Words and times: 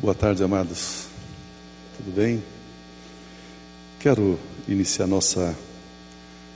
Boa 0.00 0.14
tarde, 0.14 0.42
amados. 0.42 1.06
Tudo 1.96 2.14
bem? 2.14 2.42
Quero 4.00 4.40
iniciar 4.66 5.06
nossa 5.06 5.54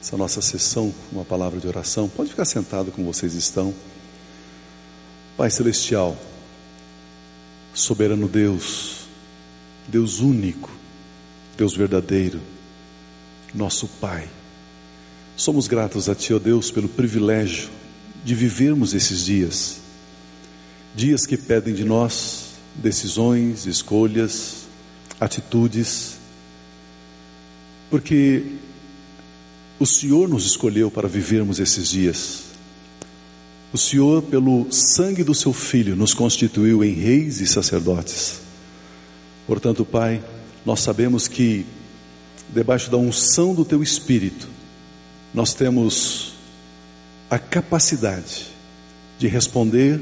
essa 0.01 0.17
nossa 0.19 0.43
sessão 0.43 0.91
com 0.91 1.17
uma 1.17 1.25
palavra 1.25 1.59
de 1.59 1.67
oração. 1.67 2.09
Pode 2.09 2.31
ficar 2.31 2.45
sentado 2.45 2.91
como 2.91 3.11
vocês 3.11 3.33
estão. 3.35 3.73
Pai 5.37 5.51
celestial, 5.51 6.17
soberano 7.73 8.29
Deus, 8.29 9.07
Deus 9.89 10.21
único, 10.21 10.71
Deus 11.57 11.77
verdadeiro, 11.77 12.41
nosso 13.55 13.87
Pai. 13.87 14.29
Somos 15.37 15.67
gratos 15.67 16.09
a 16.09 16.15
Ti, 16.15 16.33
ó 16.33 16.39
Deus, 16.39 16.71
pelo 16.71 16.89
privilégio 16.89 17.69
de 18.25 18.35
vivermos 18.35 18.95
esses 18.95 19.25
dias. 19.25 19.81
Dias 20.95 21.27
que 21.27 21.37
pedem 21.37 21.75
de 21.75 21.85
nós 21.85 22.55
decisões, 22.77 23.67
escolhas, 23.67 24.67
atitudes, 25.21 26.19
porque 27.91 28.45
o 29.79 29.87
Senhor 29.87 30.29
nos 30.29 30.47
escolheu 30.47 30.91
para 30.91 31.09
vivermos 31.09 31.59
esses 31.59 31.89
dias. 31.89 32.45
O 33.73 33.79
Senhor, 33.79 34.23
pelo 34.23 34.71
sangue 34.71 35.25
do 35.25 35.35
seu 35.35 35.53
Filho, 35.53 35.97
nos 35.97 36.15
constituiu 36.15 36.85
em 36.85 36.93
reis 36.93 37.41
e 37.41 37.47
sacerdotes. 37.47 38.41
Portanto, 39.47 39.85
Pai, 39.85 40.23
nós 40.65 40.81
sabemos 40.81 41.27
que, 41.27 41.67
debaixo 42.49 42.89
da 42.89 42.97
unção 42.97 43.53
do 43.53 43.65
Teu 43.65 43.83
Espírito, 43.83 44.54
nós 45.35 45.53
temos 45.53 46.35
a 47.29 47.39
capacidade 47.39 48.47
de 49.19 49.27
responder 49.27 50.01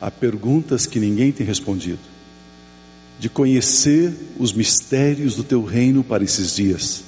a 0.00 0.10
perguntas 0.10 0.84
que 0.84 0.98
ninguém 0.98 1.30
tem 1.30 1.46
respondido, 1.46 2.00
de 3.20 3.28
conhecer 3.28 4.12
os 4.36 4.52
mistérios 4.52 5.36
do 5.36 5.44
teu 5.44 5.62
reino 5.62 6.02
para 6.02 6.24
esses 6.24 6.56
dias, 6.56 7.04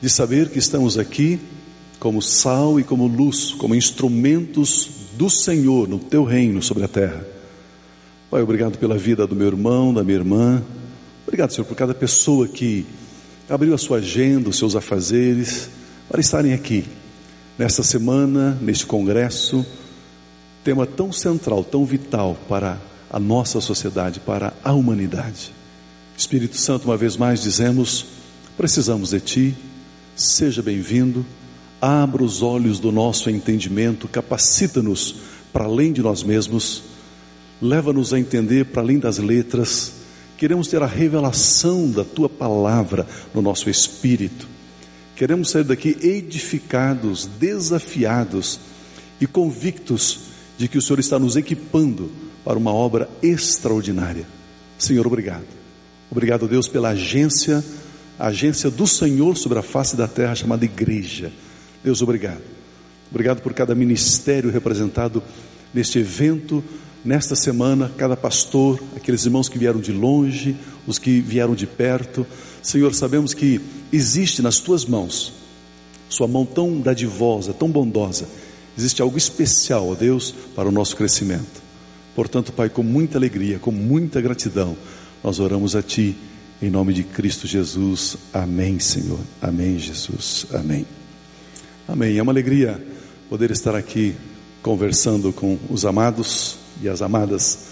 de 0.00 0.08
saber 0.08 0.48
que 0.48 0.58
estamos 0.58 0.96
aqui 0.96 1.38
como 1.98 2.22
sal 2.22 2.80
e 2.80 2.84
como 2.84 3.06
luz, 3.06 3.52
como 3.52 3.74
instrumentos 3.74 4.88
do 5.18 5.28
Senhor 5.28 5.86
no 5.86 5.98
teu 5.98 6.24
reino 6.24 6.62
sobre 6.62 6.84
a 6.84 6.88
terra. 6.88 7.22
Pai, 8.30 8.40
obrigado 8.40 8.78
pela 8.78 8.96
vida 8.96 9.26
do 9.26 9.36
meu 9.36 9.48
irmão, 9.48 9.92
da 9.92 10.02
minha 10.02 10.16
irmã. 10.16 10.62
Obrigado, 11.26 11.52
Senhor, 11.52 11.66
por 11.66 11.76
cada 11.76 11.92
pessoa 11.92 12.48
que 12.48 12.86
abriu 13.46 13.74
a 13.74 13.78
sua 13.78 13.98
agenda, 13.98 14.48
os 14.48 14.56
seus 14.56 14.74
afazeres, 14.74 15.68
para 16.10 16.20
estarem 16.20 16.52
aqui 16.52 16.84
nesta 17.56 17.84
semana, 17.84 18.58
neste 18.60 18.84
congresso 18.84 19.64
tema 20.64 20.84
tão 20.84 21.12
central, 21.12 21.62
tão 21.62 21.84
vital 21.86 22.36
para 22.48 22.80
a 23.08 23.20
nossa 23.20 23.60
sociedade, 23.60 24.18
para 24.18 24.52
a 24.64 24.72
humanidade. 24.72 25.52
Espírito 26.16 26.56
Santo, 26.56 26.86
uma 26.86 26.96
vez 26.96 27.16
mais 27.16 27.40
dizemos: 27.40 28.06
precisamos 28.56 29.10
de 29.10 29.20
Ti, 29.20 29.56
seja 30.16 30.60
bem-vindo, 30.60 31.24
abra 31.80 32.24
os 32.24 32.42
olhos 32.42 32.80
do 32.80 32.90
nosso 32.90 33.30
entendimento, 33.30 34.08
capacita-nos 34.08 35.14
para 35.52 35.64
além 35.64 35.92
de 35.92 36.02
nós 36.02 36.24
mesmos, 36.24 36.82
leva-nos 37.62 38.12
a 38.12 38.18
entender 38.18 38.66
para 38.66 38.82
além 38.82 38.98
das 38.98 39.18
letras, 39.18 39.92
queremos 40.36 40.66
ter 40.66 40.82
a 40.82 40.86
revelação 40.86 41.88
da 41.88 42.02
Tua 42.02 42.28
palavra 42.28 43.06
no 43.32 43.40
nosso 43.40 43.70
espírito, 43.70 44.49
queremos 45.20 45.50
sair 45.50 45.64
daqui 45.64 45.98
edificados, 46.00 47.26
desafiados 47.38 48.58
e 49.20 49.26
convictos 49.26 50.20
de 50.56 50.66
que 50.66 50.78
o 50.78 50.80
Senhor 50.80 50.98
está 50.98 51.18
nos 51.18 51.36
equipando 51.36 52.10
para 52.42 52.58
uma 52.58 52.72
obra 52.72 53.06
extraordinária. 53.22 54.26
Senhor, 54.78 55.06
obrigado. 55.06 55.44
Obrigado, 56.10 56.48
Deus, 56.48 56.68
pela 56.68 56.88
agência, 56.88 57.62
a 58.18 58.28
agência 58.28 58.70
do 58.70 58.86
Senhor 58.86 59.36
sobre 59.36 59.58
a 59.58 59.62
face 59.62 59.94
da 59.94 60.08
terra 60.08 60.34
chamada 60.34 60.64
igreja. 60.64 61.30
Deus, 61.84 62.00
obrigado. 62.00 62.40
Obrigado 63.10 63.42
por 63.42 63.52
cada 63.52 63.74
ministério 63.74 64.50
representado 64.50 65.22
neste 65.74 65.98
evento, 65.98 66.64
nesta 67.04 67.36
semana, 67.36 67.92
cada 67.94 68.16
pastor, 68.16 68.82
aqueles 68.96 69.26
irmãos 69.26 69.50
que 69.50 69.58
vieram 69.58 69.80
de 69.80 69.92
longe, 69.92 70.56
os 70.86 70.98
que 70.98 71.20
vieram 71.20 71.54
de 71.54 71.66
perto. 71.66 72.26
Senhor, 72.62 72.94
sabemos 72.94 73.34
que 73.34 73.60
existe 73.92 74.42
nas 74.42 74.58
tuas 74.58 74.84
mãos, 74.84 75.32
sua 76.08 76.28
mão 76.28 76.44
tão 76.44 76.80
dadivosa, 76.80 77.52
tão 77.52 77.70
bondosa, 77.70 78.26
Existe 78.80 79.02
algo 79.02 79.18
especial, 79.18 79.90
ó 79.90 79.94
Deus, 79.94 80.34
para 80.54 80.66
o 80.66 80.72
nosso 80.72 80.96
crescimento. 80.96 81.60
Portanto, 82.14 82.50
Pai, 82.50 82.70
com 82.70 82.82
muita 82.82 83.18
alegria, 83.18 83.58
com 83.58 83.70
muita 83.70 84.22
gratidão, 84.22 84.74
nós 85.22 85.38
oramos 85.38 85.76
a 85.76 85.82
Ti, 85.82 86.16
em 86.62 86.70
nome 86.70 86.94
de 86.94 87.02
Cristo 87.02 87.46
Jesus. 87.46 88.16
Amém, 88.32 88.78
Senhor. 88.78 89.20
Amém, 89.40 89.78
Jesus. 89.78 90.46
Amém. 90.52 90.86
Amém. 91.86 92.16
É 92.16 92.22
uma 92.22 92.32
alegria 92.32 92.82
poder 93.28 93.50
estar 93.50 93.74
aqui 93.74 94.14
conversando 94.62 95.30
com 95.30 95.58
os 95.68 95.84
amados 95.84 96.56
e 96.82 96.88
as 96.88 97.02
amadas. 97.02 97.69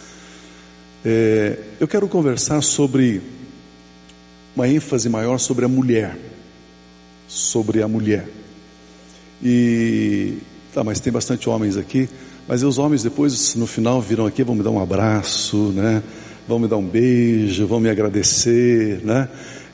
É, 1.04 1.58
eu 1.78 1.86
quero 1.88 2.08
conversar 2.08 2.62
sobre 2.62 3.20
uma 4.54 4.68
ênfase 4.68 5.08
maior 5.08 5.38
sobre 5.38 5.64
a 5.64 5.68
mulher. 5.68 6.16
Sobre 7.26 7.82
a 7.82 7.88
mulher. 7.88 8.28
E 9.42 10.38
Tá, 10.72 10.84
mas 10.84 11.00
tem 11.00 11.12
bastante 11.12 11.48
homens 11.48 11.76
aqui. 11.76 12.08
Mas 12.46 12.62
os 12.62 12.78
homens 12.78 13.02
depois, 13.02 13.54
no 13.54 13.66
final, 13.66 14.00
viram 14.00 14.26
aqui, 14.26 14.44
vão 14.44 14.54
me 14.54 14.62
dar 14.62 14.70
um 14.70 14.80
abraço, 14.80 15.72
né? 15.74 16.02
Vão 16.46 16.58
me 16.58 16.68
dar 16.68 16.76
um 16.76 16.86
beijo, 16.86 17.66
vão 17.66 17.80
me 17.80 17.90
agradecer, 17.90 19.00
né? 19.04 19.28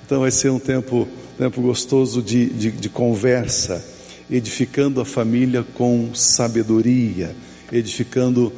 Então 0.06 0.20
vai 0.20 0.30
ser 0.30 0.50
um 0.50 0.58
tempo, 0.58 1.06
tempo 1.36 1.60
gostoso 1.60 2.22
de, 2.22 2.46
de, 2.46 2.70
de 2.70 2.88
conversa, 2.88 3.84
edificando 4.30 5.00
a 5.00 5.04
família 5.04 5.64
com 5.74 6.14
sabedoria, 6.14 7.34
edificando 7.70 8.52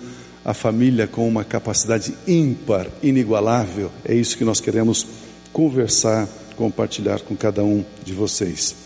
a 0.47 0.55
família 0.55 1.09
com 1.09 1.27
uma 1.27 1.43
capacidade 1.43 2.15
ímpar, 2.25 2.87
inigualável. 3.03 3.91
É 4.05 4.15
isso 4.15 4.39
que 4.39 4.45
nós 4.45 4.61
queremos 4.61 5.05
conversar, 5.53 6.29
compartilhar 6.55 7.21
com 7.23 7.35
cada 7.35 7.65
um 7.65 7.85
de 8.05 8.13
vocês. 8.13 8.77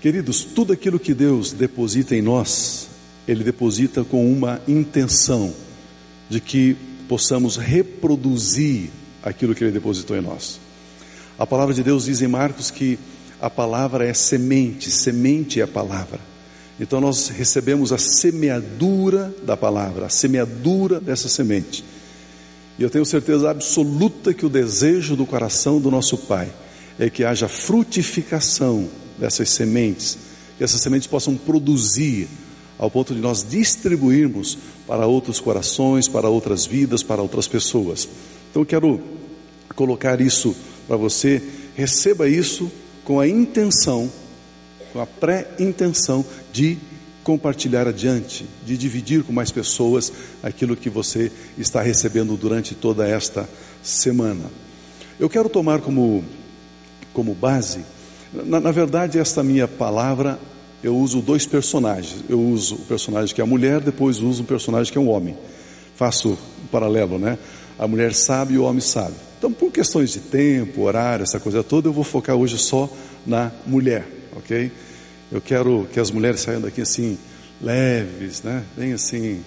Queridos, 0.00 0.44
tudo 0.44 0.72
aquilo 0.72 1.00
que 1.00 1.12
Deus 1.12 1.50
deposita 1.50 2.14
em 2.14 2.22
nós, 2.22 2.86
Ele 3.26 3.42
deposita 3.42 4.04
com 4.04 4.30
uma 4.30 4.62
intenção 4.68 5.52
de 6.30 6.40
que 6.40 6.76
possamos 7.08 7.56
reproduzir 7.56 8.90
aquilo 9.24 9.56
que 9.56 9.64
Ele 9.64 9.72
depositou 9.72 10.16
em 10.16 10.20
nós. 10.20 10.60
A 11.36 11.44
palavra 11.44 11.74
de 11.74 11.82
Deus 11.82 12.04
diz 12.04 12.22
em 12.22 12.28
Marcos 12.28 12.70
que 12.70 12.96
a 13.40 13.50
palavra 13.50 14.06
é 14.06 14.14
semente, 14.14 14.88
semente 14.88 15.60
é 15.60 15.64
a 15.64 15.68
palavra. 15.68 16.20
Então 16.78 17.00
nós 17.00 17.28
recebemos 17.28 17.92
a 17.92 17.98
semeadura 17.98 19.34
da 19.44 19.56
palavra, 19.56 20.06
a 20.06 20.10
semeadura 20.10 21.00
dessa 21.00 21.28
semente. 21.28 21.84
E 22.78 22.82
eu 22.82 22.90
tenho 22.90 23.06
certeza 23.06 23.50
absoluta 23.50 24.34
que 24.34 24.44
o 24.44 24.50
desejo 24.50 25.16
do 25.16 25.24
coração 25.24 25.80
do 25.80 25.90
nosso 25.90 26.18
Pai 26.18 26.50
é 26.98 27.08
que 27.08 27.24
haja 27.24 27.48
frutificação 27.48 28.88
dessas 29.18 29.48
sementes, 29.50 30.18
que 30.58 30.64
essas 30.64 30.80
sementes 30.80 31.06
possam 31.06 31.36
produzir 31.36 32.28
ao 32.78 32.90
ponto 32.90 33.14
de 33.14 33.20
nós 33.20 33.46
distribuirmos 33.48 34.58
para 34.86 35.06
outros 35.06 35.40
corações, 35.40 36.08
para 36.08 36.28
outras 36.28 36.66
vidas, 36.66 37.02
para 37.02 37.22
outras 37.22 37.48
pessoas. 37.48 38.06
Então 38.50 38.62
eu 38.62 38.66
quero 38.66 39.00
colocar 39.74 40.20
isso 40.20 40.54
para 40.86 40.96
você, 40.96 41.42
receba 41.74 42.28
isso 42.28 42.70
com 43.04 43.18
a 43.18 43.26
intenção, 43.26 44.10
com 44.92 45.00
a 45.00 45.06
pré-intenção 45.06 46.24
de 46.56 46.78
compartilhar 47.22 47.86
adiante, 47.86 48.46
de 48.64 48.78
dividir 48.78 49.22
com 49.24 49.32
mais 49.32 49.50
pessoas 49.50 50.12
aquilo 50.42 50.76
que 50.76 50.88
você 50.88 51.30
está 51.58 51.82
recebendo 51.82 52.36
durante 52.36 52.74
toda 52.74 53.06
esta 53.06 53.48
semana. 53.82 54.44
Eu 55.18 55.28
quero 55.28 55.48
tomar 55.48 55.80
como, 55.80 56.24
como 57.12 57.34
base 57.34 57.80
na, 58.32 58.60
na 58.60 58.70
verdade, 58.70 59.18
esta 59.18 59.42
minha 59.42 59.68
palavra, 59.68 60.38
eu 60.82 60.96
uso 60.96 61.20
dois 61.20 61.46
personagens. 61.46 62.24
Eu 62.28 62.40
uso 62.40 62.76
o 62.76 62.78
personagem 62.78 63.34
que 63.34 63.40
é 63.40 63.44
a 63.44 63.46
mulher, 63.46 63.80
depois 63.80 64.20
uso 64.20 64.42
o 64.42 64.46
personagem 64.46 64.92
que 64.92 64.98
é 64.98 65.00
um 65.00 65.10
homem. 65.10 65.36
Faço 65.94 66.30
um 66.62 66.66
paralelo, 66.70 67.18
né? 67.18 67.38
A 67.78 67.86
mulher 67.86 68.14
sabe 68.14 68.54
e 68.54 68.58
o 68.58 68.64
homem 68.64 68.80
sabe. 68.80 69.14
Então, 69.38 69.52
por 69.52 69.70
questões 69.70 70.10
de 70.10 70.20
tempo, 70.20 70.82
horário, 70.82 71.22
essa 71.22 71.38
coisa 71.38 71.62
toda, 71.62 71.88
eu 71.88 71.92
vou 71.92 72.04
focar 72.04 72.36
hoje 72.36 72.58
só 72.58 72.90
na 73.26 73.52
mulher, 73.66 74.06
ok? 74.36 74.70
Eu 75.30 75.40
quero 75.40 75.88
que 75.92 76.00
as 76.00 76.10
mulheres 76.10 76.40
saiam 76.40 76.60
daqui 76.60 76.80
assim, 76.80 77.18
leves, 77.60 78.42
né? 78.42 78.64
Bem 78.76 78.92
assim, 78.92 79.42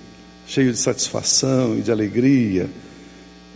cheios 0.46 0.76
de 0.78 0.82
satisfação 0.82 1.78
e 1.78 1.82
de 1.82 1.92
alegria 1.92 2.70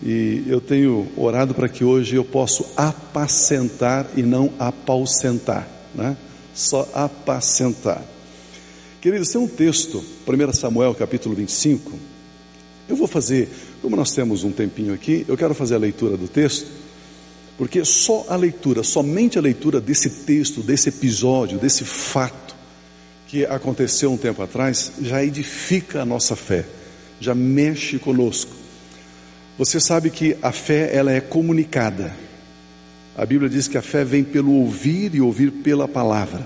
e 0.05 0.43
eu 0.47 0.59
tenho 0.59 1.07
orado 1.15 1.53
para 1.53 1.69
que 1.69 1.85
hoje 1.85 2.17
eu 2.17 2.25
possa 2.25 2.65
apacentar 2.75 4.05
e 4.17 4.21
não 4.21 4.51
apausentar, 4.59 5.65
né? 5.95 6.17
só 6.53 6.87
apacentar. 6.93 8.03
Queridos, 8.99 9.29
tem 9.29 9.39
um 9.39 9.47
texto, 9.47 10.03
1 10.27 10.53
Samuel 10.53 10.93
capítulo 10.93 11.33
25. 11.35 11.93
Eu 12.89 12.97
vou 12.97 13.07
fazer, 13.07 13.49
como 13.81 13.95
nós 13.95 14.11
temos 14.11 14.43
um 14.43 14.51
tempinho 14.51 14.93
aqui, 14.93 15.25
eu 15.25 15.37
quero 15.37 15.53
fazer 15.53 15.75
a 15.75 15.79
leitura 15.79 16.17
do 16.17 16.27
texto, 16.27 16.69
porque 17.63 17.86
só 17.86 18.25
a 18.27 18.36
leitura, 18.36 18.83
somente 18.83 19.38
a 19.38 19.42
leitura 19.42 19.80
desse 19.80 20.10
texto, 20.25 20.62
desse 20.62 20.89
episódio, 20.89 21.57
desse 21.57 21.86
fato 21.86 22.54
que 23.25 23.45
aconteceu 23.45 24.12
um 24.12 24.18
tempo 24.18 24.42
atrás, 24.42 24.92
já 25.01 25.24
edifica 25.24 26.01
a 26.01 26.06
nossa 26.06 26.36
fé, 26.36 26.65
já 27.21 27.33
mexe 27.33 27.98
conosco. 27.98 28.51
Você 29.57 29.80
sabe 29.80 30.10
que 30.10 30.36
a 30.42 30.51
fé 30.51 30.94
ela 30.94 31.13
é 31.13 31.21
comunicada. 31.21 32.13
A 33.15 33.25
Bíblia 33.25 33.50
diz 33.50 33.69
que 33.69 33.77
a 33.77 33.81
fé 33.81 34.04
vem 34.04 34.25
pelo 34.25 34.51
ouvir 34.51 35.16
e 35.16 35.21
ouvir 35.21 35.50
pela 35.50 35.88
palavra. 35.88 36.45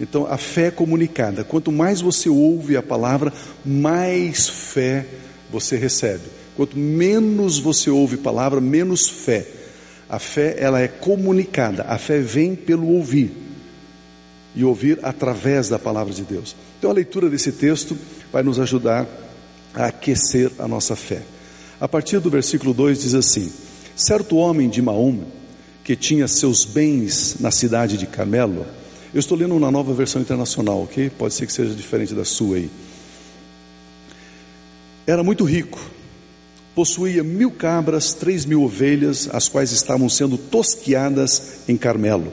Então 0.00 0.26
a 0.26 0.38
fé 0.38 0.68
é 0.68 0.70
comunicada. 0.70 1.44
Quanto 1.44 1.70
mais 1.70 2.00
você 2.00 2.30
ouve 2.30 2.78
a 2.78 2.82
palavra, 2.82 3.30
mais 3.62 4.48
fé 4.48 5.04
você 5.52 5.76
recebe. 5.76 6.24
Quanto 6.56 6.78
menos 6.78 7.58
você 7.58 7.90
ouve 7.90 8.16
palavra, 8.16 8.58
menos 8.58 9.06
fé. 9.06 9.63
A 10.08 10.18
fé 10.18 10.56
ela 10.58 10.80
é 10.80 10.88
comunicada. 10.88 11.84
A 11.84 11.98
fé 11.98 12.18
vem 12.18 12.54
pelo 12.54 12.88
ouvir 12.88 13.32
e 14.54 14.64
ouvir 14.64 14.98
através 15.02 15.68
da 15.68 15.78
palavra 15.78 16.12
de 16.12 16.22
Deus. 16.22 16.54
Então 16.78 16.90
a 16.90 16.94
leitura 16.94 17.28
desse 17.28 17.52
texto 17.52 17.96
vai 18.32 18.42
nos 18.42 18.60
ajudar 18.60 19.06
a 19.74 19.86
aquecer 19.86 20.50
a 20.58 20.68
nossa 20.68 20.94
fé. 20.94 21.22
A 21.80 21.88
partir 21.88 22.20
do 22.20 22.30
versículo 22.30 22.72
2 22.72 23.00
diz 23.00 23.14
assim: 23.14 23.52
Certo 23.96 24.36
homem 24.36 24.68
de 24.68 24.80
Maom, 24.80 25.20
que 25.82 25.96
tinha 25.96 26.28
seus 26.28 26.64
bens 26.64 27.36
na 27.40 27.50
cidade 27.50 27.96
de 27.96 28.06
Carmelo, 28.06 28.66
eu 29.12 29.20
estou 29.20 29.36
lendo 29.36 29.54
uma 29.54 29.70
nova 29.70 29.92
versão 29.92 30.20
internacional, 30.20 30.82
ok? 30.82 31.10
Pode 31.10 31.34
ser 31.34 31.46
que 31.46 31.52
seja 31.52 31.74
diferente 31.74 32.14
da 32.14 32.24
sua 32.24 32.56
aí. 32.56 32.70
Era 35.06 35.22
muito 35.22 35.44
rico, 35.44 35.78
possuía 36.74 37.22
mil 37.22 37.50
cabras, 37.50 38.12
três 38.12 38.44
mil 38.44 38.62
ovelhas, 38.62 39.28
as 39.32 39.48
quais 39.48 39.70
estavam 39.72 40.08
sendo 40.08 40.36
tosquiadas 40.36 41.60
em 41.68 41.76
Carmelo. 41.76 42.32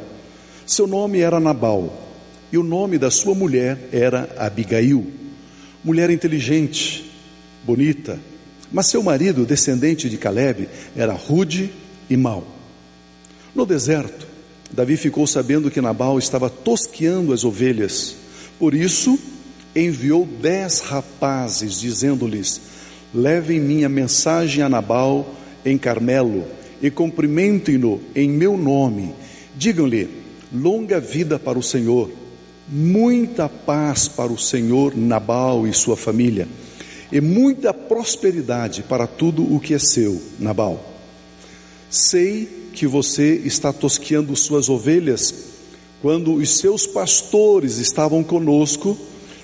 Seu 0.65 0.87
nome 0.87 1.19
era 1.19 1.39
Nabal, 1.39 2.09
e 2.51 2.57
o 2.57 2.63
nome 2.63 2.97
da 2.97 3.11
sua 3.11 3.35
mulher 3.35 3.89
era 3.91 4.33
Abigail, 4.37 5.05
mulher 5.83 6.09
inteligente, 6.09 7.11
bonita, 7.63 8.19
mas 8.71 8.87
seu 8.87 9.03
marido, 9.03 9.45
descendente 9.45 10.09
de 10.09 10.17
Caleb, 10.17 10.67
era 10.95 11.13
rude 11.13 11.71
e 12.09 12.15
mau. 12.15 12.47
No 13.53 13.65
deserto, 13.65 14.25
Davi 14.71 14.95
ficou 14.95 15.27
sabendo 15.27 15.69
que 15.69 15.81
Nabal 15.81 16.17
estava 16.17 16.49
tosqueando 16.49 17.33
as 17.33 17.43
ovelhas. 17.43 18.15
Por 18.57 18.73
isso, 18.73 19.19
enviou 19.75 20.25
dez 20.25 20.79
rapazes, 20.79 21.79
dizendo-lhes: 21.79 22.61
Levem 23.13 23.59
minha 23.59 23.89
mensagem 23.89 24.63
a 24.63 24.69
Nabal 24.69 25.35
em 25.65 25.77
Carmelo 25.77 26.45
e 26.81 26.89
cumprimentem-no 26.89 28.01
em 28.15 28.29
meu 28.29 28.57
nome. 28.57 29.13
Digam-lhe: 29.55 30.09
longa 30.53 30.99
vida 30.99 31.37
para 31.37 31.59
o 31.59 31.63
Senhor, 31.63 32.09
muita 32.67 33.49
paz 33.49 34.07
para 34.07 34.31
o 34.31 34.37
Senhor 34.37 34.95
Nabal 34.95 35.67
e 35.67 35.73
sua 35.73 35.97
família 35.97 36.47
e 37.11 37.19
muita 37.19 37.73
prosperidade 37.73 38.83
para 38.83 39.05
tudo 39.05 39.43
o 39.53 39.59
que 39.59 39.73
é 39.73 39.79
seu, 39.79 40.21
Nabal. 40.39 40.83
Sei 41.89 42.47
que 42.73 42.87
você 42.87 43.35
está 43.43 43.73
tosqueando 43.73 44.33
suas 44.35 44.69
ovelhas, 44.69 45.33
quando 46.01 46.33
os 46.35 46.57
seus 46.57 46.87
pastores 46.87 47.77
estavam 47.77 48.23
conosco, 48.23 48.97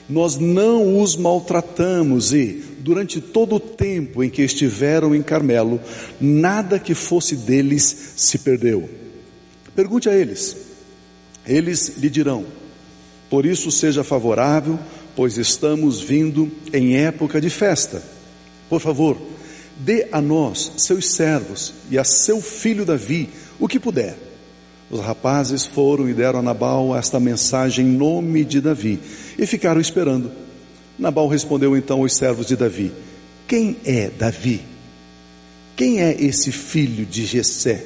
nós 0.09 0.37
não 0.37 1.01
os 1.01 1.17
maltratamos 1.17 2.31
e, 2.31 2.63
durante 2.87 3.19
todo 3.19 3.55
o 3.55 3.59
tempo 3.59 4.23
em 4.23 4.29
que 4.29 4.41
estiveram 4.41 5.13
em 5.13 5.21
Carmelo, 5.21 5.81
nada 6.21 6.79
que 6.79 6.95
fosse 6.95 7.35
deles 7.35 8.13
se 8.15 8.39
perdeu. 8.39 8.89
Pergunte 9.75 10.07
a 10.07 10.15
eles, 10.15 10.55
eles 11.45 11.97
lhe 11.97 12.09
dirão: 12.09 12.45
por 13.29 13.45
isso 13.45 13.69
seja 13.69 14.03
favorável 14.03 14.79
pois 15.17 15.35
estamos 15.35 15.99
vindo 15.99 16.51
em 16.71 16.95
época 16.97 17.41
de 17.41 17.49
festa. 17.49 18.03
Por 18.69 18.79
favor, 18.79 19.17
dê 19.75 20.07
a 20.11 20.21
nós, 20.21 20.73
seus 20.77 21.09
servos, 21.15 21.73
e 21.89 21.97
a 21.97 22.03
seu 22.03 22.39
filho 22.39 22.85
Davi, 22.85 23.27
o 23.59 23.67
que 23.67 23.79
puder. 23.79 24.15
Os 24.91 24.99
rapazes 24.99 25.65
foram 25.65 26.07
e 26.07 26.13
deram 26.13 26.37
a 26.37 26.43
Nabal 26.43 26.95
esta 26.95 27.19
mensagem 27.19 27.87
em 27.87 27.89
nome 27.89 28.45
de 28.45 28.61
Davi 28.61 28.99
e 29.39 29.47
ficaram 29.47 29.81
esperando. 29.81 30.31
Nabal 30.97 31.27
respondeu 31.27 31.75
então 31.77 32.01
aos 32.01 32.13
servos 32.13 32.47
de 32.47 32.55
Davi: 32.55 32.91
Quem 33.47 33.77
é 33.85 34.09
Davi? 34.09 34.61
Quem 35.75 36.01
é 36.01 36.15
esse 36.19 36.51
filho 36.51 37.05
de 37.05 37.25
Jessé? 37.25 37.85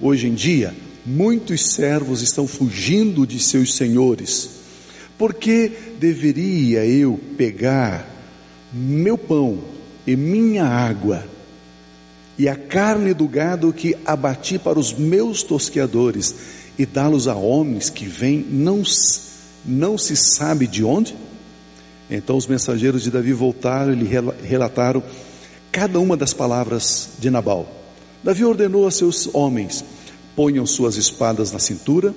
Hoje 0.00 0.28
em 0.28 0.34
dia, 0.34 0.74
muitos 1.04 1.72
servos 1.72 2.22
estão 2.22 2.46
fugindo 2.46 3.26
de 3.26 3.38
seus 3.38 3.74
senhores 3.74 4.56
por 5.18 5.34
que 5.34 5.72
deveria 5.98 6.84
eu 6.84 7.18
pegar 7.36 8.06
meu 8.72 9.16
pão 9.16 9.58
e 10.06 10.14
minha 10.14 10.64
água 10.64 11.24
e 12.38 12.48
a 12.48 12.56
carne 12.56 13.14
do 13.14 13.26
gado 13.26 13.72
que 13.72 13.96
abati 14.04 14.58
para 14.58 14.78
os 14.78 14.92
meus 14.92 15.42
tosqueadores 15.42 16.34
e 16.78 16.84
dá-los 16.84 17.26
a 17.26 17.34
homens 17.34 17.88
que 17.88 18.04
vêm, 18.04 18.44
não, 18.50 18.82
não 19.64 19.96
se 19.96 20.14
sabe 20.14 20.66
de 20.66 20.84
onde? 20.84 21.16
Então 22.10 22.36
os 22.36 22.46
mensageiros 22.46 23.02
de 23.02 23.10
Davi 23.10 23.32
voltaram 23.32 23.92
e 23.92 23.96
lhe 23.96 24.10
relataram 24.42 25.02
cada 25.72 25.98
uma 25.98 26.16
das 26.16 26.32
palavras 26.32 27.10
de 27.18 27.30
Nabal. 27.30 27.68
Davi 28.22 28.44
ordenou 28.44 28.86
a 28.86 28.90
seus 28.90 29.28
homens: 29.34 29.84
ponham 30.34 30.64
suas 30.66 30.96
espadas 30.96 31.52
na 31.52 31.58
cintura 31.58 32.14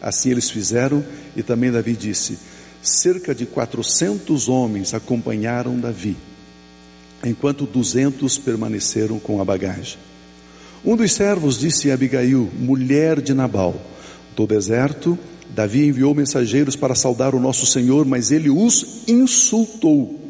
Assim 0.00 0.30
eles 0.30 0.50
fizeram, 0.50 1.04
e 1.34 1.42
também 1.42 1.72
Davi 1.72 1.94
disse: 1.94 2.38
cerca 2.82 3.34
de 3.34 3.46
400 3.46 4.48
homens 4.48 4.94
acompanharam 4.94 5.78
Davi, 5.78 6.16
enquanto 7.24 7.66
200 7.66 8.38
permaneceram 8.38 9.18
com 9.18 9.40
a 9.40 9.44
bagagem. 9.44 9.98
Um 10.84 10.96
dos 10.96 11.12
servos 11.12 11.58
disse 11.58 11.90
a 11.90 11.94
Abigail, 11.94 12.50
mulher 12.58 13.20
de 13.20 13.34
Nabal: 13.34 13.80
Do 14.36 14.46
deserto, 14.46 15.18
Davi 15.54 15.86
enviou 15.86 16.14
mensageiros 16.14 16.76
para 16.76 16.94
saudar 16.94 17.34
o 17.34 17.40
nosso 17.40 17.66
Senhor, 17.66 18.04
mas 18.04 18.30
ele 18.30 18.50
os 18.50 19.04
insultou. 19.08 20.20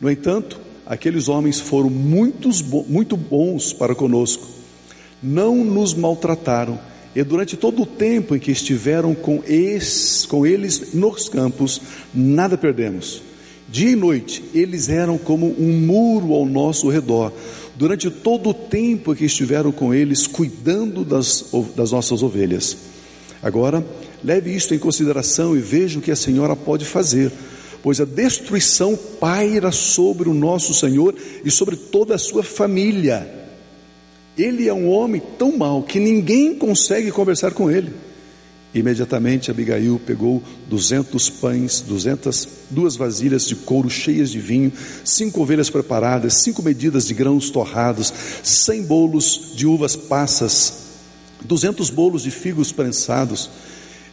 No 0.00 0.10
entanto, 0.10 0.60
aqueles 0.86 1.28
homens 1.28 1.60
foram 1.60 1.88
muitos, 1.88 2.60
muito 2.62 3.16
bons 3.16 3.72
para 3.72 3.94
conosco, 3.94 4.46
não 5.22 5.64
nos 5.64 5.94
maltrataram 5.94 6.78
e 7.14 7.22
durante 7.22 7.56
todo 7.56 7.82
o 7.82 7.86
tempo 7.86 8.34
em 8.34 8.38
que 8.38 8.50
estiveram 8.50 9.14
com, 9.14 9.42
eles, 9.46 10.26
com 10.26 10.46
eles 10.46 10.94
nos 10.94 11.28
campos, 11.28 11.80
nada 12.12 12.56
perdemos. 12.56 13.22
Dia 13.68 13.90
e 13.90 13.96
noite, 13.96 14.42
eles 14.54 14.88
eram 14.88 15.18
como 15.18 15.46
um 15.58 15.80
muro 15.86 16.32
ao 16.32 16.46
nosso 16.46 16.88
redor. 16.88 17.32
Durante 17.76 18.10
todo 18.10 18.50
o 18.50 18.54
tempo 18.54 19.12
em 19.12 19.16
que 19.16 19.24
estiveram 19.26 19.72
com 19.72 19.92
eles, 19.92 20.26
cuidando 20.26 21.04
das, 21.04 21.44
das 21.76 21.92
nossas 21.92 22.22
ovelhas. 22.22 22.76
Agora, 23.42 23.84
leve 24.24 24.54
isto 24.54 24.74
em 24.74 24.78
consideração 24.78 25.56
e 25.56 25.60
veja 25.60 25.98
o 25.98 26.02
que 26.02 26.10
a 26.10 26.16
senhora 26.16 26.54
pode 26.54 26.84
fazer, 26.84 27.32
pois 27.82 28.00
a 28.00 28.04
destruição 28.04 28.96
paira 29.18 29.72
sobre 29.72 30.28
o 30.28 30.34
nosso 30.34 30.72
Senhor 30.72 31.14
e 31.44 31.50
sobre 31.50 31.76
toda 31.76 32.14
a 32.14 32.18
sua 32.18 32.42
família. 32.42 33.40
Ele 34.36 34.68
é 34.68 34.72
um 34.72 34.88
homem 34.88 35.20
tão 35.38 35.56
mau 35.56 35.82
que 35.82 36.00
ninguém 36.00 36.54
consegue 36.54 37.10
conversar 37.10 37.52
com 37.52 37.70
ele. 37.70 37.92
Imediatamente 38.74 39.50
Abigail 39.50 40.00
pegou 40.06 40.42
duzentos 40.66 41.28
pães, 41.28 41.82
duzentas 41.82 42.48
duas 42.70 42.96
vasilhas 42.96 43.46
de 43.46 43.54
couro 43.54 43.90
cheias 43.90 44.30
de 44.30 44.40
vinho, 44.40 44.72
cinco 45.04 45.42
ovelhas 45.42 45.68
preparadas, 45.68 46.42
cinco 46.42 46.62
medidas 46.62 47.06
de 47.06 47.12
grãos 47.12 47.50
torrados, 47.50 48.12
cem 48.42 48.82
bolos 48.82 49.52
de 49.54 49.66
uvas 49.66 49.94
passas, 49.94 50.84
duzentos 51.44 51.90
bolos 51.90 52.22
de 52.22 52.30
figos 52.30 52.72
prensados, 52.72 53.50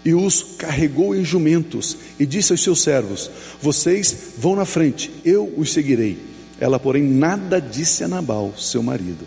e 0.04 0.14
os 0.14 0.44
carregou 0.58 1.16
em 1.16 1.24
jumentos 1.24 1.98
e 2.20 2.26
disse 2.26 2.52
aos 2.52 2.64
seus 2.64 2.82
servos: 2.82 3.30
Vocês 3.62 4.34
vão 4.38 4.56
na 4.56 4.66
frente, 4.66 5.12
eu 5.26 5.54
os 5.58 5.72
seguirei. 5.72 6.18
Ela, 6.60 6.80
porém, 6.80 7.04
nada 7.04 7.60
disse 7.60 8.04
a 8.04 8.08
Nabal, 8.08 8.54
seu 8.58 8.84
marido. 8.84 9.26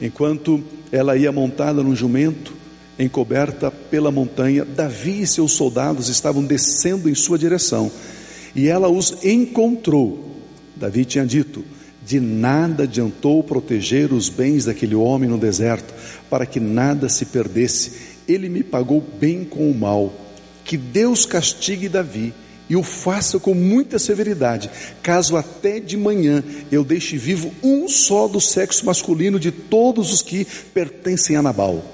Enquanto 0.00 0.62
ela 0.90 1.16
ia 1.16 1.32
montada 1.32 1.82
num 1.82 1.94
jumento, 1.94 2.54
encoberta 2.98 3.70
pela 3.70 4.10
montanha, 4.10 4.64
Davi 4.64 5.22
e 5.22 5.26
seus 5.26 5.52
soldados 5.52 6.08
estavam 6.08 6.44
descendo 6.44 7.08
em 7.08 7.14
sua 7.14 7.38
direção, 7.38 7.90
e 8.54 8.68
ela 8.68 8.88
os 8.88 9.24
encontrou. 9.24 10.36
Davi 10.76 11.04
tinha 11.04 11.26
dito: 11.26 11.64
De 12.04 12.20
nada 12.20 12.84
adiantou 12.84 13.42
proteger 13.42 14.12
os 14.12 14.28
bens 14.28 14.64
daquele 14.64 14.94
homem 14.94 15.28
no 15.28 15.38
deserto, 15.38 15.92
para 16.28 16.46
que 16.46 16.60
nada 16.60 17.08
se 17.08 17.26
perdesse. 17.26 18.10
Ele 18.30 18.48
me 18.48 18.62
pagou 18.62 19.00
bem 19.00 19.44
com 19.44 19.70
o 19.70 19.74
mal. 19.74 20.12
que 20.62 20.76
Deus 20.76 21.26
castigue 21.26 21.88
Davi 21.88 22.32
e 22.68 22.76
o 22.76 22.82
faça 22.84 23.40
com 23.40 23.52
muita 23.52 23.98
severidade, 23.98 24.70
caso 25.02 25.36
até 25.36 25.80
de 25.80 25.96
manhã 25.96 26.44
eu 26.70 26.84
deixe 26.84 27.18
vivo 27.18 27.52
um 27.60 27.88
só 27.88 28.28
do 28.28 28.40
sexo 28.40 28.86
masculino 28.86 29.40
de 29.40 29.50
todos 29.50 30.12
os 30.12 30.22
que 30.22 30.46
pertencem 30.72 31.34
a 31.34 31.42
Nabal. 31.42 31.84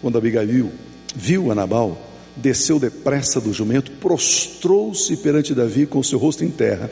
Quando 0.00 0.16
Abigail 0.16 0.70
viu 1.16 1.50
a 1.50 1.54
Nabal, 1.56 2.00
desceu 2.36 2.78
depressa 2.78 3.40
do 3.40 3.52
jumento, 3.52 3.90
prostrou-se 3.92 5.16
perante 5.16 5.52
Davi 5.52 5.84
com 5.84 6.00
seu 6.00 6.20
rosto 6.20 6.44
em 6.44 6.50
terra. 6.50 6.88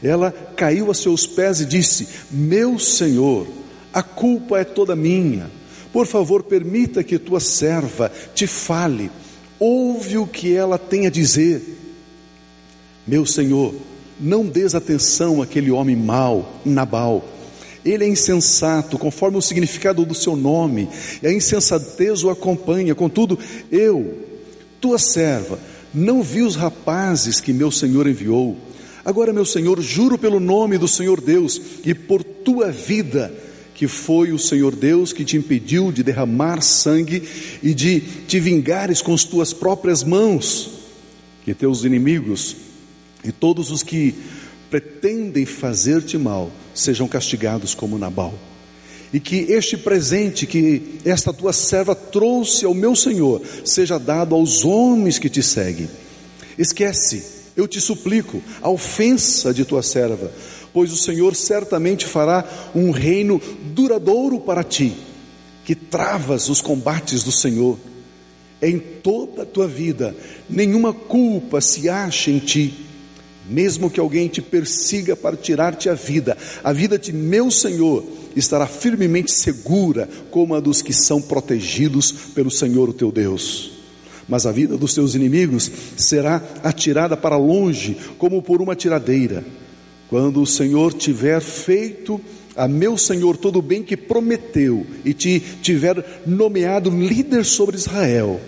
Ela 0.00 0.30
caiu 0.30 0.92
a 0.92 0.94
seus 0.94 1.26
pés 1.26 1.60
e 1.60 1.66
disse: 1.66 2.06
Meu 2.30 2.78
senhor, 2.78 3.48
a 3.92 4.02
culpa 4.04 4.60
é 4.60 4.64
toda 4.64 4.94
minha. 4.94 5.50
Por 5.92 6.06
favor, 6.06 6.42
permita 6.42 7.02
que 7.02 7.18
tua 7.18 7.40
serva 7.40 8.10
te 8.34 8.46
fale. 8.46 9.10
Ouve 9.58 10.18
o 10.18 10.26
que 10.26 10.54
ela 10.54 10.78
tem 10.78 11.06
a 11.06 11.10
dizer. 11.10 11.62
Meu 13.06 13.26
Senhor, 13.26 13.74
não 14.20 14.44
des 14.46 14.74
atenção 14.74 15.42
àquele 15.42 15.70
homem 15.70 15.96
mau, 15.96 16.60
Nabal. 16.64 17.24
Ele 17.84 18.04
é 18.04 18.08
insensato, 18.08 18.98
conforme 18.98 19.38
o 19.38 19.42
significado 19.42 20.04
do 20.04 20.14
seu 20.14 20.36
nome, 20.36 20.88
e 21.22 21.26
a 21.26 21.32
insensatez 21.32 22.22
o 22.22 22.30
acompanha. 22.30 22.94
Contudo, 22.94 23.38
eu, 23.72 24.18
tua 24.80 24.98
serva, 24.98 25.58
não 25.92 26.22
vi 26.22 26.42
os 26.42 26.56
rapazes 26.56 27.40
que 27.40 27.52
meu 27.52 27.70
Senhor 27.70 28.06
enviou. 28.06 28.56
Agora, 29.04 29.32
meu 29.32 29.46
Senhor, 29.46 29.80
juro 29.80 30.18
pelo 30.18 30.38
nome 30.38 30.76
do 30.76 30.86
Senhor 30.86 31.20
Deus 31.20 31.60
e 31.84 31.94
por 31.94 32.22
tua 32.22 32.70
vida, 32.70 33.32
que 33.80 33.88
foi 33.88 34.30
o 34.30 34.38
Senhor 34.38 34.76
Deus 34.76 35.10
que 35.10 35.24
te 35.24 35.38
impediu 35.38 35.90
de 35.90 36.02
derramar 36.02 36.60
sangue 36.60 37.26
e 37.62 37.72
de 37.72 37.98
te 38.28 38.38
vingares 38.38 39.00
com 39.00 39.14
as 39.14 39.24
tuas 39.24 39.54
próprias 39.54 40.04
mãos, 40.04 40.70
que 41.46 41.54
teus 41.54 41.82
inimigos 41.82 42.56
e 43.24 43.32
todos 43.32 43.70
os 43.70 43.82
que 43.82 44.14
pretendem 44.68 45.46
fazer-te 45.46 46.18
mal 46.18 46.52
sejam 46.74 47.08
castigados 47.08 47.74
como 47.74 47.96
Nabal. 47.96 48.34
E 49.14 49.18
que 49.18 49.50
este 49.50 49.78
presente 49.78 50.46
que 50.46 50.98
esta 51.02 51.32
tua 51.32 51.54
serva 51.54 51.94
trouxe 51.94 52.66
ao 52.66 52.74
meu 52.74 52.94
Senhor 52.94 53.40
seja 53.64 53.98
dado 53.98 54.34
aos 54.34 54.62
homens 54.62 55.18
que 55.18 55.30
te 55.30 55.42
seguem. 55.42 55.88
Esquece, 56.58 57.24
eu 57.56 57.66
te 57.66 57.80
suplico, 57.80 58.42
a 58.60 58.68
ofensa 58.68 59.54
de 59.54 59.64
tua 59.64 59.82
serva, 59.82 60.30
pois 60.72 60.92
o 60.92 60.96
Senhor 60.96 61.34
certamente 61.34 62.06
fará 62.06 62.44
um 62.74 62.90
reino 62.90 63.40
duradouro 63.74 64.40
para 64.40 64.64
ti, 64.64 64.94
que 65.64 65.74
travas 65.74 66.48
os 66.48 66.60
combates 66.60 67.22
do 67.22 67.32
Senhor. 67.32 67.78
Em 68.62 68.78
toda 68.78 69.42
a 69.42 69.46
tua 69.46 69.66
vida, 69.66 70.14
nenhuma 70.48 70.92
culpa 70.92 71.60
se 71.60 71.88
acha 71.88 72.30
em 72.30 72.38
ti 72.38 72.86
mesmo 73.50 73.90
que 73.90 73.98
alguém 73.98 74.28
te 74.28 74.40
persiga 74.40 75.16
para 75.16 75.36
tirar-te 75.36 75.88
a 75.88 75.94
vida, 75.94 76.38
a 76.62 76.72
vida 76.72 76.96
de 76.96 77.12
meu 77.12 77.50
Senhor 77.50 78.04
estará 78.36 78.66
firmemente 78.66 79.32
segura, 79.32 80.08
como 80.30 80.54
a 80.54 80.60
dos 80.60 80.80
que 80.80 80.92
são 80.92 81.20
protegidos 81.20 82.12
pelo 82.32 82.50
Senhor, 82.50 82.88
o 82.88 82.92
teu 82.92 83.10
Deus. 83.10 83.72
Mas 84.28 84.46
a 84.46 84.52
vida 84.52 84.76
dos 84.76 84.94
teus 84.94 85.16
inimigos 85.16 85.70
será 85.96 86.40
atirada 86.62 87.16
para 87.16 87.36
longe, 87.36 87.96
como 88.16 88.40
por 88.40 88.62
uma 88.62 88.76
tiradeira. 88.76 89.44
Quando 90.10 90.42
o 90.42 90.46
Senhor 90.46 90.92
tiver 90.92 91.40
feito 91.40 92.20
a 92.56 92.66
meu 92.66 92.98
Senhor 92.98 93.36
todo 93.36 93.60
o 93.60 93.62
bem 93.62 93.80
que 93.80 93.96
prometeu 93.96 94.84
e 95.04 95.14
te 95.14 95.38
tiver 95.62 96.22
nomeado 96.26 96.90
líder 96.90 97.44
sobre 97.44 97.76
Israel, 97.76 98.40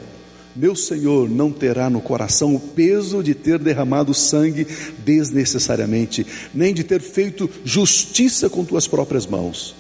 meu 0.56 0.74
Senhor 0.74 1.30
não 1.30 1.52
terá 1.52 1.88
no 1.88 2.00
coração 2.00 2.56
o 2.56 2.58
peso 2.58 3.22
de 3.22 3.32
ter 3.32 3.60
derramado 3.60 4.12
sangue 4.12 4.66
desnecessariamente, 5.04 6.26
nem 6.52 6.74
de 6.74 6.82
ter 6.82 7.00
feito 7.00 7.48
justiça 7.64 8.50
com 8.50 8.64
tuas 8.64 8.88
próprias 8.88 9.24
mãos. 9.24 9.72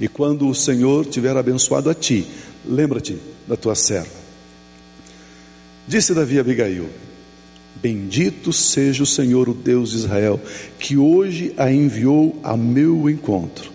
E 0.00 0.08
quando 0.08 0.48
o 0.48 0.54
Senhor 0.54 1.04
tiver 1.04 1.36
abençoado 1.36 1.90
a 1.90 1.94
ti, 1.94 2.26
lembra-te 2.64 3.18
da 3.46 3.54
tua 3.54 3.74
serva. 3.74 4.08
Disse 5.86 6.14
Davi 6.14 6.38
a 6.38 6.40
Abigail: 6.40 6.88
Bendito 7.76 8.52
seja 8.52 9.02
o 9.02 9.06
Senhor, 9.06 9.48
o 9.48 9.54
Deus 9.54 9.90
de 9.90 9.98
Israel, 9.98 10.40
que 10.78 10.96
hoje 10.96 11.52
a 11.56 11.70
enviou 11.72 12.38
a 12.42 12.56
meu 12.56 13.08
encontro. 13.08 13.70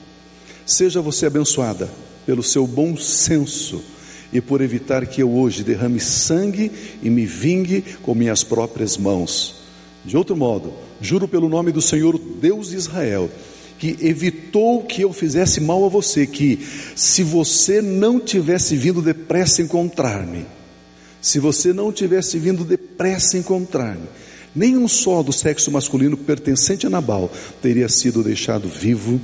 Seja 0.66 1.02
você 1.02 1.26
abençoada 1.26 1.90
pelo 2.26 2.44
seu 2.44 2.68
bom 2.68 2.98
senso 2.98 3.84
e 4.32 4.42
por 4.42 4.62
evitar 4.62 5.06
que 5.06 5.22
eu 5.22 5.32
hoje 5.32 5.64
derrame 5.64 6.00
sangue 6.00 6.72
e 7.02 7.10
me 7.10 7.26
vingue 7.26 7.84
com 8.02 8.16
minhas 8.16 8.44
próprias 8.44 8.98
mãos. 8.98 9.64
De 10.04 10.18
outro 10.18 10.36
modo, 10.36 10.74
juro 11.00 11.28
pelo 11.28 11.48
nome 11.48 11.72
do 11.72 11.82
Senhor 11.82 12.18
Deus 12.18 12.70
de 12.70 12.76
Israel, 12.76 13.30
que 13.78 13.96
evitou 14.02 14.84
que 14.84 15.02
eu 15.02 15.14
fizesse 15.14 15.62
mal 15.62 15.86
a 15.86 15.90
você, 15.90 16.26
que 16.26 16.60
se 16.96 17.24
você 17.24 17.82
não 17.82 18.20
tivesse 18.20 18.76
vindo 18.76 19.02
depressa 19.02 19.62
encontrar-me, 19.62 20.46
se 21.24 21.40
você 21.40 21.72
não 21.72 21.90
tivesse 21.90 22.38
vindo 22.38 22.66
depressa 22.66 23.38
encontrar-me, 23.38 24.10
nenhum 24.54 24.90
só 24.90 25.24
do 25.24 25.32
sexo 25.32 25.72
masculino 25.72 26.18
pertencente 26.18 26.86
a 26.86 26.90
Nabal 26.90 27.32
teria 27.62 27.88
sido 27.88 28.22
deixado 28.22 28.68
vivo 28.68 29.22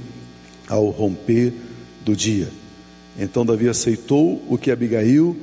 ao 0.69 0.89
romper 0.91 1.51
do 2.05 2.15
dia. 2.15 2.47
Então 3.17 3.45
Davi 3.45 3.67
aceitou 3.67 4.41
o 4.47 4.57
que 4.57 4.71
Abigail 4.71 5.35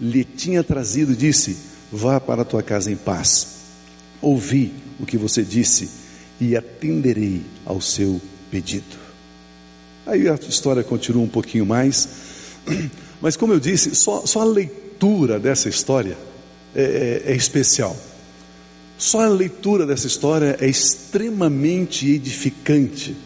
lhe 0.00 0.22
tinha 0.22 0.62
trazido 0.62 1.14
e 1.14 1.16
disse: 1.16 1.56
Vá 1.90 2.20
para 2.20 2.42
a 2.42 2.44
tua 2.44 2.62
casa 2.62 2.92
em 2.92 2.96
paz. 2.96 3.56
Ouvi 4.22 4.72
o 5.00 5.04
que 5.04 5.18
você 5.18 5.42
disse 5.42 5.90
e 6.40 6.56
atenderei 6.56 7.42
ao 7.66 7.80
seu 7.80 8.20
pedido. 8.52 8.96
Aí 10.06 10.28
a 10.28 10.38
história 10.48 10.84
continua 10.84 11.24
um 11.24 11.28
pouquinho 11.28 11.66
mais, 11.66 12.08
mas 13.20 13.36
como 13.36 13.52
eu 13.52 13.58
disse, 13.58 13.96
só, 13.96 14.24
só 14.24 14.42
a 14.42 14.44
leitura 14.44 14.87
dessa 15.40 15.68
história 15.68 16.16
é, 16.74 17.22
é, 17.26 17.32
é 17.32 17.36
especial. 17.36 17.96
Só 18.98 19.20
a 19.20 19.28
leitura 19.28 19.86
dessa 19.86 20.08
história 20.08 20.56
é 20.60 20.68
extremamente 20.68 22.10
edificante. 22.10 23.16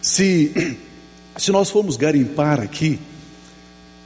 Se, 0.00 0.78
se 1.36 1.50
nós 1.50 1.70
formos 1.70 1.96
garimpar 1.96 2.60
aqui, 2.60 3.00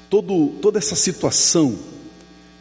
todo, 0.09 0.49
toda 0.63 0.79
essa 0.79 0.97
situação, 0.97 1.79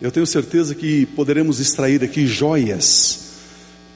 eu 0.01 0.11
tenho 0.11 0.27
certeza 0.27 0.75
que 0.75 1.05
poderemos 1.05 1.59
extrair 1.59 2.03
aqui 2.03 2.27
joias, 2.27 3.21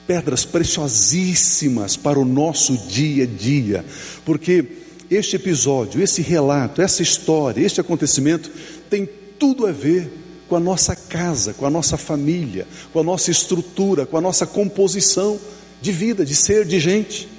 pedras 0.07 0.45
preciosíssimas 0.45 1.97
para 1.97 2.17
o 2.17 2.25
nosso 2.25 2.77
dia 2.87 3.25
a 3.25 3.27
dia, 3.27 3.85
porque 4.23 4.65
este 5.11 5.35
episódio, 5.35 6.01
esse 6.01 6.21
relato, 6.21 6.81
essa 6.81 7.03
história, 7.03 7.61
este 7.61 7.81
acontecimento 7.81 8.49
tem 8.89 9.07
tudo 9.37 9.67
a 9.67 9.71
ver 9.71 10.09
com 10.49 10.55
a 10.55 10.59
nossa 10.59 10.95
casa, 10.95 11.53
com 11.53 11.65
a 11.65 11.69
nossa 11.69 11.95
família, 11.95 12.67
com 12.91 12.99
a 12.99 13.03
nossa 13.03 13.29
estrutura, 13.29 14.05
com 14.07 14.17
a 14.17 14.21
nossa 14.21 14.47
composição 14.47 15.39
de 15.79 15.91
vida, 15.91 16.25
de 16.25 16.35
ser, 16.35 16.65
de 16.65 16.79
gente. 16.79 17.29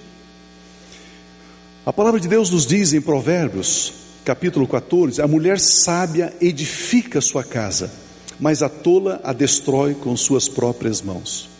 A 1.84 1.92
palavra 1.92 2.20
de 2.20 2.28
Deus 2.28 2.50
nos 2.50 2.64
diz 2.64 2.92
em 2.92 3.00
Provérbios, 3.00 3.92
capítulo 4.24 4.66
14, 4.66 5.20
a 5.20 5.26
mulher 5.26 5.58
sábia 5.58 6.32
edifica 6.40 7.20
sua 7.20 7.42
casa, 7.42 7.90
mas 8.38 8.62
a 8.62 8.68
tola 8.68 9.20
a 9.24 9.32
destrói 9.32 9.94
com 9.94 10.16
suas 10.16 10.48
próprias 10.48 11.02
mãos. 11.02 11.50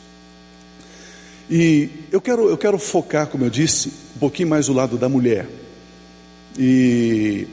E 1.50 1.88
eu 2.12 2.20
quero, 2.20 2.48
eu 2.48 2.56
quero 2.56 2.78
focar, 2.78 3.26
como 3.26 3.44
eu 3.44 3.50
disse, 3.50 3.88
um 4.14 4.20
pouquinho 4.20 4.48
mais 4.48 4.68
o 4.68 4.72
lado 4.72 4.96
da 4.96 5.08
mulher. 5.08 5.48
E 6.56 7.48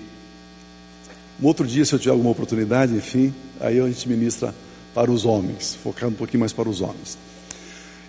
um 1.42 1.48
outro 1.48 1.66
dia, 1.66 1.84
se 1.84 1.94
eu 1.94 2.00
tiver 2.00 2.12
alguma 2.12 2.30
oportunidade, 2.30 2.94
enfim, 2.94 3.34
aí 3.60 3.80
a 3.80 3.88
gente 3.88 4.08
ministra 4.08 4.54
para 4.94 5.12
os 5.12 5.26
homens, 5.26 5.78
focar 5.84 6.10
um 6.10 6.14
pouquinho 6.14 6.40
mais 6.40 6.54
para 6.54 6.68
os 6.68 6.82
homens. 6.82 7.18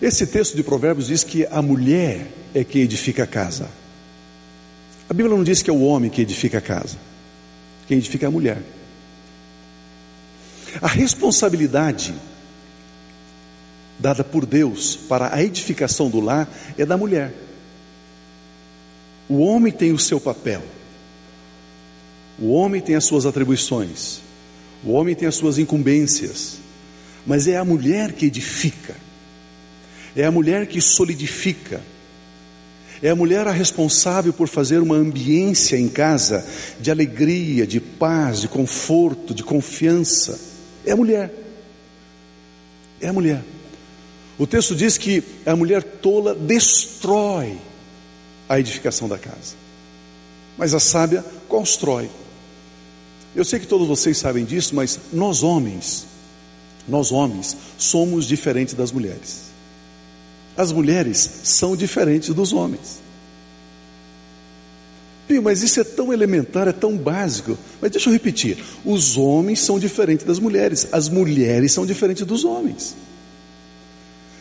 Esse 0.01 0.27
texto 0.27 0.57
de 0.57 0.63
Provérbios 0.63 1.09
diz 1.09 1.25
que 1.25 1.47
a 1.47 1.61
mulher 1.61 2.31
é 2.55 2.63
que 2.65 2.79
edifica 2.79 3.25
a 3.25 3.27
casa. 3.27 3.69
A 5.09 5.15
Bíblia 5.15 5.35
não 5.35 5.43
diz 5.43 5.61
que 5.61 5.71
é 5.71 5.73
o 5.73 5.81
homem 5.81 6.11
que 6.11 6.23
edifica 6.23 6.59
a 6.59 6.61
casa, 6.61 6.97
quem 7.87 7.99
edifica 7.99 8.27
é 8.27 8.29
a 8.29 8.31
mulher. 8.31 8.63
A 10.81 10.89
responsabilidade 10.89 12.15
dada 13.99 14.23
por 14.23 14.47
Deus 14.47 14.97
para 14.97 15.35
a 15.35 15.43
edificação 15.43 16.09
do 16.09 16.21
lar 16.21 16.49
é 16.77 16.87
da 16.87 16.97
mulher. 16.97 17.35
O 19.29 19.39
homem 19.41 19.73
tem 19.73 19.93
o 19.93 19.99
seu 19.99 20.21
papel, 20.21 20.63
o 22.39 22.53
homem 22.53 22.81
tem 22.81 22.95
as 22.95 23.05
suas 23.05 23.27
atribuições, 23.27 24.21
o 24.85 24.93
homem 24.93 25.15
tem 25.15 25.27
as 25.27 25.35
suas 25.35 25.59
incumbências, 25.59 26.59
mas 27.27 27.47
é 27.47 27.57
a 27.57 27.65
mulher 27.65 28.13
que 28.13 28.27
edifica, 28.27 28.95
é 30.17 30.25
a 30.25 30.31
mulher 30.31 30.67
que 30.67 30.81
solidifica, 30.81 31.81
é 33.03 33.11
a 33.11 33.17
mulher 33.17 33.47
a 33.47 33.53
responsável 33.53 34.33
por 34.33 34.49
fazer 34.49 34.81
uma 34.81 34.97
ambiência 34.97 35.77
em 35.77 35.89
casa 35.89 36.45
de 36.81 36.91
alegria, 36.91 37.67
de 37.67 37.81
paz, 37.81 38.41
de 38.41 38.49
conforto, 38.49 39.33
de 39.33 39.45
confiança. 39.45 40.39
É 40.85 40.93
a 40.93 40.97
mulher. 40.97 41.33
É 43.01 43.09
a 43.09 43.13
mulher. 43.13 43.45
O 44.39 44.47
texto 44.47 44.75
diz 44.75 44.99
que 44.99 45.23
a 45.45 45.55
mulher 45.55 45.83
tola 45.83 46.35
destrói 46.35 47.59
a 48.49 48.59
edificação 48.59 49.09
da 49.09 49.19
casa, 49.19 49.55
mas 50.57 50.75
a 50.75 50.81
sábia 50.81 51.25
constrói. 51.49 52.09
Eu 53.35 53.45
sei 53.45 53.59
que 53.59 53.67
todos 53.67 53.87
vocês 53.87 54.19
sabem 54.19 54.45
disso, 54.45 54.75
mas 54.75 54.99
nós 55.13 55.43
homens, 55.43 56.07
nós 56.89 57.13
homens, 57.13 57.57
somos 57.77 58.27
diferentes 58.27 58.75
das 58.75 58.91
mulheres. 58.91 59.49
As 60.57 60.73
mulheres 60.73 61.31
são 61.45 61.77
diferentes 61.77 62.35
dos 62.35 62.53
homens. 62.53 63.01
Pio, 65.29 65.43
mas 65.43 65.63
isso 65.63 65.79
é 65.79 65.85
tão 65.85 66.13
elementar, 66.13 66.67
é 66.67 66.73
tão 66.73 66.97
básico. 66.97 67.57
Mas 67.81 67.91
deixa 67.91 68.09
eu 68.09 68.13
repetir: 68.13 68.59
os 68.85 69.17
homens 69.19 69.61
são 69.61 69.79
diferentes 69.79 70.25
das 70.25 70.39
mulheres, 70.39 70.89
as 70.91 71.09
mulheres 71.09 71.73
são 71.73 71.85
diferentes 71.85 72.25
dos 72.25 72.45
homens. 72.45 72.97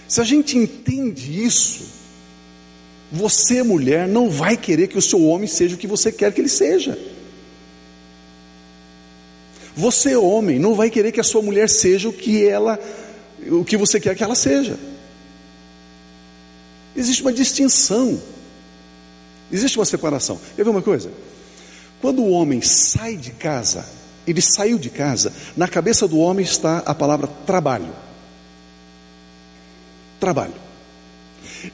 Se 0.08 0.22
a 0.22 0.24
gente 0.24 0.58
entende 0.58 1.44
isso, 1.44 1.84
você, 3.12 3.62
mulher, 3.62 4.08
não 4.08 4.30
vai 4.30 4.56
querer 4.56 4.88
que 4.88 4.98
o 4.98 5.02
seu 5.02 5.22
homem 5.24 5.48
seja 5.48 5.76
o 5.76 5.78
que 5.78 5.86
você 5.86 6.12
quer 6.12 6.32
que 6.32 6.40
ele 6.40 6.50
seja. 6.50 6.98
Você, 9.78 10.16
homem, 10.16 10.58
não 10.58 10.74
vai 10.74 10.90
querer 10.90 11.12
que 11.12 11.20
a 11.20 11.24
sua 11.24 11.44
mulher 11.44 11.70
seja 11.70 12.10
o 12.10 12.14
que 12.14 12.44
ela, 12.44 12.80
o 13.48 13.64
que 13.64 13.78
você 13.78 14.00
quer 14.00 14.16
que 14.16 14.24
ela 14.24 14.34
seja. 14.34 14.78
Existe 16.96 17.22
uma 17.22 17.32
distinção. 17.32 18.20
Existe 19.52 19.78
uma 19.78 19.86
separação. 19.86 20.40
Quer 20.56 20.64
ver 20.64 20.72
uma 20.72 20.82
coisa? 20.82 21.12
Quando 22.02 22.24
o 22.24 22.32
homem 22.32 22.60
sai 22.60 23.16
de 23.16 23.30
casa, 23.30 23.88
ele 24.26 24.42
saiu 24.42 24.80
de 24.80 24.90
casa, 24.90 25.32
na 25.56 25.68
cabeça 25.68 26.08
do 26.08 26.18
homem 26.18 26.44
está 26.44 26.80
a 26.80 26.96
palavra 26.96 27.28
trabalho. 27.46 27.94
Trabalho. 30.20 30.56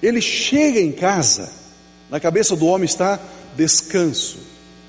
Ele 0.01 0.19
chega 0.19 0.79
em 0.79 0.91
casa, 0.91 1.49
na 2.11 2.19
cabeça 2.19 2.53
do 2.53 2.65
homem 2.65 2.85
está 2.85 3.17
descanso, 3.55 4.39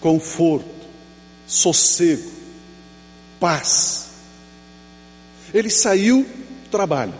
conforto, 0.01 0.67
sossego, 1.47 2.34
paz. 3.45 4.07
Ele 5.53 5.69
saiu 5.69 6.25
trabalho. 6.71 7.13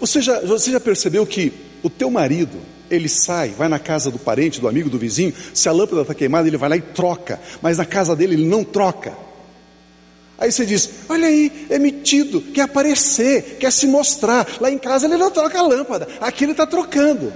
Você 0.00 0.22
já, 0.22 0.40
você 0.40 0.72
já 0.72 0.80
percebeu 0.80 1.26
que 1.26 1.52
o 1.82 1.90
teu 1.90 2.10
marido, 2.10 2.58
ele 2.90 3.06
sai, 3.06 3.50
vai 3.50 3.68
na 3.68 3.78
casa 3.78 4.10
do 4.10 4.18
parente, 4.18 4.62
do 4.62 4.66
amigo, 4.66 4.88
do 4.88 4.98
vizinho, 4.98 5.34
se 5.52 5.68
a 5.68 5.72
lâmpada 5.72 6.00
está 6.00 6.14
queimada, 6.14 6.48
ele 6.48 6.56
vai 6.56 6.70
lá 6.70 6.76
e 6.78 6.80
troca, 6.80 7.38
mas 7.60 7.76
na 7.76 7.84
casa 7.84 8.16
dele 8.16 8.32
ele 8.32 8.46
não 8.46 8.64
troca. 8.64 9.14
Aí 10.38 10.50
você 10.50 10.64
diz: 10.64 10.88
Olha 11.06 11.28
aí, 11.28 11.66
é 11.68 11.78
metido, 11.78 12.40
quer 12.40 12.62
aparecer, 12.62 13.58
quer 13.60 13.70
se 13.70 13.86
mostrar. 13.86 14.46
Lá 14.58 14.70
em 14.70 14.78
casa 14.78 15.04
ele 15.04 15.18
não 15.18 15.30
troca 15.30 15.58
a 15.58 15.62
lâmpada, 15.62 16.08
aqui 16.18 16.46
ele 16.46 16.52
está 16.52 16.66
trocando. 16.66 17.30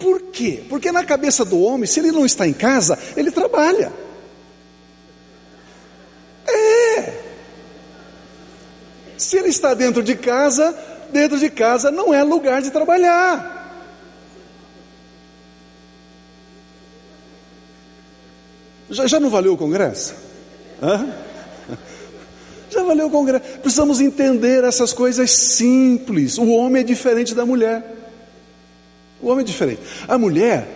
Por 0.00 0.20
quê? 0.32 0.64
Porque 0.68 0.90
na 0.90 1.04
cabeça 1.04 1.44
do 1.44 1.60
homem, 1.60 1.86
se 1.86 2.00
ele 2.00 2.10
não 2.10 2.26
está 2.26 2.44
em 2.44 2.52
casa, 2.52 2.98
ele 3.16 3.30
trabalha. 3.30 4.07
Se 9.18 9.36
ele 9.36 9.48
está 9.48 9.74
dentro 9.74 10.02
de 10.02 10.14
casa, 10.14 10.74
dentro 11.10 11.38
de 11.38 11.50
casa 11.50 11.90
não 11.90 12.14
é 12.14 12.22
lugar 12.22 12.62
de 12.62 12.70
trabalhar. 12.70 13.56
Já, 18.88 19.06
já 19.06 19.20
não 19.20 19.28
valeu 19.28 19.52
o 19.52 19.56
congresso? 19.56 20.14
Hã? 20.80 21.12
Já 22.70 22.82
valeu 22.82 23.06
o 23.06 23.10
congresso. 23.10 23.44
Precisamos 23.60 23.98
entender 23.98 24.62
essas 24.62 24.92
coisas 24.92 25.30
simples. 25.30 26.36
O 26.36 26.48
homem 26.50 26.82
é 26.82 26.84
diferente 26.84 27.34
da 27.34 27.44
mulher. 27.44 27.82
O 29.22 29.28
homem 29.28 29.40
é 29.40 29.44
diferente. 29.44 29.80
A 30.06 30.18
mulher, 30.18 30.68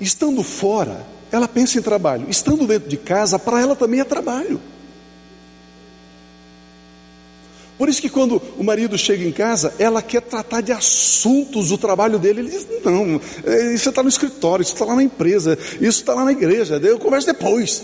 estando 0.00 0.42
fora, 0.42 1.06
ela 1.30 1.46
pensa 1.46 1.78
em 1.78 1.82
trabalho. 1.82 2.26
Estando 2.28 2.66
dentro 2.66 2.88
de 2.88 2.96
casa, 2.96 3.38
para 3.38 3.60
ela 3.60 3.76
também 3.76 4.00
é 4.00 4.04
trabalho. 4.04 4.60
Por 7.80 7.88
isso 7.88 8.02
que 8.02 8.10
quando 8.10 8.42
o 8.58 8.62
marido 8.62 8.98
chega 8.98 9.24
em 9.24 9.32
casa, 9.32 9.72
ela 9.78 10.02
quer 10.02 10.20
tratar 10.20 10.60
de 10.60 10.70
assuntos 10.70 11.70
do 11.70 11.78
trabalho 11.78 12.18
dele. 12.18 12.40
Ele 12.40 12.50
diz: 12.50 12.66
Não, 12.84 13.18
é, 13.42 13.72
isso 13.72 13.88
está 13.88 14.02
no 14.02 14.10
escritório, 14.10 14.62
isso 14.62 14.74
está 14.74 14.84
lá 14.84 14.94
na 14.94 15.02
empresa, 15.02 15.58
isso 15.80 16.00
está 16.00 16.12
lá 16.12 16.26
na 16.26 16.32
igreja, 16.32 16.76
eu 16.76 16.98
converso 16.98 17.28
depois. 17.28 17.78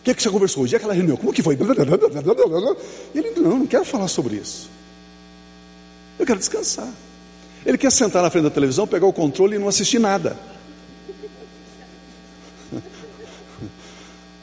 O 0.00 0.04
que 0.04 0.10
é 0.10 0.14
que 0.14 0.22
você 0.22 0.30
conversou 0.30 0.62
hoje? 0.62 0.74
E 0.74 0.76
aquela 0.76 0.94
reunião? 0.94 1.18
Como 1.18 1.34
que 1.34 1.42
foi? 1.42 1.54
Ele: 3.14 3.30
Não, 3.36 3.58
não 3.58 3.66
quero 3.66 3.84
falar 3.84 4.08
sobre 4.08 4.36
isso. 4.36 4.70
Eu 6.18 6.24
quero 6.24 6.38
descansar. 6.38 6.88
Ele 7.66 7.76
quer 7.76 7.92
sentar 7.92 8.22
na 8.22 8.30
frente 8.30 8.44
da 8.44 8.50
televisão, 8.50 8.86
pegar 8.86 9.06
o 9.06 9.12
controle 9.12 9.56
e 9.56 9.58
não 9.58 9.68
assistir 9.68 9.98
nada. 9.98 10.34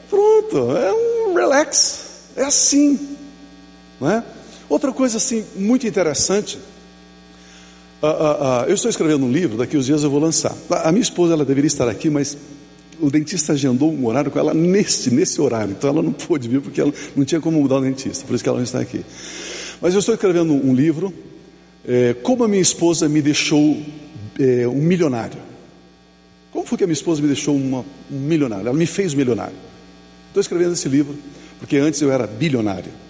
Pronto, 0.08 0.76
é 0.76 0.92
um 0.92 1.34
relax. 1.34 2.30
É 2.36 2.44
assim. 2.44 3.16
Não 4.00 4.08
é? 4.08 4.22
Outra 4.74 4.92
coisa 4.92 5.18
assim 5.18 5.44
muito 5.54 5.86
interessante, 5.86 6.58
uh, 8.02 8.06
uh, 8.06 8.08
uh, 8.08 8.64
eu 8.66 8.74
estou 8.74 8.90
escrevendo 8.90 9.24
um 9.24 9.30
livro, 9.30 9.56
daqui 9.56 9.76
uns 9.76 9.86
dias 9.86 10.02
eu 10.02 10.10
vou 10.10 10.18
lançar. 10.18 10.52
A, 10.68 10.88
a 10.88 10.90
minha 10.90 11.00
esposa 11.00 11.32
ela 11.32 11.44
deveria 11.44 11.68
estar 11.68 11.88
aqui, 11.88 12.10
mas 12.10 12.36
o 12.98 13.08
dentista 13.08 13.52
agendou 13.52 13.92
um 13.92 14.04
horário 14.04 14.32
com 14.32 14.38
ela 14.40 14.52
neste, 14.52 15.12
nesse 15.12 15.40
horário, 15.40 15.76
então 15.78 15.90
ela 15.90 16.02
não 16.02 16.12
pôde 16.12 16.48
vir 16.48 16.60
porque 16.60 16.80
ela 16.80 16.92
não 17.14 17.24
tinha 17.24 17.40
como 17.40 17.62
mudar 17.62 17.76
o 17.76 17.82
dentista, 17.82 18.26
por 18.26 18.34
isso 18.34 18.42
que 18.42 18.48
ela 18.48 18.58
não 18.58 18.64
está 18.64 18.80
aqui. 18.80 19.04
Mas 19.80 19.94
eu 19.94 20.00
estou 20.00 20.12
escrevendo 20.12 20.52
um 20.52 20.74
livro, 20.74 21.14
é, 21.86 22.14
como 22.14 22.42
a 22.42 22.48
minha 22.48 22.60
esposa 22.60 23.08
me 23.08 23.22
deixou 23.22 23.80
é, 24.40 24.66
um 24.66 24.82
milionário. 24.82 25.38
Como 26.50 26.66
foi 26.66 26.78
que 26.78 26.82
a 26.82 26.86
minha 26.88 26.94
esposa 26.94 27.22
me 27.22 27.28
deixou 27.28 27.54
uma, 27.54 27.84
um 28.10 28.18
milionário? 28.18 28.66
Ela 28.66 28.76
me 28.76 28.86
fez 28.86 29.14
milionário. 29.14 29.54
Estou 30.26 30.40
escrevendo 30.40 30.72
esse 30.72 30.88
livro, 30.88 31.16
porque 31.60 31.76
antes 31.76 32.02
eu 32.02 32.10
era 32.10 32.26
bilionário. 32.26 33.03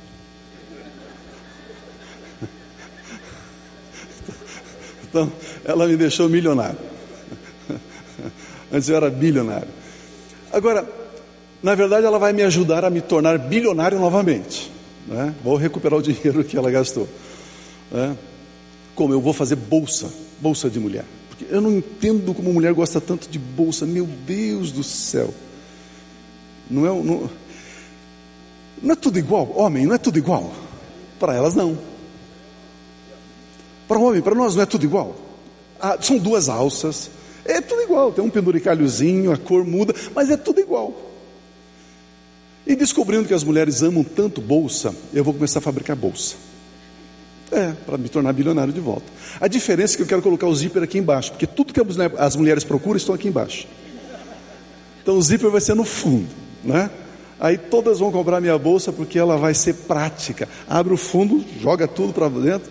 Então, 5.14 5.32
ela 5.64 5.86
me 5.86 5.96
deixou 5.96 6.28
milionário. 6.28 6.76
Antes 8.72 8.88
eu 8.88 8.96
era 8.96 9.08
bilionário. 9.08 9.68
Agora, 10.52 10.84
na 11.62 11.76
verdade, 11.76 12.04
ela 12.04 12.18
vai 12.18 12.32
me 12.32 12.42
ajudar 12.42 12.84
a 12.84 12.90
me 12.90 13.00
tornar 13.00 13.38
bilionário 13.38 13.96
novamente. 14.00 14.72
Né? 15.06 15.32
Vou 15.44 15.54
recuperar 15.54 16.00
o 16.00 16.02
dinheiro 16.02 16.42
que 16.42 16.56
ela 16.56 16.68
gastou. 16.68 17.08
Né? 17.92 18.16
Como 18.96 19.14
eu 19.14 19.20
vou 19.20 19.32
fazer 19.32 19.54
bolsa, 19.54 20.10
bolsa 20.40 20.68
de 20.68 20.80
mulher. 20.80 21.04
Porque 21.28 21.46
eu 21.48 21.60
não 21.60 21.70
entendo 21.70 22.34
como 22.34 22.52
mulher 22.52 22.72
gosta 22.72 23.00
tanto 23.00 23.28
de 23.28 23.38
bolsa. 23.38 23.86
Meu 23.86 24.08
Deus 24.26 24.72
do 24.72 24.82
céu. 24.82 25.32
Não 26.68 26.84
é, 26.84 26.88
não, 26.88 27.30
não 28.82 28.92
é 28.92 28.96
tudo 28.96 29.16
igual? 29.16 29.52
Homem, 29.54 29.86
não 29.86 29.94
é 29.94 29.98
tudo 29.98 30.18
igual? 30.18 30.52
Para 31.20 31.34
elas, 31.34 31.54
não. 31.54 31.93
Para 33.86 33.98
o 33.98 34.02
homem, 34.02 34.22
para 34.22 34.34
nós 34.34 34.54
não 34.54 34.62
é 34.62 34.66
tudo 34.66 34.84
igual. 34.84 35.14
Ah, 35.80 35.98
são 36.00 36.16
duas 36.18 36.48
alças, 36.48 37.10
é 37.44 37.60
tudo 37.60 37.82
igual. 37.82 38.12
Tem 38.12 38.24
um 38.24 38.30
penduricalhozinho, 38.30 39.32
a 39.32 39.36
cor 39.36 39.64
muda, 39.64 39.94
mas 40.14 40.30
é 40.30 40.36
tudo 40.36 40.60
igual. 40.60 40.94
E 42.66 42.74
descobrindo 42.74 43.28
que 43.28 43.34
as 43.34 43.44
mulheres 43.44 43.82
amam 43.82 44.02
tanto 44.02 44.40
bolsa, 44.40 44.94
eu 45.12 45.22
vou 45.22 45.34
começar 45.34 45.58
a 45.58 45.62
fabricar 45.62 45.94
bolsa. 45.94 46.36
É, 47.52 47.72
para 47.84 47.98
me 47.98 48.08
tornar 48.08 48.32
bilionário 48.32 48.72
de 48.72 48.80
volta. 48.80 49.04
A 49.38 49.46
diferença 49.46 49.94
é 49.94 49.96
que 49.98 50.02
eu 50.02 50.06
quero 50.06 50.22
colocar 50.22 50.46
o 50.46 50.54
zíper 50.54 50.82
aqui 50.82 50.98
embaixo, 50.98 51.30
porque 51.32 51.46
tudo 51.46 51.72
que 51.72 51.80
as 52.18 52.34
mulheres 52.34 52.64
procuram 52.64 52.96
estão 52.96 53.14
aqui 53.14 53.28
embaixo. 53.28 53.68
Então 55.02 55.18
o 55.18 55.22
zíper 55.22 55.50
vai 55.50 55.60
ser 55.60 55.74
no 55.74 55.84
fundo, 55.84 56.26
né? 56.64 56.90
Aí 57.38 57.58
todas 57.58 57.98
vão 57.98 58.10
comprar 58.10 58.40
minha 58.40 58.56
bolsa 58.56 58.90
porque 58.90 59.18
ela 59.18 59.36
vai 59.36 59.52
ser 59.52 59.74
prática. 59.74 60.48
Abre 60.66 60.94
o 60.94 60.96
fundo, 60.96 61.44
joga 61.60 61.86
tudo 61.86 62.14
para 62.14 62.28
dentro 62.30 62.70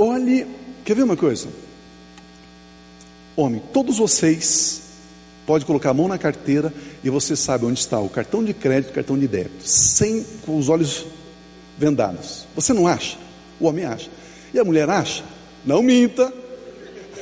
Olhe, 0.00 0.46
quer 0.84 0.94
ver 0.94 1.02
uma 1.02 1.16
coisa? 1.16 1.48
Homem, 3.34 3.60
todos 3.72 3.98
vocês 3.98 4.82
pode 5.44 5.64
colocar 5.64 5.90
a 5.90 5.94
mão 5.94 6.06
na 6.06 6.16
carteira 6.16 6.72
e 7.02 7.10
você 7.10 7.34
sabe 7.34 7.66
onde 7.66 7.80
está 7.80 7.98
o 7.98 8.08
cartão 8.08 8.44
de 8.44 8.54
crédito, 8.54 8.90
o 8.90 8.94
cartão 8.94 9.18
de 9.18 9.26
débito, 9.26 9.66
sem 9.66 10.24
com 10.46 10.56
os 10.56 10.68
olhos 10.68 11.04
vendados. 11.76 12.46
Você 12.54 12.72
não 12.72 12.86
acha? 12.86 13.18
O 13.58 13.66
homem 13.66 13.84
acha. 13.84 14.08
E 14.54 14.60
a 14.60 14.64
mulher 14.64 14.88
acha? 14.88 15.24
Não 15.66 15.82
minta. 15.82 16.32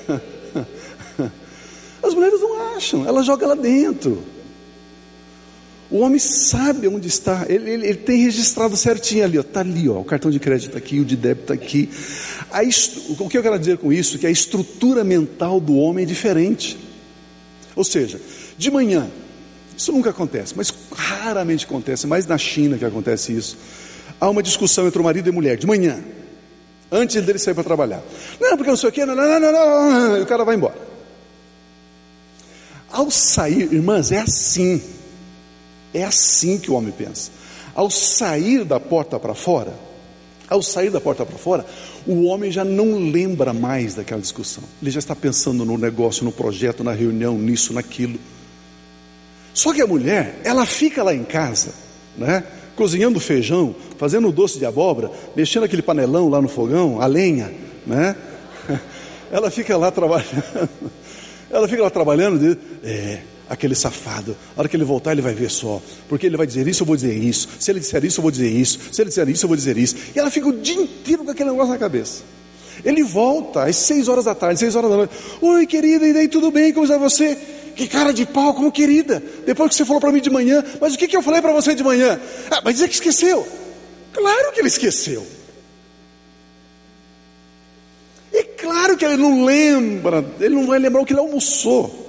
As 2.03 2.13
mulheres 2.13 2.41
não 2.43 2.77
acham, 2.77 3.09
ela 3.09 3.23
joga 3.23 3.47
lá 3.47 3.55
dentro. 3.55 4.23
O 5.91 5.99
homem 5.99 6.19
sabe 6.19 6.89
onde 6.89 7.07
está, 7.07 7.47
ele, 7.49 7.71
ele, 7.71 7.87
ele 7.87 7.99
tem 7.99 8.23
registrado 8.25 8.77
certinho 8.77 9.25
ali, 9.25 9.39
está 9.39 9.61
ali, 9.61 9.89
ó, 9.89 10.01
o 10.01 10.05
cartão 10.05 10.31
de 10.31 10.41
crédito 10.41 10.69
está 10.69 10.79
aqui, 10.79 10.99
o 10.99 11.05
de 11.05 11.17
débito 11.17 11.53
está 11.53 11.55
aqui. 11.55 11.89
A, 12.51 12.63
o 13.23 13.29
que 13.29 13.39
eu 13.39 13.43
quero 13.43 13.59
dizer 13.59 13.79
com 13.79 13.93
isso? 13.93 14.19
Que 14.19 14.27
a 14.27 14.31
estrutura 14.31 15.05
mental 15.05 15.61
do 15.61 15.77
homem 15.77 16.03
é 16.03 16.07
diferente. 16.07 16.77
Ou 17.77 17.85
seja, 17.85 18.21
de 18.59 18.71
manhã, 18.71 19.09
isso 19.77 19.93
nunca 19.93 20.11
acontece, 20.11 20.55
mas 20.57 20.73
raramente 20.93 21.67
acontece, 21.67 22.07
mais 22.07 22.27
na 22.27 22.37
China 22.37 22.77
que 22.77 22.85
acontece 22.85 23.37
isso. 23.37 23.57
Há 24.21 24.29
uma 24.29 24.43
discussão 24.43 24.89
entre 24.89 25.01
o 25.01 25.05
marido 25.05 25.29
e 25.29 25.31
a 25.31 25.33
mulher, 25.33 25.57
de 25.57 25.67
manhã, 25.69 26.03
antes 26.91 27.23
dele 27.23 27.39
sair 27.39 27.55
para 27.55 27.63
trabalhar. 27.63 28.03
Não, 28.41 28.57
porque 28.57 28.71
não 28.71 28.77
sei 28.77 28.89
o 28.89 28.93
quê, 28.93 29.07
não, 29.07 29.15
não, 29.15 29.39
não, 29.39 29.53
não, 29.53 30.19
e 30.19 30.23
o 30.23 30.27
cara 30.27 30.45
vai 30.45 30.57
embora. 30.57 30.75
Ao 32.91 33.09
sair, 33.09 33.73
irmãs, 33.73 34.11
é 34.11 34.19
assim. 34.19 34.96
É 35.97 36.05
assim 36.05 36.59
que 36.59 36.71
o 36.71 36.75
homem 36.75 36.93
pensa. 36.93 37.31
Ao 37.75 37.91
sair 37.91 38.65
da 38.65 38.79
porta 38.79 39.19
para 39.19 39.35
fora, 39.35 39.73
ao 40.47 40.63
sair 40.63 40.91
da 40.91 41.01
porta 41.01 41.25
para 41.25 41.39
fora, 41.39 41.65
o 42.07 42.25
homem 42.25 42.53
já 42.53 42.67
não 42.67 42.99
lembra 43.11 43.55
mais 43.55 43.95
daquela 43.95 44.21
discussão. 44.21 44.63
Ele 44.83 44.91
já 44.91 44.99
está 44.99 45.17
pensando 45.17 45.65
no 45.65 45.79
negócio, 45.79 46.23
no 46.23 46.31
projeto, 46.31 46.85
na 46.85 46.93
reunião, 46.93 47.39
nisso, 47.39 47.73
naquilo. 47.73 48.19
Só 49.55 49.73
que 49.73 49.81
a 49.81 49.87
mulher, 49.87 50.39
ela 50.45 50.67
fica 50.67 51.03
lá 51.03 51.15
em 51.15 51.25
casa, 51.25 51.73
né? 52.15 52.45
Cozinhando 52.77 53.19
feijão, 53.19 53.75
fazendo 53.97 54.31
doce 54.31 54.59
de 54.59 54.67
abóbora, 54.67 55.11
mexendo 55.35 55.65
aquele 55.65 55.81
panelão 55.81 56.29
lá 56.29 56.43
no 56.43 56.49
fogão, 56.49 57.01
a 57.01 57.07
lenha, 57.07 57.51
né? 57.87 58.15
Ela 59.33 59.51
fica 59.51 59.79
lá 59.79 59.91
trabalhando. 59.91 60.69
Ela 61.51 61.67
fica 61.67 61.83
lá 61.83 61.89
trabalhando, 61.89 62.59
é, 62.85 63.21
aquele 63.49 63.75
safado. 63.75 64.37
A 64.57 64.61
hora 64.61 64.69
que 64.69 64.77
ele 64.77 64.85
voltar, 64.85 65.13
ele 65.13 65.23
vai 65.23 65.35
ver 65.35 65.51
só. 65.51 65.81
Porque 66.09 66.27
ele 66.27 66.37
vai 66.37 66.47
dizer 66.47 66.67
isso, 66.67 66.83
eu 66.83 66.87
vou 66.87 66.97
dizer 66.97 67.15
isso. 67.15 67.49
Se 67.59 67.71
ele 67.71 67.81
disser 67.81 68.05
isso, 68.05 68.21
eu 68.21 68.23
vou 68.23 68.31
dizer 68.31 68.51
isso. 68.51 68.79
Se 68.93 69.01
ele 69.01 69.09
disser 69.09 69.29
isso, 69.29 69.45
eu 69.45 69.49
vou 69.49 69.57
dizer 69.57 69.77
isso. 69.77 69.97
E 70.15 70.19
ela 70.19 70.31
fica 70.31 70.49
o 70.49 70.53
dia 70.53 70.77
inteiro 70.77 71.25
com 71.25 71.31
aquele 71.31 71.51
negócio 71.51 71.73
na 71.73 71.79
cabeça. 71.79 72.23
Ele 72.85 73.03
volta 73.03 73.65
às 73.65 73.77
seis 73.77 74.09
horas 74.09 74.25
da 74.25 74.35
tarde, 74.35 74.61
seis 74.61 74.75
horas 74.75 74.91
da 74.91 74.97
noite. 74.97 75.15
Oi, 75.41 75.67
querida, 75.67 76.07
e 76.07 76.13
daí 76.13 76.29
tudo 76.29 76.51
bem? 76.51 76.73
Como 76.73 76.85
está 76.85 76.99
você? 76.99 77.37
Que 77.75 77.87
cara 77.87 78.13
de 78.13 78.27
pau, 78.27 78.55
como 78.55 78.71
querida. 78.73 79.23
Depois 79.45 79.71
que 79.71 79.77
você 79.77 79.85
falou 79.85 80.01
para 80.01 80.13
mim 80.13 80.21
de 80.21 80.31
manhã, 80.31 80.65
mas 80.81 80.95
o 80.95 80.99
que, 80.99 81.09
que 81.09 81.17
eu 81.17 81.23
falei 81.23 81.41
para 81.41 81.53
você 81.53 81.75
de 81.75 81.85
manhã? 81.85 82.21
Ah, 82.51 82.61
mas 82.65 82.75
dizer 82.75 82.89
que 82.89 82.95
esqueceu. 82.95 83.47
Claro 84.13 84.53
que 84.53 84.61
ele 84.61 84.69
esqueceu. 84.69 85.27
É 88.33 88.43
claro 88.43 88.97
que 88.97 89.05
ele 89.05 89.17
não 89.17 89.45
lembra, 89.45 90.25
ele 90.41 90.55
não 90.55 90.67
vai 90.67 90.79
lembrar 90.79 91.01
o 91.01 91.07
que 91.07 91.13
ele 91.13 91.21
almoçou. 91.21 92.06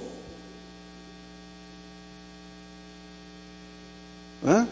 Hã? 4.44 4.66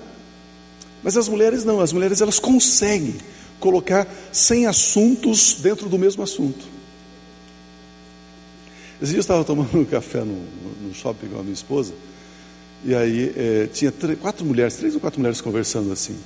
Mas 1.03 1.17
as 1.17 1.29
mulheres 1.29 1.65
não, 1.65 1.81
as 1.81 1.93
mulheres 1.93 2.21
elas 2.21 2.39
conseguem 2.39 3.17
colocar 3.61 4.07
100 4.33 4.67
assuntos 4.67 5.55
dentro 5.55 5.89
do 5.89 5.99
mesmo 5.99 6.23
assunto. 6.23 6.65
Esse 9.01 9.11
dia 9.11 9.19
eu 9.19 9.21
estava 9.21 9.45
tomando 9.45 9.77
um 9.79 9.85
café 9.85 10.21
no, 10.21 10.43
no 10.83 10.95
shopping 10.95 11.29
com 11.29 11.39
a 11.39 11.43
minha 11.43 11.55
esposa, 11.55 11.95
e 12.85 12.95
aí 12.95 13.33
é, 13.37 13.67
tinha 13.73 13.93
três, 13.93 14.19
quatro 14.19 14.45
mulheres, 14.45 14.77
três 14.77 14.95
ou 14.95 15.01
quatro 15.01 15.19
mulheres 15.19 15.41
conversando 15.41 15.93
assim. 15.93 16.17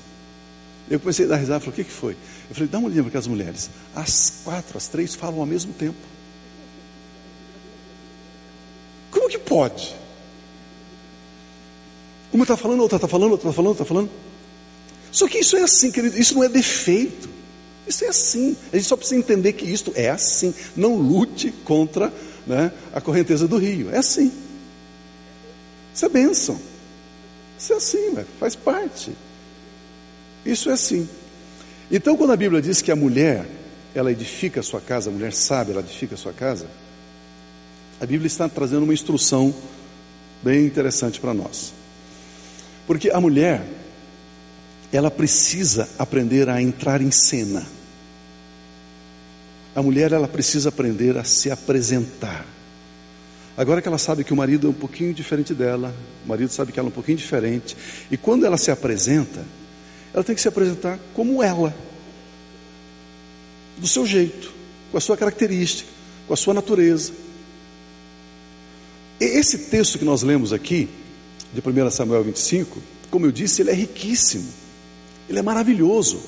Eu 0.88 0.98
comecei 0.98 1.24
a 1.24 1.28
dar 1.28 1.36
risada, 1.36 1.60
falei, 1.60 1.72
o 1.72 1.76
que, 1.76 1.84
que 1.84 1.92
foi? 1.92 2.16
Eu 2.48 2.54
falei, 2.54 2.68
dá 2.68 2.78
uma 2.78 2.88
olhada 2.88 3.02
para 3.02 3.08
aquelas 3.10 3.26
mulheres. 3.28 3.70
As 3.94 4.40
quatro, 4.44 4.76
as 4.76 4.88
três 4.88 5.14
falam 5.14 5.38
ao 5.40 5.46
mesmo 5.46 5.72
tempo. 5.72 5.96
Como 9.10 9.28
que 9.28 9.38
pode? 9.38 9.94
Uma 12.32 12.44
está 12.44 12.56
falando, 12.56 12.80
outra 12.80 12.96
está 12.96 13.08
falando, 13.08 13.32
outra 13.32 13.48
está 13.48 13.56
falando, 13.56 13.68
outra 13.68 13.82
está 13.82 13.94
falando. 13.94 14.10
Só 15.10 15.26
que 15.26 15.38
isso 15.38 15.56
é 15.56 15.62
assim, 15.62 15.90
querido, 15.90 16.18
isso 16.18 16.34
não 16.34 16.44
é 16.44 16.48
defeito. 16.48 17.28
Isso 17.86 18.04
é 18.04 18.08
assim. 18.08 18.56
A 18.72 18.76
gente 18.76 18.86
só 18.86 18.96
precisa 18.96 19.18
entender 19.18 19.52
que 19.52 19.64
isto 19.64 19.92
é 19.96 20.10
assim. 20.10 20.54
Não 20.76 20.94
lute 20.94 21.50
contra 21.64 22.12
né, 22.46 22.72
a 22.92 23.00
correnteza 23.00 23.48
do 23.48 23.56
rio. 23.56 23.90
É 23.90 23.98
assim. 23.98 24.30
Isso 25.92 26.06
é 26.06 26.08
bênção. 26.08 26.60
Isso 27.58 27.72
é 27.72 27.76
assim, 27.76 28.16
faz 28.38 28.54
parte. 28.54 29.12
Isso 30.46 30.70
é 30.70 30.72
assim. 30.72 31.08
Então, 31.90 32.16
quando 32.16 32.32
a 32.32 32.36
Bíblia 32.36 32.62
diz 32.62 32.80
que 32.80 32.90
a 32.90 32.96
mulher, 32.96 33.44
ela 33.94 34.12
edifica 34.12 34.60
a 34.60 34.62
sua 34.62 34.80
casa, 34.80 35.10
a 35.10 35.12
mulher 35.12 35.32
sabe, 35.32 35.72
ela 35.72 35.80
edifica 35.80 36.14
a 36.14 36.18
sua 36.18 36.32
casa, 36.32 36.66
a 38.00 38.06
Bíblia 38.06 38.28
está 38.28 38.48
trazendo 38.48 38.84
uma 38.84 38.94
instrução 38.94 39.54
bem 40.42 40.64
interessante 40.64 41.20
para 41.20 41.34
nós. 41.34 41.74
Porque 42.90 43.08
a 43.08 43.20
mulher, 43.20 43.64
ela 44.92 45.12
precisa 45.12 45.88
aprender 45.96 46.48
a 46.48 46.60
entrar 46.60 47.00
em 47.00 47.12
cena. 47.12 47.64
A 49.76 49.80
mulher, 49.80 50.10
ela 50.10 50.26
precisa 50.26 50.70
aprender 50.70 51.16
a 51.16 51.22
se 51.22 51.52
apresentar. 51.52 52.44
Agora 53.56 53.80
que 53.80 53.86
ela 53.86 53.96
sabe 53.96 54.24
que 54.24 54.32
o 54.32 54.36
marido 54.36 54.66
é 54.66 54.70
um 54.70 54.72
pouquinho 54.72 55.14
diferente 55.14 55.54
dela, 55.54 55.94
o 56.24 56.28
marido 56.28 56.50
sabe 56.50 56.72
que 56.72 56.80
ela 56.80 56.88
é 56.88 56.90
um 56.90 56.92
pouquinho 56.92 57.16
diferente, 57.16 57.76
e 58.10 58.16
quando 58.16 58.44
ela 58.44 58.56
se 58.56 58.72
apresenta, 58.72 59.44
ela 60.12 60.24
tem 60.24 60.34
que 60.34 60.40
se 60.40 60.48
apresentar 60.48 60.98
como 61.14 61.44
ela, 61.44 61.72
do 63.78 63.86
seu 63.86 64.04
jeito, 64.04 64.52
com 64.90 64.98
a 64.98 65.00
sua 65.00 65.16
característica, 65.16 65.88
com 66.26 66.34
a 66.34 66.36
sua 66.36 66.54
natureza. 66.54 67.12
E 69.20 69.26
esse 69.26 69.58
texto 69.70 69.96
que 69.96 70.04
nós 70.04 70.24
lemos 70.24 70.52
aqui, 70.52 70.88
de 71.52 71.60
1 71.60 71.90
Samuel 71.90 72.24
25, 72.24 72.80
como 73.10 73.26
eu 73.26 73.32
disse, 73.32 73.62
ele 73.62 73.70
é 73.70 73.74
riquíssimo, 73.74 74.48
ele 75.28 75.38
é 75.38 75.42
maravilhoso. 75.42 76.20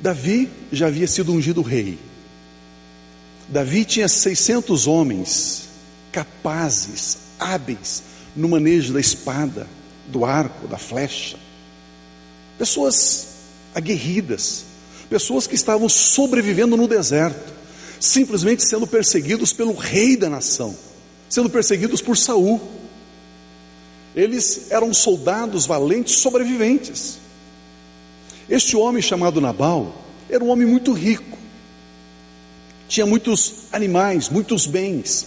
Davi 0.00 0.50
já 0.70 0.88
havia 0.88 1.06
sido 1.06 1.32
ungido 1.32 1.62
rei. 1.62 1.98
Davi 3.48 3.84
tinha 3.84 4.08
600 4.08 4.86
homens 4.86 5.68
capazes, 6.10 7.18
hábeis 7.38 8.02
no 8.34 8.48
manejo 8.48 8.92
da 8.92 9.00
espada, 9.00 9.66
do 10.08 10.24
arco, 10.24 10.66
da 10.66 10.78
flecha. 10.78 11.38
Pessoas 12.58 13.28
aguerridas, 13.74 14.64
pessoas 15.08 15.46
que 15.46 15.54
estavam 15.54 15.88
sobrevivendo 15.88 16.76
no 16.76 16.88
deserto, 16.88 17.52
simplesmente 18.00 18.66
sendo 18.66 18.86
perseguidos 18.86 19.52
pelo 19.52 19.74
rei 19.74 20.16
da 20.16 20.28
nação, 20.28 20.76
sendo 21.28 21.48
perseguidos 21.48 22.00
por 22.00 22.16
Saul. 22.16 22.60
Eles 24.14 24.70
eram 24.70 24.92
soldados 24.92 25.66
valentes 25.66 26.16
sobreviventes. 26.16 27.18
Este 28.48 28.76
homem 28.76 29.00
chamado 29.00 29.40
Nabal 29.40 29.94
era 30.28 30.42
um 30.42 30.50
homem 30.50 30.66
muito 30.66 30.92
rico, 30.92 31.38
tinha 32.88 33.06
muitos 33.06 33.54
animais, 33.72 34.28
muitos 34.28 34.66
bens. 34.66 35.26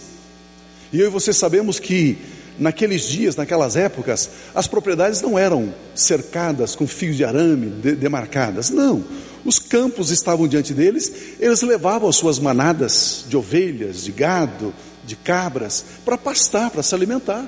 E 0.92 1.00
eu 1.00 1.06
e 1.06 1.10
você 1.10 1.32
sabemos 1.32 1.80
que 1.80 2.16
naqueles 2.58 3.08
dias, 3.08 3.36
naquelas 3.36 3.76
épocas, 3.76 4.30
as 4.54 4.66
propriedades 4.66 5.20
não 5.20 5.38
eram 5.38 5.74
cercadas 5.94 6.74
com 6.74 6.86
fios 6.86 7.16
de 7.16 7.24
arame 7.24 7.66
demarcadas, 7.94 8.70
não. 8.70 9.04
Os 9.44 9.58
campos 9.58 10.10
estavam 10.10 10.48
diante 10.48 10.72
deles, 10.72 11.12
eles 11.38 11.62
levavam 11.62 12.08
as 12.08 12.16
suas 12.16 12.38
manadas 12.38 13.24
de 13.28 13.36
ovelhas, 13.36 14.04
de 14.04 14.12
gado, 14.12 14.74
de 15.04 15.14
cabras, 15.16 15.84
para 16.04 16.18
pastar, 16.18 16.70
para 16.70 16.82
se 16.82 16.94
alimentar. 16.94 17.46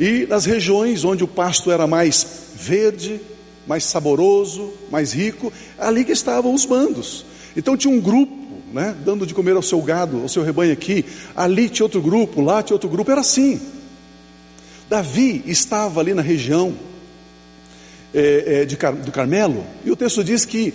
E 0.00 0.26
nas 0.26 0.46
regiões 0.46 1.04
onde 1.04 1.22
o 1.22 1.28
pasto 1.28 1.70
era 1.70 1.86
mais 1.86 2.26
verde, 2.56 3.20
mais 3.66 3.84
saboroso, 3.84 4.72
mais 4.90 5.12
rico, 5.12 5.52
ali 5.78 6.06
que 6.06 6.12
estavam 6.12 6.54
os 6.54 6.64
bandos. 6.64 7.26
Então 7.54 7.76
tinha 7.76 7.92
um 7.92 8.00
grupo, 8.00 8.34
né, 8.72 8.96
dando 9.04 9.26
de 9.26 9.34
comer 9.34 9.54
ao 9.56 9.62
seu 9.62 9.80
gado, 9.82 10.22
ao 10.22 10.28
seu 10.28 10.42
rebanho 10.42 10.72
aqui, 10.72 11.04
ali 11.36 11.68
tinha 11.68 11.84
outro 11.84 12.00
grupo, 12.00 12.40
lá 12.40 12.62
tinha 12.62 12.74
outro 12.74 12.88
grupo, 12.88 13.10
era 13.10 13.20
assim. 13.20 13.60
Davi 14.88 15.42
estava 15.46 16.00
ali 16.00 16.14
na 16.14 16.22
região 16.22 16.74
é, 18.14 18.62
é, 18.62 18.64
de 18.64 18.76
do 19.04 19.12
Carmelo, 19.12 19.66
e 19.84 19.90
o 19.90 19.96
texto 19.96 20.24
diz 20.24 20.46
que 20.46 20.72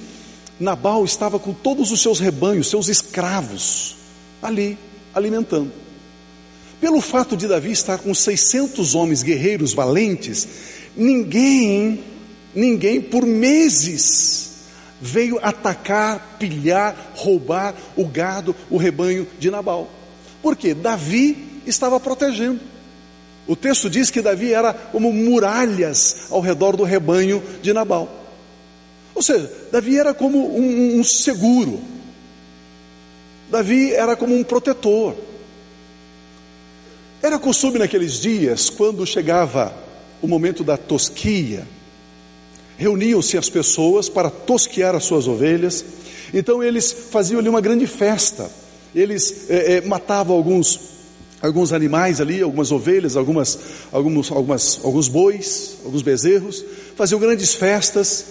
Nabal 0.59 1.03
estava 1.03 1.39
com 1.39 1.51
todos 1.51 1.91
os 1.91 1.99
seus 1.99 2.19
rebanhos, 2.19 2.69
seus 2.69 2.89
escravos, 2.89 3.95
ali, 4.39 4.77
alimentando. 5.15 5.84
Pelo 6.79 7.01
fato 7.01 7.37
de 7.37 7.47
Davi 7.47 7.71
estar 7.71 7.97
com 7.99 8.13
600 8.13 8.95
homens 8.95 9.23
guerreiros 9.23 9.73
valentes, 9.73 10.47
ninguém, 10.95 12.03
ninguém 12.53 13.01
por 13.01 13.25
meses 13.25 14.45
veio 15.01 15.39
atacar, 15.41 16.37
pilhar, 16.39 17.13
roubar 17.15 17.75
o 17.95 18.05
gado, 18.05 18.55
o 18.69 18.77
rebanho 18.77 19.27
de 19.39 19.51
Nabal. 19.51 19.89
Porque 20.41 20.73
Davi 20.73 21.61
estava 21.65 21.99
protegendo. 21.99 22.59
O 23.47 23.55
texto 23.55 23.89
diz 23.89 24.09
que 24.09 24.21
Davi 24.21 24.53
era 24.53 24.73
como 24.73 25.13
muralhas 25.13 26.27
ao 26.31 26.41
redor 26.41 26.75
do 26.75 26.83
rebanho 26.83 27.43
de 27.61 27.73
Nabal. 27.73 28.09
Ou 29.13 29.21
seja, 29.21 29.51
Davi 29.71 29.97
era 29.97 30.13
como 30.13 30.57
um, 30.57 30.99
um 30.99 31.03
seguro. 31.03 31.79
Davi 33.49 33.93
era 33.93 34.15
como 34.15 34.35
um 34.35 34.43
protetor. 34.43 35.15
Era 37.25 37.39
costume 37.39 37.79
naqueles 37.79 38.19
dias, 38.19 38.69
quando 38.69 39.03
chegava 39.03 39.73
o 40.21 40.27
momento 40.27 40.63
da 40.63 40.77
tosquia, 40.77 41.67
reuniam-se 42.77 43.35
as 43.35 43.49
pessoas 43.49 44.07
para 44.07 44.29
tosquear 44.29 44.93
as 44.93 45.05
suas 45.05 45.27
ovelhas, 45.27 45.83
então 46.31 46.63
eles 46.63 46.91
faziam 47.09 47.39
ali 47.39 47.49
uma 47.49 47.61
grande 47.61 47.87
festa, 47.87 48.47
eles 48.93 49.49
é, 49.49 49.77
é, 49.77 49.81
matavam 49.81 50.35
alguns, 50.35 50.79
alguns 51.41 51.73
animais 51.73 52.21
ali, 52.21 52.43
algumas 52.43 52.71
ovelhas, 52.71 53.15
algumas, 53.15 53.57
alguns, 53.91 54.31
algumas, 54.31 54.79
alguns 54.83 55.07
bois, 55.07 55.77
alguns 55.83 56.03
bezerros, 56.03 56.63
faziam 56.95 57.19
grandes 57.19 57.55
festas, 57.55 58.23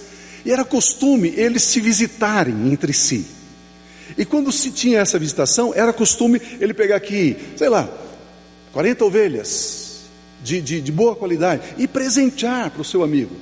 e 0.44 0.52
era 0.52 0.64
costume 0.64 1.35
eles 1.37 1.64
se 1.64 1.80
visitarem 1.80 2.70
entre 2.72 2.92
si. 2.92 3.26
E 4.16 4.24
quando 4.24 4.52
se 4.52 4.70
tinha 4.70 5.00
essa 5.00 5.18
visitação, 5.18 5.72
era 5.74 5.92
costume 5.92 6.40
ele 6.61 6.72
pegar 6.72 6.94
aqui, 6.94 7.37
sei 7.57 7.68
lá, 7.68 8.04
40 8.74 9.04
ovelhas 9.04 10.00
de, 10.42 10.60
de, 10.60 10.80
de 10.80 10.92
boa 10.92 11.14
qualidade 11.14 11.62
e 11.78 11.87
presentear 11.87 12.72
para 12.72 12.82
o 12.82 12.84
seu 12.84 13.04
amigo. 13.04 13.34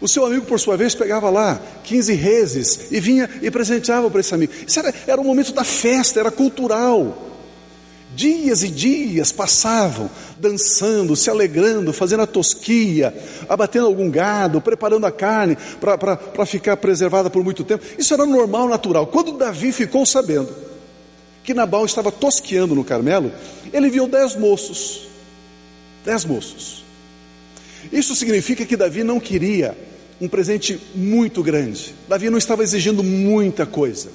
O 0.00 0.06
seu 0.06 0.24
amigo, 0.24 0.46
por 0.46 0.60
sua 0.60 0.76
vez, 0.76 0.94
pegava 0.94 1.28
lá 1.28 1.60
15 1.82 2.14
reses 2.14 2.80
e 2.92 3.00
vinha 3.00 3.28
e 3.42 3.50
presenteava 3.50 4.08
para 4.08 4.20
esse 4.20 4.32
amigo. 4.32 4.52
Isso 4.64 4.78
era, 4.78 4.94
era 5.06 5.20
o 5.20 5.24
momento 5.24 5.52
da 5.52 5.64
festa, 5.64 6.20
era 6.20 6.30
cultural. 6.30 7.24
Dias 8.14 8.62
e 8.62 8.68
dias 8.68 9.32
passavam 9.32 10.08
dançando, 10.38 11.16
se 11.16 11.28
alegrando, 11.28 11.92
fazendo 11.92 12.22
a 12.22 12.26
tosquia, 12.26 13.12
abatendo 13.48 13.86
algum 13.86 14.08
gado, 14.08 14.60
preparando 14.60 15.04
a 15.04 15.10
carne 15.10 15.58
para 15.80 16.46
ficar 16.46 16.76
preservada 16.76 17.28
por 17.28 17.42
muito 17.42 17.64
tempo. 17.64 17.84
Isso 17.98 18.14
era 18.14 18.24
normal, 18.24 18.68
natural. 18.68 19.08
Quando 19.08 19.32
Davi 19.32 19.72
ficou 19.72 20.06
sabendo 20.06 20.75
que 21.46 21.54
Nabal 21.54 21.86
estava 21.86 22.10
tosqueando 22.10 22.74
no 22.74 22.82
Carmelo, 22.82 23.32
ele 23.72 23.88
viu 23.88 24.08
dez 24.08 24.34
moços. 24.34 25.06
Dez 26.04 26.24
moços. 26.24 26.84
Isso 27.92 28.16
significa 28.16 28.66
que 28.66 28.76
Davi 28.76 29.04
não 29.04 29.20
queria 29.20 29.78
um 30.20 30.26
presente 30.26 30.80
muito 30.92 31.44
grande. 31.44 31.94
Davi 32.08 32.28
não 32.30 32.36
estava 32.36 32.64
exigindo 32.64 33.00
muita 33.04 33.64
coisa. 33.64 34.10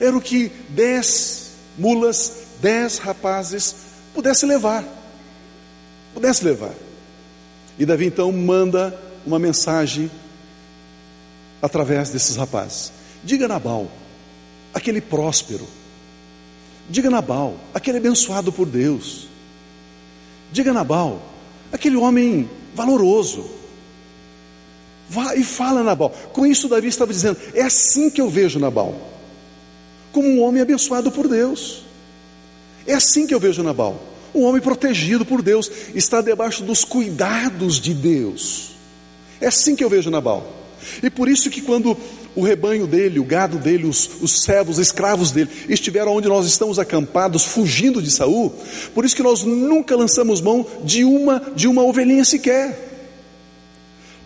Era 0.00 0.16
o 0.16 0.20
que 0.20 0.50
dez 0.70 1.50
mulas 1.76 2.32
dez 2.62 2.96
rapazes 2.96 3.74
pudesse 4.14 4.46
levar. 4.46 4.82
Pudesse 6.14 6.42
levar. 6.42 6.74
E 7.78 7.84
Davi 7.84 8.06
então 8.06 8.32
manda 8.32 8.98
uma 9.26 9.38
mensagem 9.38 10.10
através 11.60 12.08
desses 12.08 12.34
rapazes. 12.36 12.90
Diga 13.22 13.46
Nabal, 13.46 13.90
aquele 14.72 15.02
próspero. 15.02 15.66
Diga 16.88 17.10
Nabal, 17.10 17.56
aquele 17.72 17.98
abençoado 17.98 18.52
por 18.52 18.66
Deus. 18.66 19.28
Diga 20.50 20.72
Nabal, 20.72 21.22
aquele 21.72 21.96
homem 21.96 22.48
valoroso. 22.74 23.50
Vá 25.08 25.34
e 25.34 25.44
fala 25.44 25.82
Nabal. 25.82 26.10
Com 26.32 26.46
isso 26.46 26.68
Davi 26.68 26.88
estava 26.88 27.12
dizendo: 27.12 27.38
é 27.54 27.62
assim 27.62 28.10
que 28.10 28.20
eu 28.20 28.28
vejo 28.28 28.58
Nabal, 28.58 28.94
como 30.12 30.28
um 30.28 30.42
homem 30.42 30.62
abençoado 30.62 31.10
por 31.10 31.28
Deus. 31.28 31.84
É 32.86 32.94
assim 32.94 33.26
que 33.26 33.34
eu 33.34 33.40
vejo 33.40 33.62
Nabal. 33.62 34.00
Um 34.34 34.44
homem 34.44 34.62
protegido 34.62 35.26
por 35.26 35.42
Deus, 35.42 35.70
está 35.94 36.20
debaixo 36.22 36.62
dos 36.62 36.84
cuidados 36.84 37.78
de 37.78 37.92
Deus. 37.92 38.72
É 39.40 39.46
assim 39.48 39.76
que 39.76 39.84
eu 39.84 39.90
vejo 39.90 40.10
Nabal. 40.10 40.50
E 41.02 41.10
por 41.10 41.28
isso 41.28 41.50
que 41.50 41.60
quando 41.60 41.96
o 42.34 42.42
rebanho 42.42 42.86
dele, 42.86 43.18
o 43.18 43.24
gado 43.24 43.58
dele, 43.58 43.86
os, 43.86 44.10
os 44.20 44.42
servos, 44.42 44.78
os 44.78 44.86
escravos 44.86 45.30
dele, 45.30 45.50
estiveram 45.68 46.12
onde 46.12 46.28
nós 46.28 46.46
estamos 46.46 46.78
acampados, 46.78 47.44
fugindo 47.44 48.00
de 48.00 48.10
Saul, 48.10 48.54
por 48.94 49.04
isso 49.04 49.16
que 49.16 49.22
nós 49.22 49.44
nunca 49.44 49.94
lançamos 49.96 50.40
mão 50.40 50.66
de 50.82 51.04
uma 51.04 51.40
de 51.54 51.68
uma 51.68 51.82
ovelhinha 51.82 52.24
sequer. 52.24 52.90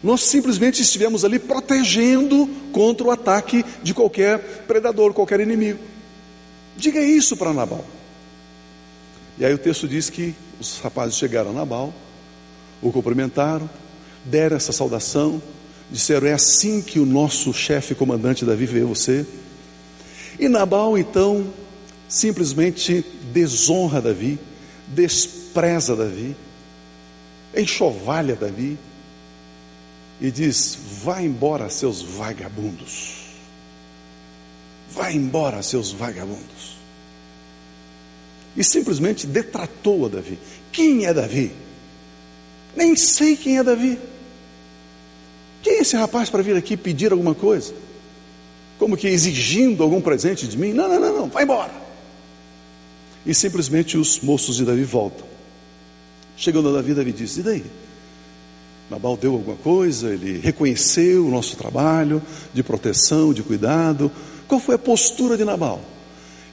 Nós 0.02 0.22
simplesmente 0.22 0.82
estivemos 0.82 1.24
ali 1.24 1.38
protegendo 1.38 2.48
contra 2.70 3.06
o 3.06 3.10
ataque 3.10 3.64
de 3.82 3.92
qualquer 3.92 4.38
predador, 4.66 5.12
qualquer 5.12 5.40
inimigo. 5.40 5.80
Diga 6.76 7.00
isso 7.00 7.36
para 7.36 7.52
Nabal. 7.52 7.84
E 9.38 9.44
aí 9.44 9.52
o 9.52 9.58
texto 9.58 9.88
diz 9.88 10.08
que 10.08 10.34
os 10.60 10.78
rapazes 10.78 11.16
chegaram 11.16 11.50
a 11.50 11.52
Nabal, 11.52 11.92
o 12.82 12.92
cumprimentaram, 12.92 13.68
deram 14.24 14.56
essa 14.56 14.72
saudação, 14.72 15.42
disseram: 15.90 16.26
É 16.26 16.32
assim 16.32 16.82
que 16.82 16.98
o 16.98 17.06
nosso 17.06 17.52
chefe 17.52 17.94
comandante 17.94 18.44
Davi 18.44 18.66
vê 18.66 18.82
você. 18.82 19.26
E 20.38 20.48
Nabal 20.48 20.98
então 20.98 21.46
simplesmente 22.08 23.04
desonra 23.32 24.00
Davi, 24.00 24.38
despreza 24.88 25.96
Davi, 25.96 26.36
enxovalha 27.56 28.36
Davi 28.36 28.78
e 30.20 30.30
diz: 30.30 30.78
Vá 31.02 31.22
embora, 31.22 31.68
seus 31.70 32.02
vagabundos. 32.02 33.26
Vá 34.90 35.12
embora, 35.12 35.62
seus 35.62 35.92
vagabundos 35.92 36.76
e 38.56 38.64
simplesmente 38.64 39.26
detratou 39.26 40.06
a 40.06 40.08
Davi. 40.08 40.38
Quem 40.72 41.04
é 41.04 41.12
Davi? 41.12 41.52
Nem 42.74 42.96
sei 42.96 43.36
quem 43.36 43.58
é 43.58 43.62
Davi. 43.62 43.98
Quem 45.66 45.78
é 45.78 45.80
esse 45.80 45.96
rapaz 45.96 46.30
para 46.30 46.44
vir 46.44 46.54
aqui 46.54 46.76
pedir 46.76 47.10
alguma 47.10 47.34
coisa? 47.34 47.74
Como 48.78 48.96
que 48.96 49.08
exigindo 49.08 49.82
algum 49.82 50.00
presente 50.00 50.46
de 50.46 50.56
mim? 50.56 50.72
Não, 50.72 50.88
não, 50.88 51.00
não, 51.00 51.16
não, 51.22 51.28
vai 51.28 51.42
embora. 51.42 51.72
E 53.26 53.34
simplesmente 53.34 53.98
os 53.98 54.20
moços 54.20 54.54
de 54.54 54.64
Davi 54.64 54.84
voltam. 54.84 55.26
Chegando 56.36 56.68
a 56.68 56.72
Davi, 56.72 56.94
Davi 56.94 57.10
diz: 57.10 57.36
E 57.36 57.42
daí? 57.42 57.64
Nabal 58.88 59.16
deu 59.16 59.32
alguma 59.32 59.56
coisa, 59.56 60.10
ele 60.14 60.38
reconheceu 60.38 61.26
o 61.26 61.30
nosso 61.32 61.56
trabalho 61.56 62.22
de 62.54 62.62
proteção, 62.62 63.34
de 63.34 63.42
cuidado. 63.42 64.12
Qual 64.46 64.60
foi 64.60 64.76
a 64.76 64.78
postura 64.78 65.36
de 65.36 65.44
Nabal? 65.44 65.80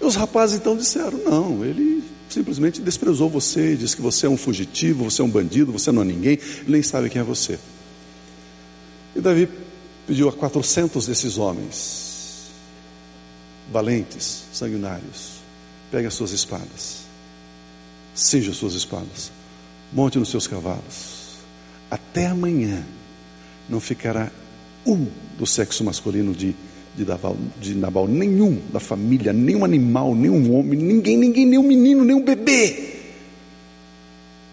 E 0.02 0.06
os 0.06 0.16
rapazes 0.16 0.58
então 0.58 0.76
disseram: 0.76 1.20
Não, 1.20 1.64
ele 1.64 2.04
simplesmente 2.28 2.82
desprezou 2.82 3.30
você, 3.30 3.76
disse 3.76 3.96
que 3.96 4.02
você 4.02 4.26
é 4.26 4.30
um 4.30 4.38
fugitivo, 4.38 5.04
você 5.04 5.22
é 5.22 5.24
um 5.24 5.30
bandido, 5.30 5.72
você 5.72 5.92
não 5.92 6.02
é 6.02 6.06
ninguém, 6.06 6.40
ele 6.62 6.72
nem 6.72 6.82
sabe 6.82 7.12
quem 7.12 7.22
é 7.22 7.24
você. 7.24 7.60
E 9.16 9.22
Davi 9.22 9.48
pediu 10.08 10.28
a 10.28 10.34
400 10.34 11.06
desses 11.08 11.38
homens, 11.38 12.50
valentes, 13.72 14.44
sanguinários: 14.52 15.40
pegue 15.92 16.08
as 16.08 16.14
suas 16.14 16.32
espadas, 16.32 17.04
cinja 18.14 18.52
as 18.52 18.58
suas 18.58 18.74
espadas, 18.74 19.32
monte 19.92 20.18
nos 20.18 20.30
seus 20.30 20.48
cavalos, 20.48 21.38
até 21.90 22.28
amanhã 22.28 22.84
não 23.70 23.80
ficará 23.80 24.32
um 24.86 25.08
do 25.38 25.46
sexo 25.46 25.84
masculino 25.84 26.34
de 26.34 26.56
de 26.96 27.06
Nabal, 27.06 27.38
de 27.60 27.76
Nabal, 27.76 28.08
nenhum 28.08 28.62
da 28.72 28.80
família, 28.80 29.34
nenhum 29.34 29.66
animal, 29.66 30.14
nenhum 30.14 30.54
homem, 30.54 30.78
ninguém, 30.80 31.18
ninguém, 31.18 31.46
nenhum 31.46 31.64
menino, 31.64 32.04
nenhum 32.04 32.24
bebê, 32.24 32.94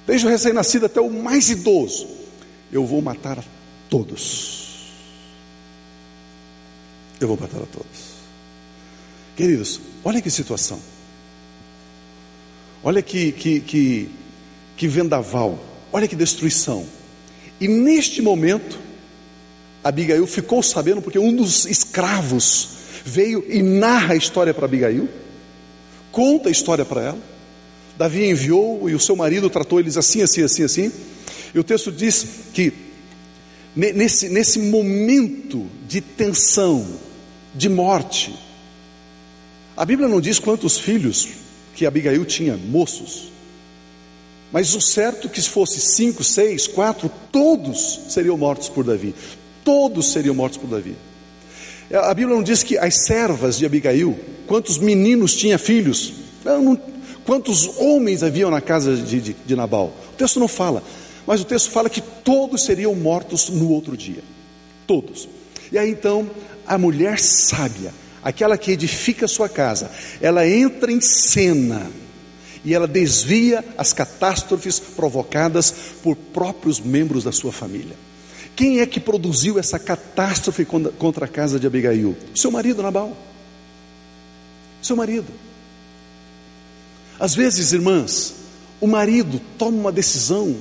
desde 0.06 0.26
o 0.26 0.30
recém-nascido 0.30 0.86
até 0.86 1.00
o 1.00 1.10
mais 1.10 1.50
idoso, 1.50 2.08
eu 2.72 2.86
vou 2.86 3.02
matar 3.02 3.38
a 3.38 3.44
todos. 3.90 4.60
Eu 7.20 7.28
vou 7.28 7.36
matar 7.36 7.58
a 7.58 7.66
todos. 7.66 8.20
Queridos, 9.36 9.80
olha 10.04 10.22
que 10.22 10.30
situação. 10.30 10.80
Olha 12.82 13.02
que, 13.02 13.32
que, 13.32 13.60
que, 13.60 14.08
que 14.76 14.88
vendaval. 14.88 15.58
Olha 15.92 16.08
que 16.08 16.16
destruição. 16.16 16.86
E 17.60 17.68
neste 17.68 18.22
momento, 18.22 18.78
Abigail 19.84 20.26
ficou 20.26 20.62
sabendo 20.62 21.02
porque 21.02 21.18
um 21.18 21.34
dos 21.34 21.66
escravos 21.66 22.68
veio 23.04 23.44
e 23.48 23.62
narra 23.62 24.14
a 24.14 24.16
história 24.16 24.54
para 24.54 24.64
Abigail, 24.64 25.08
conta 26.10 26.48
a 26.48 26.52
história 26.52 26.84
para 26.84 27.02
ela. 27.02 27.18
Davi 27.98 28.24
enviou 28.24 28.88
e 28.88 28.94
o 28.94 29.00
seu 29.00 29.14
marido 29.14 29.50
tratou 29.50 29.78
eles 29.78 29.98
assim, 29.98 30.22
assim, 30.22 30.42
assim, 30.42 30.62
assim. 30.62 30.92
E 31.54 31.58
o 31.58 31.64
texto 31.64 31.92
diz 31.92 32.26
que 32.54 32.89
nesse, 33.74 34.28
nesse 34.28 34.58
momento 34.58 35.66
de 35.86 36.00
tensão, 36.00 36.86
de 37.54 37.68
morte, 37.68 38.34
a 39.76 39.84
Bíblia 39.84 40.08
não 40.08 40.20
diz 40.20 40.38
quantos 40.38 40.78
filhos 40.78 41.28
que 41.74 41.86
Abigail 41.86 42.24
tinha, 42.24 42.56
moços. 42.56 43.30
Mas 44.52 44.74
o 44.74 44.80
certo 44.80 45.28
é 45.28 45.30
que 45.30 45.40
se 45.40 45.48
fosse 45.48 45.80
cinco, 45.80 46.24
seis, 46.24 46.66
quatro, 46.66 47.10
todos 47.30 48.00
seriam 48.08 48.36
mortos 48.36 48.68
por 48.68 48.84
Davi 48.84 49.14
todos 49.64 50.12
seriam 50.12 50.34
mortos 50.34 50.58
por 50.58 50.68
Davi. 50.68 50.96
A 51.92 52.14
Bíblia 52.14 52.34
não 52.34 52.42
diz 52.42 52.62
que 52.62 52.78
as 52.78 53.04
servas 53.04 53.58
de 53.58 53.66
Abigail, 53.66 54.18
quantos 54.46 54.78
meninos 54.78 55.34
tinha 55.34 55.58
filhos, 55.58 56.12
não, 56.44 56.62
não, 56.62 56.80
quantos 57.24 57.78
homens 57.78 58.22
haviam 58.22 58.50
na 58.50 58.60
casa 58.60 58.96
de, 58.96 59.20
de, 59.20 59.36
de 59.44 59.56
Nabal. 59.56 59.92
O 60.12 60.16
texto 60.16 60.38
não 60.38 60.48
fala, 60.48 60.82
mas 61.26 61.40
o 61.40 61.44
texto 61.44 61.70
fala 61.70 61.90
que 61.90 62.00
todos 62.00 62.64
seriam 62.64 62.94
mortos 62.94 63.48
no 63.48 63.70
outro 63.70 63.96
dia. 63.96 64.22
Todos. 64.86 65.28
E 65.70 65.78
aí 65.78 65.90
então, 65.90 66.28
a 66.66 66.76
mulher 66.76 67.18
sábia, 67.18 67.92
aquela 68.22 68.58
que 68.58 68.72
edifica 68.72 69.26
a 69.26 69.28
sua 69.28 69.48
casa, 69.48 69.90
ela 70.20 70.46
entra 70.46 70.90
em 70.90 71.00
cena 71.00 71.90
e 72.64 72.74
ela 72.74 72.86
desvia 72.86 73.64
as 73.78 73.92
catástrofes 73.92 74.78
provocadas 74.78 75.72
por 76.02 76.16
próprios 76.16 76.80
membros 76.80 77.24
da 77.24 77.32
sua 77.32 77.52
família. 77.52 77.96
Quem 78.54 78.80
é 78.80 78.86
que 78.86 79.00
produziu 79.00 79.58
essa 79.58 79.78
catástrofe 79.78 80.64
contra 80.64 81.24
a 81.24 81.28
casa 81.28 81.58
de 81.58 81.66
Abigail? 81.66 82.16
Seu 82.34 82.50
marido 82.50 82.82
Nabal. 82.82 83.16
Seu 84.82 84.96
marido. 84.96 85.28
Às 87.18 87.34
vezes, 87.34 87.72
irmãs, 87.72 88.34
o 88.80 88.86
marido 88.86 89.40
toma 89.56 89.78
uma 89.78 89.92
decisão 89.92 90.56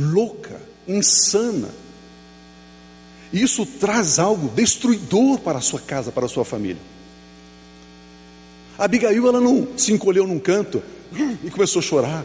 louca, 0.00 0.60
insana, 0.86 1.68
E 3.32 3.42
isso 3.42 3.64
traz 3.64 4.18
algo 4.18 4.48
destruidor 4.48 5.40
para 5.40 5.58
a 5.58 5.62
sua 5.62 5.80
casa, 5.80 6.12
para 6.12 6.26
a 6.26 6.28
sua 6.28 6.44
família. 6.44 6.82
Abigail, 8.78 9.26
ela 9.26 9.40
não 9.40 9.68
se 9.76 9.92
encolheu 9.92 10.26
num 10.26 10.38
canto 10.38 10.82
e 11.42 11.50
começou 11.50 11.80
a 11.80 11.82
chorar. 11.82 12.24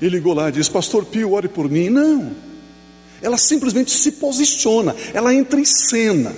E 0.00 0.08
ligou 0.08 0.32
lá 0.32 0.48
e 0.48 0.52
disse: 0.52 0.70
Pastor 0.70 1.04
Pio, 1.04 1.32
ore 1.32 1.48
por 1.48 1.70
mim. 1.70 1.90
Não. 1.90 2.32
Ela 3.20 3.36
simplesmente 3.36 3.90
se 3.90 4.12
posiciona, 4.12 4.94
ela 5.14 5.34
entra 5.34 5.58
em 5.58 5.64
cena, 5.64 6.34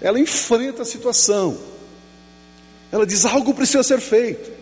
ela 0.00 0.18
enfrenta 0.18 0.82
a 0.82 0.84
situação. 0.84 1.58
Ela 2.90 3.06
diz: 3.06 3.24
algo 3.24 3.52
precisa 3.54 3.82
ser 3.82 4.00
feito. 4.00 4.57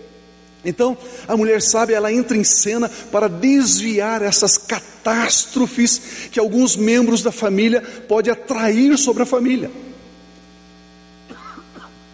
Então, 0.66 0.98
a 1.28 1.36
mulher 1.36 1.62
sábia, 1.62 1.94
ela 1.94 2.12
entra 2.12 2.36
em 2.36 2.42
cena 2.42 2.90
para 3.12 3.28
desviar 3.28 4.20
essas 4.20 4.58
catástrofes 4.58 6.28
que 6.32 6.40
alguns 6.40 6.74
membros 6.74 7.22
da 7.22 7.30
família 7.30 7.80
podem 7.80 8.32
atrair 8.32 8.98
sobre 8.98 9.22
a 9.22 9.26
família. 9.26 9.70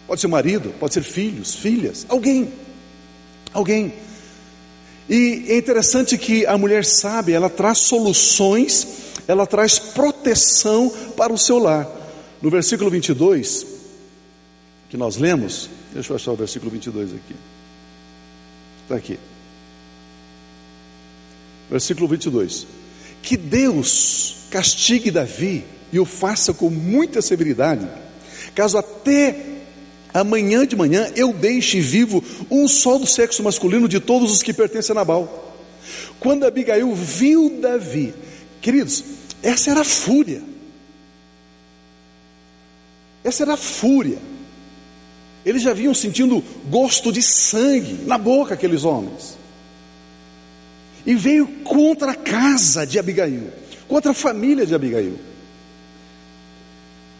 Pode 0.05 0.21
ser 0.21 0.27
marido, 0.27 0.71
pode 0.79 0.93
ser 0.93 1.01
filhos, 1.01 1.55
filhas, 1.55 2.05
alguém. 2.07 2.53
Alguém. 3.51 3.91
E 5.09 5.45
é 5.47 5.57
interessante 5.57 6.15
que 6.15 6.45
a 6.45 6.55
mulher 6.55 6.85
sábia, 6.85 7.35
ela 7.35 7.49
traz 7.49 7.79
soluções, 7.79 8.87
ela 9.27 9.47
traz 9.47 9.79
proteção 9.79 10.93
para 11.17 11.33
o 11.33 11.37
seu 11.39 11.57
lar. 11.57 11.89
No 12.39 12.51
versículo 12.51 12.91
22, 12.91 13.65
que 14.89 14.97
nós 14.97 15.17
lemos, 15.17 15.71
deixa 15.91 16.11
eu 16.11 16.17
achar 16.17 16.31
o 16.31 16.35
versículo 16.35 16.69
22 16.69 17.15
aqui. 17.15 17.35
Está 18.83 18.95
aqui. 18.95 19.17
Versículo 21.69 22.07
22. 22.07 22.67
Que 23.21 23.37
Deus 23.37 24.35
castigue 24.51 25.09
Davi 25.09 25.65
e 25.91 25.99
o 25.99 26.05
faça 26.05 26.53
com 26.53 26.69
muita 26.69 27.21
severidade, 27.21 27.87
caso 28.53 28.77
até 28.77 29.35
amanhã 30.13 30.65
de 30.65 30.75
manhã 30.75 31.11
eu 31.15 31.33
deixe 31.33 31.79
vivo 31.79 32.23
um 32.49 32.67
só 32.67 32.97
do 32.97 33.07
sexo 33.07 33.41
masculino 33.43 33.87
de 33.87 33.99
todos 33.99 34.31
os 34.31 34.43
que 34.43 34.53
pertencem 34.53 34.91
a 34.91 34.95
Nabal. 34.95 35.55
Quando 36.19 36.45
Abigail 36.45 36.93
viu 36.93 37.59
Davi, 37.61 38.13
queridos, 38.61 39.03
essa 39.41 39.71
era 39.71 39.81
a 39.81 39.85
fúria. 39.85 40.41
Essa 43.23 43.43
era 43.43 43.53
a 43.53 43.57
fúria. 43.57 44.17
Eles 45.45 45.61
já 45.61 45.73
vinham 45.73 45.93
sentindo 45.93 46.43
gosto 46.69 47.11
de 47.11 47.21
sangue 47.21 48.05
na 48.05 48.17
boca, 48.17 48.53
aqueles 48.53 48.83
homens. 48.83 49.37
E 51.05 51.15
veio 51.15 51.45
contra 51.63 52.11
a 52.11 52.15
casa 52.15 52.85
de 52.85 52.97
Abigail, 52.97 53.51
contra 53.87 54.11
a 54.11 54.13
família 54.13 54.65
de 54.65 54.73
Abigail. 54.73 55.19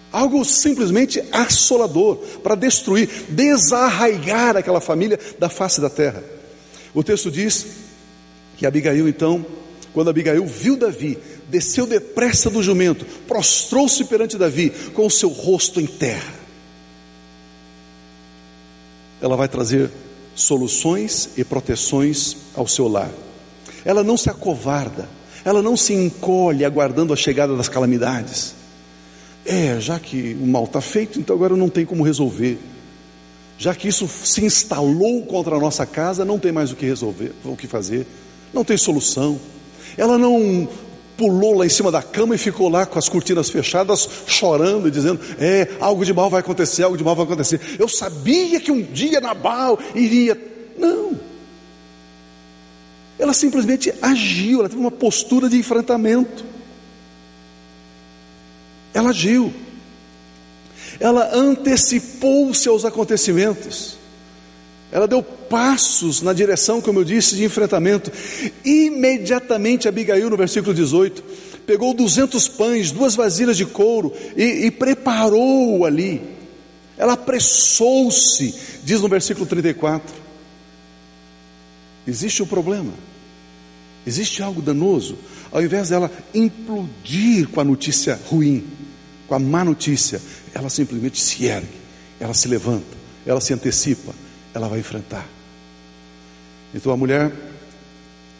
Algo 0.10 0.46
simplesmente 0.46 1.22
assolador 1.32 2.18
para 2.42 2.56
destruir, 2.56 3.10
desarraigar 3.30 4.56
aquela 4.56 4.80
família 4.80 5.20
da 5.38 5.50
face 5.50 5.82
da 5.82 5.90
terra. 5.90 6.24
O 6.94 7.04
texto 7.04 7.30
diz 7.30 7.66
que 8.56 8.66
Abigail, 8.66 9.10
então, 9.10 9.46
quando 9.92 10.12
Abigail 10.12 10.46
viu 10.46 10.78
Davi, 10.78 11.18
desceu 11.50 11.86
depressa 11.86 12.50
do 12.50 12.64
jumento, 12.64 13.06
prostrou-se 13.28 14.06
perante 14.06 14.38
Davi 14.38 14.70
com 14.94 15.08
o 15.08 15.12
seu 15.12 15.30
rosto 15.30 15.82
em 15.82 15.88
terra 15.88 16.42
ela 19.24 19.38
vai 19.38 19.48
trazer 19.48 19.90
soluções 20.36 21.30
e 21.38 21.46
proteções 21.46 22.36
ao 22.54 22.68
seu 22.68 22.90
lar. 22.90 23.10
Ela 23.86 24.04
não 24.04 24.18
se 24.18 24.30
acovarda, 24.30 25.08
ela 25.46 25.62
não 25.62 25.78
se 25.78 25.94
encolhe 25.94 26.66
aguardando 26.66 27.14
a 27.14 27.16
chegada 27.16 27.56
das 27.56 27.70
calamidades. 27.70 28.54
É, 29.46 29.80
já 29.80 29.98
que 29.98 30.38
o 30.42 30.46
mal 30.46 30.66
está 30.66 30.82
feito, 30.82 31.20
então 31.20 31.36
agora 31.36 31.56
não 31.56 31.70
tem 31.70 31.86
como 31.86 32.04
resolver. 32.04 32.60
Já 33.58 33.74
que 33.74 33.88
isso 33.88 34.10
se 34.10 34.44
instalou 34.44 35.26
contra 35.26 35.56
a 35.56 35.60
nossa 35.60 35.86
casa, 35.86 36.26
não 36.26 36.38
tem 36.38 36.52
mais 36.52 36.74
o 36.74 36.76
que 36.76 36.86
resolver, 36.86 37.32
o 37.46 37.56
que 37.56 37.66
fazer, 37.66 38.06
não 38.54 38.66
tem 38.66 38.76
solução. 38.76 39.40
Ela 39.98 40.18
não 40.18 40.68
pulou 41.17 41.58
lá 41.58 41.65
em 41.65 41.69
cima 41.69 41.91
da 41.91 42.02
cama 42.02 42.36
e 42.36 42.38
ficou 42.38 42.69
lá 42.69 42.86
com 42.86 42.97
as 42.97 43.10
cortinas 43.10 43.49
fechadas, 43.49 44.08
chorando 44.28 44.88
e 44.88 44.91
dizendo: 44.91 45.19
É, 45.39 45.67
algo 45.80 46.06
de 46.06 46.13
mal 46.13 46.30
vai 46.30 46.39
acontecer, 46.39 46.84
algo 46.84 46.97
de 46.97 47.04
mal 47.04 47.15
vai 47.15 47.26
acontecer. 47.26 47.60
Eu 47.80 47.88
sabia 47.88 48.60
que 48.60 48.71
um 48.71 48.82
dia 48.82 49.19
Nabal 49.19 49.80
iria. 49.95 50.39
Não. 50.78 51.19
Ela 53.17 53.34
simplesmente 53.34 53.93
agiu, 54.02 54.60
ela 54.60 54.69
teve 54.69 54.82
uma 54.82 54.91
postura 54.91 55.47
de 55.47 55.58
enfrentamento. 55.58 56.43
Ela 58.93 59.10
agiu. 59.10 59.54
Ela 60.99 61.36
antecipou-se 61.36 62.67
aos 62.67 62.86
acontecimentos. 62.86 63.97
Ela 64.91 65.08
deu 65.08 65.23
passos 65.54 66.24
na 66.24 66.34
direção, 66.34 66.82
como 66.82 67.02
eu 67.02 67.04
disse, 67.04 67.36
de 67.36 67.44
enfrentamento. 67.44 68.12
Imediatamente 68.66 69.88
Abigail, 69.88 70.28
no 70.28 70.36
versículo 70.36 70.74
18, 70.74 71.24
pegou 71.63 71.94
200 71.94 72.48
pães, 72.48 72.92
duas 72.92 73.13
vasilhas 73.13 73.56
de 73.56 73.63
couro 73.63 74.12
e, 74.36 74.66
e 74.66 74.72
preparou 74.72 75.86
ali. 75.86 76.24
Ela 76.98 77.13
apressou-se, 77.13 78.82
diz 78.84 79.00
no 79.00 79.08
versículo 79.08 79.46
34. 79.46 80.12
Existe 82.08 82.42
um 82.42 82.48
problema, 82.48 82.92
existe 84.08 84.42
algo 84.42 84.60
danoso. 84.60 85.16
Ao 85.52 85.62
invés 85.62 85.89
dela 85.89 86.12
implodir 86.34 87.48
com 87.50 87.62
a 87.62 87.63
notícia 87.63 88.20
ruim, 88.28 88.66
com 89.28 89.36
a 89.36 89.39
má 89.39 89.63
notícia, 89.63 90.20
ela 90.52 90.68
simplesmente 90.68 91.22
se 91.22 91.46
ergue, 91.46 91.78
ela 92.20 92.34
se 92.34 92.48
levanta, 92.48 92.98
ela 93.24 93.39
se 93.39 93.54
antecipa, 93.54 94.16
ela 94.52 94.68
vai 94.68 94.80
enfrentar. 94.80 95.33
Então 96.74 96.92
a 96.92 96.98
mulher 96.98 97.32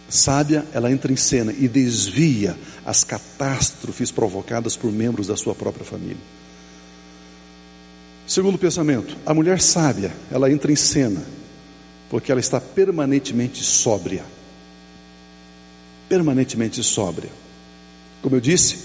sábia, 0.10 0.66
ela 0.74 0.92
entra 0.92 1.12
em 1.12 1.16
cena 1.16 1.52
e 1.52 1.68
desvia 1.68 2.58
as 2.86 3.04
catástrofes 3.04 4.12
provocadas 4.12 4.76
por 4.76 4.92
membros 4.92 5.28
da 5.28 5.36
sua 5.36 5.56
própria 5.56 5.86
família. 5.86 6.18
Segundo 8.28 8.58
pensamento, 8.58 9.18
a 9.26 9.34
mulher 9.34 9.60
sábia, 9.60 10.12
ela 10.32 10.52
entra 10.52 10.72
em 10.72 10.76
cena 10.76 11.24
porque 12.10 12.32
ela 12.32 12.40
está 12.40 12.62
permanentemente 12.62 13.64
sóbria. 13.64 14.24
Permanentemente 16.08 16.84
sóbria. 16.84 17.30
Como 18.22 18.36
eu 18.36 18.42
disse, 18.42 18.78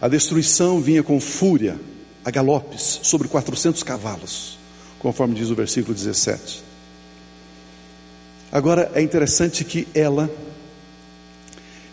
a 0.00 0.08
destruição 0.08 0.80
vinha 0.80 1.02
com 1.02 1.20
fúria, 1.20 1.78
a 2.24 2.30
galopes, 2.30 3.00
sobre 3.02 3.28
400 3.28 3.82
cavalos 3.82 4.60
conforme 5.00 5.34
diz 5.34 5.50
o 5.50 5.54
versículo 5.54 5.94
17. 5.94 6.62
Agora 8.52 8.90
é 8.94 9.02
interessante 9.02 9.64
que 9.64 9.86
ela 9.94 10.30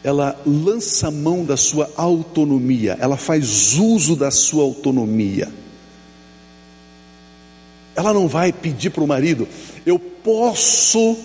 ela 0.04 0.40
lança 0.46 1.12
mão 1.12 1.44
da 1.44 1.58
sua 1.58 1.92
autonomia, 1.98 2.98
ela 3.00 3.18
faz 3.18 3.74
uso 3.74 4.16
da 4.16 4.32
sua 4.32 4.64
autonomia. 4.64 5.50
Ela 7.96 8.14
não 8.14 8.28
vai 8.28 8.54
pedir 8.54 8.92
para 8.92 9.04
o 9.04 9.08
marido, 9.08 9.48
eu 9.86 10.00
posso 10.00 11.18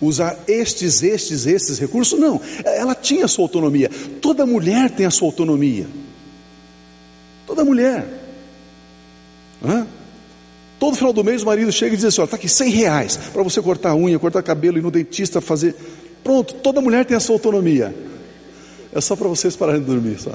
usar 0.00 0.38
estes, 0.46 1.02
estes, 1.02 1.44
estes 1.46 1.78
recursos, 1.78 2.18
não. 2.18 2.40
Ela 2.64 2.94
tinha 2.94 3.24
a 3.24 3.28
sua 3.28 3.44
autonomia. 3.44 3.90
Toda 4.22 4.46
mulher 4.46 4.90
tem 4.90 5.04
a 5.04 5.10
sua 5.10 5.26
autonomia. 5.26 5.86
Toda 7.46 7.64
mulher. 7.64 8.06
Hã? 9.64 9.86
Todo 10.78 10.96
final 10.96 11.12
do 11.12 11.24
mês 11.24 11.42
o 11.42 11.46
marido 11.46 11.72
chega 11.72 11.94
e 11.94 11.96
diz 11.96 12.04
assim: 12.04 12.22
está 12.22 12.36
aqui 12.36 12.48
100 12.48 12.70
reais 12.70 13.16
para 13.16 13.42
você 13.42 13.60
cortar 13.60 13.90
a 13.90 13.96
unha, 13.96 14.18
cortar 14.18 14.42
cabelo, 14.42 14.78
ir 14.78 14.82
no 14.82 14.90
dentista, 14.90 15.40
fazer. 15.40 15.74
Pronto, 16.22 16.54
toda 16.54 16.80
mulher 16.80 17.04
tem 17.04 17.16
a 17.16 17.20
sua 17.20 17.34
autonomia. 17.34 17.94
É 18.92 19.00
só 19.00 19.16
para 19.16 19.28
vocês 19.28 19.56
pararem 19.56 19.80
de 19.80 19.86
dormir. 19.86 20.18
Só. 20.20 20.32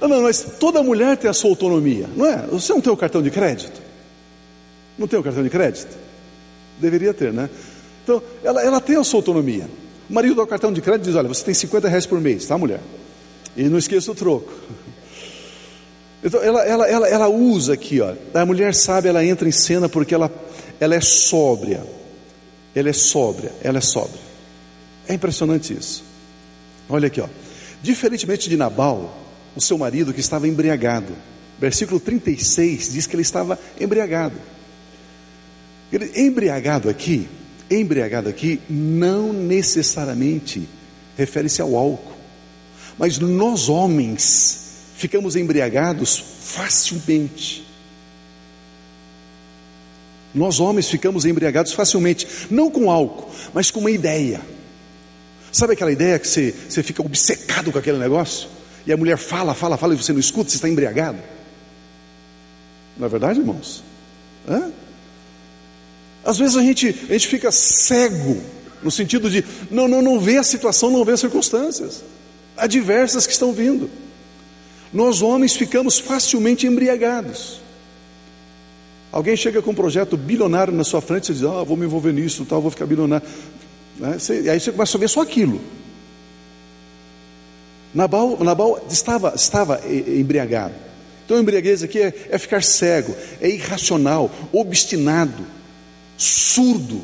Não, 0.00 0.08
não, 0.08 0.22
mas 0.22 0.40
toda 0.58 0.82
mulher 0.82 1.16
tem 1.18 1.30
a 1.30 1.34
sua 1.34 1.50
autonomia, 1.50 2.08
não 2.16 2.24
é? 2.24 2.46
Você 2.46 2.72
não 2.72 2.80
tem 2.80 2.92
o 2.92 2.96
cartão 2.96 3.22
de 3.22 3.30
crédito? 3.30 3.80
Não 4.98 5.06
tem 5.06 5.18
o 5.18 5.22
cartão 5.22 5.42
de 5.42 5.50
crédito? 5.50 5.94
Deveria 6.78 7.12
ter, 7.12 7.32
né? 7.32 7.50
Então, 8.02 8.22
ela, 8.42 8.62
ela 8.62 8.80
tem 8.80 8.96
a 8.96 9.04
sua 9.04 9.18
autonomia. 9.18 9.68
O 10.08 10.12
marido 10.12 10.34
dá 10.34 10.42
o 10.42 10.46
cartão 10.46 10.72
de 10.72 10.80
crédito 10.80 11.04
e 11.04 11.06
diz: 11.08 11.16
Olha, 11.16 11.28
você 11.28 11.44
tem 11.44 11.52
50 11.52 11.88
reais 11.88 12.06
por 12.06 12.18
mês, 12.18 12.46
tá, 12.46 12.56
mulher? 12.56 12.80
E 13.56 13.64
não 13.64 13.78
esqueça 13.78 14.10
o 14.10 14.14
troco. 14.14 14.50
Então, 16.22 16.42
ela, 16.42 16.62
ela, 16.64 16.86
ela, 16.86 17.08
ela 17.08 17.28
usa 17.28 17.72
aqui, 17.72 18.00
ó, 18.00 18.14
a 18.34 18.44
mulher 18.44 18.74
sabe, 18.74 19.08
ela 19.08 19.24
entra 19.24 19.48
em 19.48 19.52
cena 19.52 19.88
porque 19.88 20.14
ela, 20.14 20.30
ela 20.78 20.94
é 20.94 21.00
sóbria. 21.00 21.82
Ela 22.74 22.90
é 22.90 22.92
sóbria, 22.92 23.52
ela 23.62 23.78
é 23.78 23.80
sóbria. 23.80 24.20
É 25.08 25.14
impressionante 25.14 25.72
isso. 25.72 26.04
Olha 26.88 27.08
aqui, 27.08 27.20
ó. 27.20 27.28
Diferentemente 27.82 28.48
de 28.48 28.56
Nabal, 28.56 29.16
o 29.56 29.60
seu 29.60 29.76
marido 29.76 30.12
que 30.12 30.20
estava 30.20 30.46
embriagado. 30.46 31.12
Versículo 31.58 31.98
36 31.98 32.92
diz 32.92 33.06
que 33.06 33.16
ele 33.16 33.22
estava 33.22 33.58
embriagado. 33.78 34.36
Ele, 35.92 36.12
embriagado 36.14 36.88
aqui, 36.88 37.28
embriagado 37.70 38.28
aqui, 38.28 38.60
não 38.68 39.32
necessariamente 39.32 40.68
refere-se 41.16 41.60
ao 41.60 41.76
álcool 41.76 42.14
Mas 42.96 43.18
nós 43.18 43.68
homens 43.68 44.59
ficamos 45.00 45.34
embriagados 45.34 46.22
facilmente. 46.42 47.66
Nós 50.34 50.60
homens 50.60 50.88
ficamos 50.88 51.24
embriagados 51.24 51.72
facilmente, 51.72 52.28
não 52.50 52.70
com 52.70 52.90
álcool, 52.90 53.32
mas 53.52 53.70
com 53.70 53.80
uma 53.80 53.90
ideia. 53.90 54.40
Sabe 55.50 55.72
aquela 55.72 55.90
ideia 55.90 56.18
que 56.18 56.28
você, 56.28 56.54
você 56.68 56.82
fica 56.82 57.02
obcecado 57.02 57.72
com 57.72 57.78
aquele 57.78 57.98
negócio? 57.98 58.48
E 58.86 58.92
a 58.92 58.96
mulher 58.96 59.16
fala, 59.16 59.54
fala, 59.54 59.76
fala 59.76 59.94
e 59.94 59.96
você 59.96 60.12
não 60.12 60.20
escuta, 60.20 60.50
você 60.50 60.56
está 60.56 60.68
embriagado? 60.68 61.18
Não 62.96 63.06
é 63.06 63.08
verdade, 63.08 63.40
irmãos? 63.40 63.82
Hã? 64.48 64.70
Às 66.24 66.38
vezes 66.38 66.56
a 66.56 66.62
gente, 66.62 66.88
a 67.08 67.12
gente 67.14 67.26
fica 67.26 67.50
cego, 67.50 68.40
no 68.82 68.90
sentido 68.90 69.28
de 69.30 69.44
não, 69.70 69.88
não, 69.88 70.02
não 70.02 70.20
vê 70.20 70.36
a 70.36 70.44
situação, 70.44 70.90
não 70.90 71.04
vê 71.04 71.12
as 71.12 71.20
circunstâncias 71.20 72.02
adversas 72.56 73.26
que 73.26 73.32
estão 73.32 73.52
vindo. 73.52 73.90
Nós 74.92 75.22
homens 75.22 75.56
ficamos 75.56 75.98
facilmente 75.98 76.66
embriagados. 76.66 77.60
Alguém 79.12 79.36
chega 79.36 79.60
com 79.60 79.72
um 79.72 79.74
projeto 79.74 80.16
bilionário 80.16 80.72
na 80.72 80.84
sua 80.84 81.00
frente, 81.00 81.26
você 81.26 81.32
diz, 81.34 81.44
ah, 81.44 81.64
vou 81.64 81.76
me 81.76 81.84
envolver 81.84 82.12
nisso, 82.12 82.44
tal, 82.44 82.60
vou 82.60 82.70
ficar 82.70 82.86
bilionário. 82.86 83.26
Né? 83.96 84.16
Aí 84.50 84.60
você 84.60 84.70
começa 84.70 84.96
a 84.96 85.00
ver 85.00 85.08
só 85.08 85.20
aquilo. 85.20 85.60
Nabal, 87.92 88.38
Nabal 88.42 88.84
estava, 88.88 89.32
estava 89.34 89.80
embriagado. 89.86 90.74
Então 91.24 91.36
a 91.36 91.40
embriaguez 91.40 91.82
aqui 91.82 92.00
é, 92.00 92.14
é 92.28 92.38
ficar 92.38 92.62
cego, 92.62 93.14
é 93.40 93.48
irracional, 93.48 94.30
obstinado, 94.52 95.44
surdo, 96.16 97.02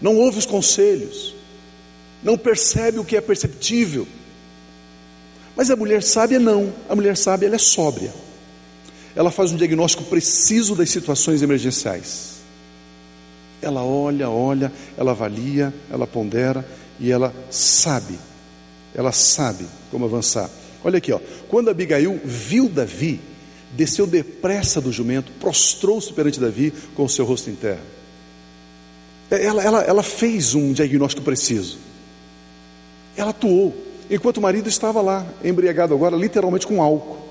não 0.00 0.16
ouve 0.16 0.38
os 0.38 0.46
conselhos, 0.46 1.34
não 2.22 2.38
percebe 2.38 2.98
o 2.98 3.04
que 3.04 3.16
é 3.16 3.20
perceptível. 3.20 4.06
Mas 5.58 5.70
a 5.70 5.76
mulher 5.76 6.02
sábia 6.02 6.38
não, 6.38 6.72
a 6.88 6.96
mulher 6.96 7.18
sábia 7.18 7.46
ela 7.46 7.56
é 7.56 7.58
sóbria 7.58 8.14
ela 9.18 9.32
faz 9.32 9.50
um 9.50 9.56
diagnóstico 9.56 10.04
preciso 10.04 10.76
das 10.76 10.90
situações 10.90 11.42
emergenciais. 11.42 12.36
Ela 13.60 13.82
olha, 13.82 14.30
olha, 14.30 14.72
ela 14.96 15.10
avalia, 15.10 15.74
ela 15.90 16.06
pondera 16.06 16.64
e 17.00 17.10
ela 17.10 17.34
sabe, 17.50 18.16
ela 18.94 19.10
sabe 19.10 19.66
como 19.90 20.04
avançar. 20.04 20.48
Olha 20.84 20.98
aqui, 20.98 21.12
ó. 21.12 21.18
quando 21.48 21.68
Abigail 21.68 22.20
viu 22.24 22.68
Davi, 22.68 23.20
desceu 23.74 24.06
depressa 24.06 24.80
do 24.80 24.92
jumento, 24.92 25.32
prostrou-se 25.40 26.12
perante 26.12 26.38
Davi 26.38 26.72
com 26.94 27.04
o 27.04 27.08
seu 27.08 27.24
rosto 27.24 27.50
em 27.50 27.56
terra. 27.56 27.82
Ela, 29.28 29.64
ela, 29.64 29.82
ela 29.82 30.02
fez 30.04 30.54
um 30.54 30.72
diagnóstico 30.72 31.22
preciso. 31.22 31.76
Ela 33.16 33.30
atuou, 33.30 33.76
enquanto 34.10 34.38
o 34.38 34.42
marido 34.42 34.68
estava 34.68 35.00
lá, 35.00 35.26
embriagado 35.44 35.94
agora, 35.94 36.16
literalmente 36.16 36.66
com 36.66 36.82
álcool. 36.82 37.28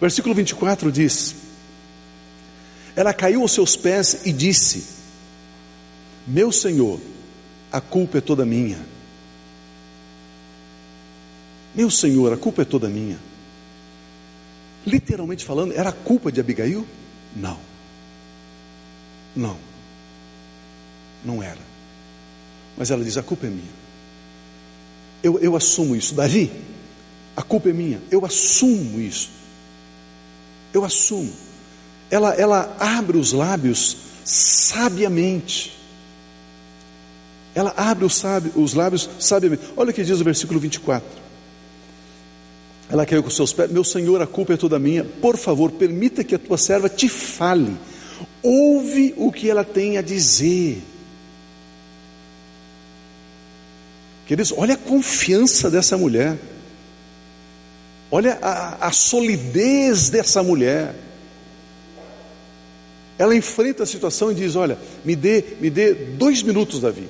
Versículo 0.00 0.34
24 0.34 0.92
diz: 0.92 1.34
Ela 2.94 3.14
caiu 3.14 3.42
aos 3.42 3.52
seus 3.52 3.76
pés 3.76 4.20
e 4.24 4.32
disse: 4.32 4.86
Meu 6.26 6.52
Senhor, 6.52 7.00
a 7.72 7.80
culpa 7.80 8.18
é 8.18 8.20
toda 8.20 8.44
minha. 8.44 8.78
Meu 11.74 11.90
Senhor, 11.90 12.32
a 12.32 12.36
culpa 12.36 12.62
é 12.62 12.64
toda 12.64 12.88
minha. 12.88 13.18
Literalmente 14.86 15.44
falando, 15.44 15.72
era 15.72 15.90
a 15.90 15.92
culpa 15.92 16.30
de 16.30 16.40
Abigail? 16.40 16.86
Não. 17.34 17.58
Não. 19.34 19.58
Não 21.24 21.42
era. 21.42 21.58
Mas 22.76 22.90
ela 22.90 23.02
diz: 23.02 23.16
a 23.16 23.22
culpa 23.22 23.46
é 23.46 23.50
minha. 23.50 23.85
Eu, 25.26 25.40
eu 25.40 25.56
assumo 25.56 25.96
isso. 25.96 26.14
Davi, 26.14 26.52
a 27.36 27.42
culpa 27.42 27.68
é 27.68 27.72
minha. 27.72 28.00
Eu 28.12 28.24
assumo 28.24 29.00
isso. 29.00 29.28
Eu 30.72 30.84
assumo. 30.84 31.32
Ela, 32.08 32.32
ela 32.34 32.76
abre 32.78 33.18
os 33.18 33.32
lábios 33.32 33.96
sabiamente. 34.24 35.76
Ela 37.56 37.74
abre 37.76 38.04
os, 38.04 38.22
os 38.54 38.74
lábios 38.74 39.10
sabiamente. 39.18 39.64
Olha 39.76 39.90
o 39.90 39.92
que 39.92 40.04
diz 40.04 40.20
o 40.20 40.24
versículo 40.24 40.60
24. 40.60 41.26
Ela 42.88 43.04
caiu 43.04 43.20
com 43.20 43.30
seus 43.30 43.52
pés, 43.52 43.68
meu 43.68 43.82
Senhor, 43.82 44.22
a 44.22 44.28
culpa 44.28 44.54
é 44.54 44.56
toda 44.56 44.78
minha. 44.78 45.02
Por 45.02 45.36
favor, 45.36 45.72
permita 45.72 46.22
que 46.22 46.36
a 46.36 46.38
tua 46.38 46.56
serva 46.56 46.88
te 46.88 47.08
fale. 47.08 47.76
Ouve 48.40 49.12
o 49.16 49.32
que 49.32 49.50
ela 49.50 49.64
tem 49.64 49.98
a 49.98 50.02
dizer. 50.02 50.84
Queridos, 54.26 54.52
olha 54.56 54.74
a 54.74 54.78
confiança 54.78 55.70
dessa 55.70 55.96
mulher. 55.96 56.36
Olha 58.10 58.38
a, 58.42 58.88
a 58.88 58.92
solidez 58.92 60.10
dessa 60.10 60.42
mulher. 60.42 60.94
Ela 63.18 63.36
enfrenta 63.36 63.84
a 63.84 63.86
situação 63.86 64.32
e 64.32 64.34
diz: 64.34 64.56
Olha, 64.56 64.78
me 65.04 65.14
dê, 65.14 65.44
me 65.60 65.70
dê 65.70 65.94
dois 65.94 66.42
minutos, 66.42 66.80
Davi. 66.80 67.08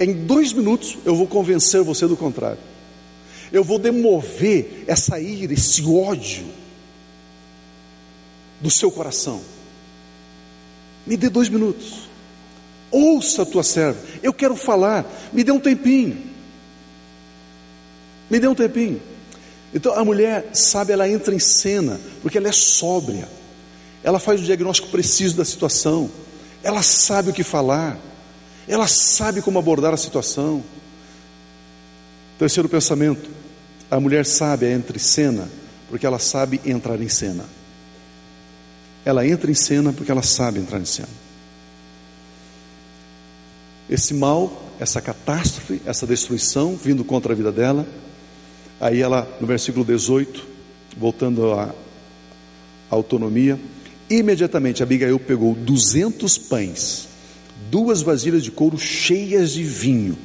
Em 0.00 0.12
dois 0.12 0.52
minutos 0.52 0.96
eu 1.04 1.14
vou 1.14 1.26
convencer 1.26 1.82
você 1.82 2.06
do 2.06 2.16
contrário. 2.16 2.58
Eu 3.52 3.62
vou 3.62 3.78
demover 3.78 4.84
essa 4.86 5.20
ira, 5.20 5.52
esse 5.52 5.82
ódio 5.84 6.46
do 8.60 8.70
seu 8.70 8.90
coração. 8.90 9.40
Me 11.06 11.16
dê 11.16 11.28
dois 11.28 11.48
minutos. 11.48 12.08
Ouça 12.90 13.42
a 13.42 13.46
tua 13.46 13.62
serva. 13.62 13.98
Eu 14.22 14.32
quero 14.32 14.56
falar. 14.56 15.06
Me 15.32 15.44
dê 15.44 15.52
um 15.52 15.60
tempinho. 15.60 16.27
Me 18.30 18.38
dê 18.38 18.46
um 18.46 18.54
tempinho. 18.54 19.00
Então 19.72 19.94
a 19.94 20.04
mulher, 20.04 20.50
sabe, 20.52 20.92
ela 20.92 21.08
entra 21.08 21.34
em 21.34 21.38
cena, 21.38 22.00
porque 22.22 22.38
ela 22.38 22.48
é 22.48 22.52
sóbria, 22.52 23.28
ela 24.02 24.18
faz 24.18 24.40
o 24.40 24.44
diagnóstico 24.44 24.88
preciso 24.88 25.36
da 25.36 25.44
situação, 25.44 26.10
ela 26.62 26.82
sabe 26.82 27.30
o 27.30 27.32
que 27.32 27.42
falar, 27.42 27.98
ela 28.66 28.86
sabe 28.86 29.42
como 29.42 29.58
abordar 29.58 29.92
a 29.92 29.96
situação. 29.96 30.62
Terceiro 32.38 32.68
pensamento: 32.68 33.28
a 33.90 33.98
mulher 34.00 34.24
sabe 34.24 34.66
entra 34.70 34.96
em 34.96 35.00
cena, 35.00 35.48
porque 35.88 36.06
ela 36.06 36.18
sabe 36.18 36.60
entrar 36.64 37.00
em 37.00 37.08
cena. 37.08 37.44
Ela 39.04 39.26
entra 39.26 39.50
em 39.50 39.54
cena 39.54 39.92
porque 39.92 40.10
ela 40.10 40.22
sabe 40.22 40.60
entrar 40.60 40.78
em 40.78 40.84
cena. 40.84 41.08
Esse 43.88 44.12
mal, 44.12 44.70
essa 44.78 45.00
catástrofe, 45.00 45.80
essa 45.86 46.06
destruição 46.06 46.76
vindo 46.76 47.02
contra 47.04 47.32
a 47.32 47.36
vida 47.36 47.50
dela, 47.50 47.86
Aí 48.80 49.00
ela, 49.00 49.28
no 49.40 49.46
versículo 49.46 49.84
18, 49.84 50.46
voltando 50.96 51.52
à 51.52 51.74
autonomia, 52.88 53.58
imediatamente 54.08 54.82
Abigail 54.82 55.18
pegou 55.18 55.54
200 55.54 56.38
pães, 56.38 57.08
duas 57.70 58.02
vasilhas 58.02 58.44
de 58.44 58.50
couro 58.52 58.78
cheias 58.78 59.52
de 59.52 59.64
vinho, 59.64 60.16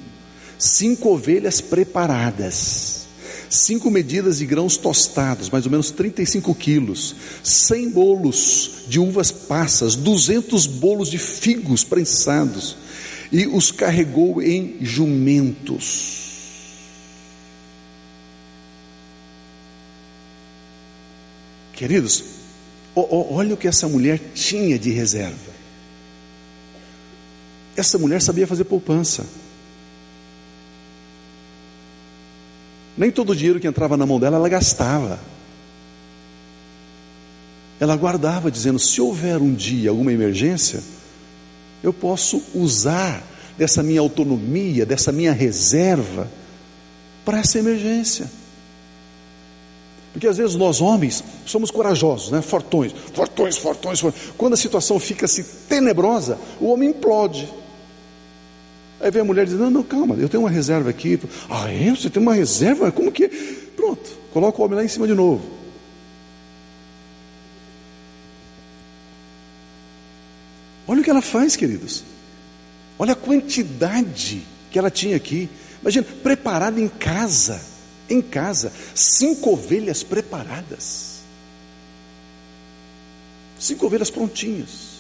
cinco 0.57 1.09
ovelhas 1.09 1.61
preparadas, 1.61 3.07
cinco 3.49 3.89
medidas 3.89 4.37
de 4.37 4.45
grãos 4.45 4.77
tostados, 4.77 5.49
mais 5.49 5.65
ou 5.65 5.71
menos 5.71 5.89
35 5.89 6.53
quilos, 6.53 7.15
100 7.43 7.89
bolos 7.89 8.83
de 8.87 8.99
uvas 8.99 9.31
passas, 9.31 9.95
200 9.95 10.67
bolos 10.67 11.09
de 11.09 11.17
figos 11.17 11.83
prensados, 11.83 12.77
e 13.31 13.47
os 13.47 13.71
carregou 13.71 14.43
em 14.43 14.77
jumentos. 14.79 16.22
Queridos, 21.73 22.23
olha 22.95 23.55
o 23.55 23.57
que 23.57 23.67
essa 23.67 23.87
mulher 23.87 24.19
tinha 24.33 24.77
de 24.77 24.91
reserva. 24.91 25.53
Essa 27.75 27.97
mulher 27.97 28.21
sabia 28.21 28.45
fazer 28.45 28.63
poupança. 28.65 29.25
Nem 32.95 33.09
todo 33.09 33.31
o 33.31 33.35
dinheiro 33.35 33.59
que 33.59 33.67
entrava 33.67 33.97
na 33.97 34.05
mão 34.05 34.19
dela 34.19 34.37
ela 34.37 34.47
gastava. 34.47 35.19
Ela 37.79 37.95
guardava, 37.95 38.51
dizendo: 38.51 38.77
se 38.77 39.01
houver 39.01 39.41
um 39.41 39.53
dia 39.53 39.89
alguma 39.89 40.13
emergência, 40.13 40.81
eu 41.81 41.91
posso 41.91 42.41
usar 42.53 43.23
dessa 43.57 43.81
minha 43.81 43.99
autonomia, 43.99 44.85
dessa 44.85 45.11
minha 45.11 45.33
reserva, 45.33 46.29
para 47.25 47.39
essa 47.39 47.57
emergência. 47.57 48.29
Porque 50.13 50.27
às 50.27 50.37
vezes 50.37 50.55
nós 50.55 50.79
homens 50.79 51.23
somos 51.43 51.71
corajosos, 51.71 52.29
né? 52.29 52.39
fortões, 52.41 52.93
fortões, 53.13 53.57
fortões, 53.57 53.99
fortões. 53.99 54.31
Quando 54.37 54.53
a 54.53 54.57
situação 54.57 54.99
fica 54.99 55.25
assim 55.25 55.43
tenebrosa, 55.67 56.37
o 56.61 56.67
homem 56.67 56.91
implode. 56.91 57.51
Aí 59.01 59.09
vem 59.09 59.23
a 59.23 59.25
mulher 59.25 59.45
dizendo: 59.45 59.63
Não, 59.63 59.71
não, 59.71 59.83
calma, 59.83 60.15
eu 60.15 60.29
tenho 60.29 60.43
uma 60.43 60.51
reserva 60.51 60.91
aqui. 60.91 61.19
Ah, 61.49 61.69
é? 61.69 61.89
Você 61.89 62.11
tem 62.11 62.21
uma 62.21 62.35
reserva? 62.35 62.91
Como 62.91 63.11
que. 63.11 63.27
Pronto, 63.75 64.07
coloca 64.31 64.61
o 64.61 64.65
homem 64.65 64.77
lá 64.77 64.85
em 64.85 64.87
cima 64.87 65.07
de 65.07 65.15
novo. 65.15 65.41
Olha 70.87 71.01
o 71.01 71.03
que 71.03 71.09
ela 71.09 71.23
faz, 71.23 71.55
queridos. 71.55 72.03
Olha 72.99 73.13
a 73.13 73.15
quantidade 73.15 74.43
que 74.69 74.77
ela 74.77 74.91
tinha 74.91 75.17
aqui: 75.17 75.49
Imagina, 75.81 76.05
preparado 76.21 76.79
em 76.79 76.87
casa, 76.87 77.59
em 78.13 78.21
casa, 78.21 78.71
cinco 78.93 79.51
ovelhas 79.51 80.03
preparadas. 80.03 81.19
Cinco 83.59 83.85
ovelhas 83.85 84.09
prontinhas. 84.09 84.93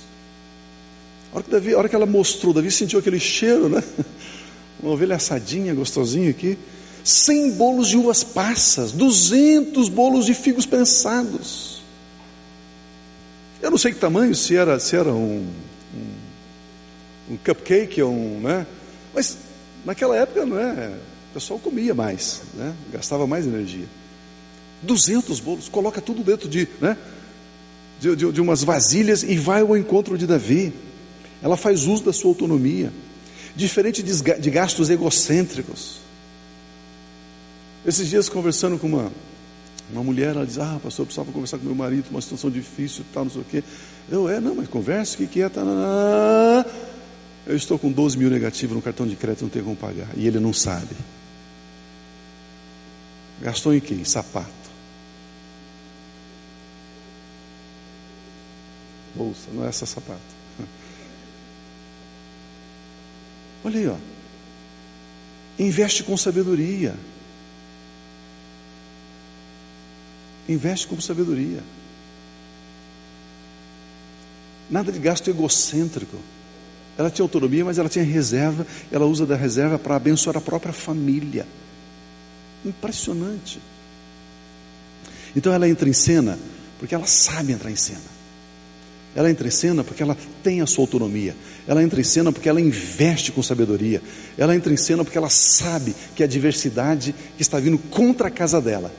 A 1.31 1.37
hora 1.37 1.43
que, 1.43 1.51
Davi, 1.51 1.73
a 1.73 1.77
hora 1.77 1.89
que 1.89 1.95
ela 1.95 2.05
mostrou, 2.05 2.53
Davi 2.53 2.71
sentiu 2.71 2.99
aquele 2.99 3.19
cheiro, 3.19 3.67
né? 3.67 3.83
Uma 4.81 4.91
ovelha 4.91 5.15
assadinha, 5.15 5.73
gostosinha 5.73 6.29
aqui. 6.29 6.57
100 7.03 7.51
bolos 7.53 7.89
de 7.89 7.97
uvas 7.97 8.23
passas, 8.23 8.91
200 8.91 9.89
bolos 9.89 10.25
de 10.25 10.33
figos 10.33 10.65
prensados. 10.65 11.81
Eu 13.61 13.71
não 13.71 13.77
sei 13.77 13.93
que 13.93 13.99
tamanho, 13.99 14.35
se 14.35 14.55
era, 14.55 14.79
se 14.79 14.95
era 14.95 15.09
um, 15.09 15.47
um, 15.95 17.33
um 17.33 17.37
cupcake 17.37 18.01
ou 18.01 18.11
um. 18.11 18.41
Né? 18.41 18.67
Mas 19.13 19.37
naquela 19.85 20.15
época 20.15 20.45
não 20.45 20.59
é, 20.59 20.91
o 21.33 21.39
pessoal 21.41 21.57
comia 21.57 21.95
mais, 21.95 22.43
né? 22.53 22.75
gastava 22.91 23.25
mais 23.25 23.47
energia. 23.47 23.87
200 24.83 25.39
bolos, 25.39 25.67
coloca 25.67 25.99
tudo 25.99 26.23
dentro 26.23 26.47
de, 26.47 26.67
né? 26.79 26.95
de, 27.99 28.15
de, 28.15 28.31
de 28.31 28.39
umas 28.39 28.63
vasilhas 28.63 29.23
e 29.23 29.35
vai 29.35 29.61
ao 29.61 29.75
encontro 29.75 30.15
de 30.15 30.27
Davi. 30.27 30.71
Ela 31.41 31.57
faz 31.57 31.87
uso 31.87 32.03
da 32.03 32.13
sua 32.13 32.29
autonomia, 32.29 32.93
diferente 33.55 34.03
de 34.03 34.51
gastos 34.51 34.91
egocêntricos. 34.91 36.01
Esses 37.83 38.07
dias 38.07 38.29
conversando 38.29 38.77
com 38.77 38.85
uma, 38.85 39.11
uma 39.91 40.03
mulher, 40.03 40.35
ela 40.35 40.45
diz, 40.45 40.59
ah, 40.59 40.79
pastor, 40.83 41.01
eu 41.01 41.07
precisava 41.07 41.31
conversar 41.31 41.57
com 41.57 41.65
meu 41.65 41.73
marido, 41.73 42.11
uma 42.11 42.21
situação 42.21 42.51
difícil, 42.51 43.03
tal, 43.11 43.23
não 43.23 43.31
sei 43.31 43.41
o 43.41 43.45
quê. 43.45 43.63
Eu, 44.07 44.29
é, 44.29 44.39
não, 44.39 44.53
mas 44.53 44.67
conversa, 44.67 45.15
o 45.15 45.17
que, 45.17 45.25
que 45.25 45.41
é? 45.41 45.49
Tá, 45.49 45.63
eu 47.47 47.55
estou 47.55 47.79
com 47.79 47.91
12 47.91 48.19
mil 48.19 48.29
negativos 48.29 48.75
no 48.75 48.83
cartão 48.83 49.07
de 49.07 49.15
crédito, 49.15 49.41
não 49.41 49.49
tenho 49.49 49.65
como 49.65 49.75
pagar. 49.75 50.09
E 50.15 50.27
ele 50.27 50.39
não 50.39 50.53
sabe. 50.53 50.95
Gastou 53.41 53.73
em 53.73 53.79
quê? 53.79 53.93
Em 53.93 54.05
sapato. 54.05 54.51
Bolsa, 59.15 59.49
não 59.51 59.63
é 59.65 59.67
essa 59.67 59.85
sapato. 59.85 60.19
Olha 63.63 63.79
aí, 63.79 63.87
ó. 63.87 63.95
Investe 65.59 66.03
com 66.03 66.17
sabedoria. 66.17 66.95
Investe 70.49 70.87
com 70.87 70.99
sabedoria. 70.99 71.61
Nada 74.69 74.91
de 74.91 74.99
gasto 74.99 75.29
egocêntrico. 75.29 76.17
Ela 76.97 77.09
tinha 77.09 77.23
autonomia, 77.23 77.63
mas 77.63 77.77
ela 77.77 77.89
tinha 77.89 78.03
reserva. 78.03 78.65
Ela 78.91 79.05
usa 79.05 79.25
da 79.25 79.35
reserva 79.35 79.77
para 79.77 79.95
abençoar 79.95 80.37
a 80.37 80.41
própria 80.41 80.73
família. 80.73 81.45
Impressionante. 82.65 83.59
Então 85.35 85.51
ela 85.53 85.67
entra 85.67 85.89
em 85.89 85.93
cena 85.93 86.37
porque 86.79 86.93
ela 86.93 87.07
sabe 87.07 87.53
entrar 87.53 87.71
em 87.71 87.75
cena. 87.75 88.13
Ela 89.15 89.29
entra 89.29 89.47
em 89.47 89.51
cena 89.51 89.83
porque 89.83 90.01
ela 90.01 90.17
tem 90.41 90.61
a 90.61 90.65
sua 90.65 90.83
autonomia. 90.83 91.35
Ela 91.67 91.83
entra 91.83 92.01
em 92.01 92.03
cena 92.03 92.31
porque 92.31 92.49
ela 92.49 92.59
investe 92.59 93.31
com 93.31 93.43
sabedoria. 93.43 94.01
Ela 94.37 94.55
entra 94.55 94.73
em 94.73 94.77
cena 94.77 95.03
porque 95.03 95.17
ela 95.17 95.29
sabe 95.29 95.95
que 96.15 96.23
a 96.23 96.27
diversidade 96.27 97.13
que 97.35 97.41
está 97.41 97.59
vindo 97.59 97.77
contra 97.77 98.27
a 98.27 98.31
casa 98.31 98.59
dela 98.59 98.91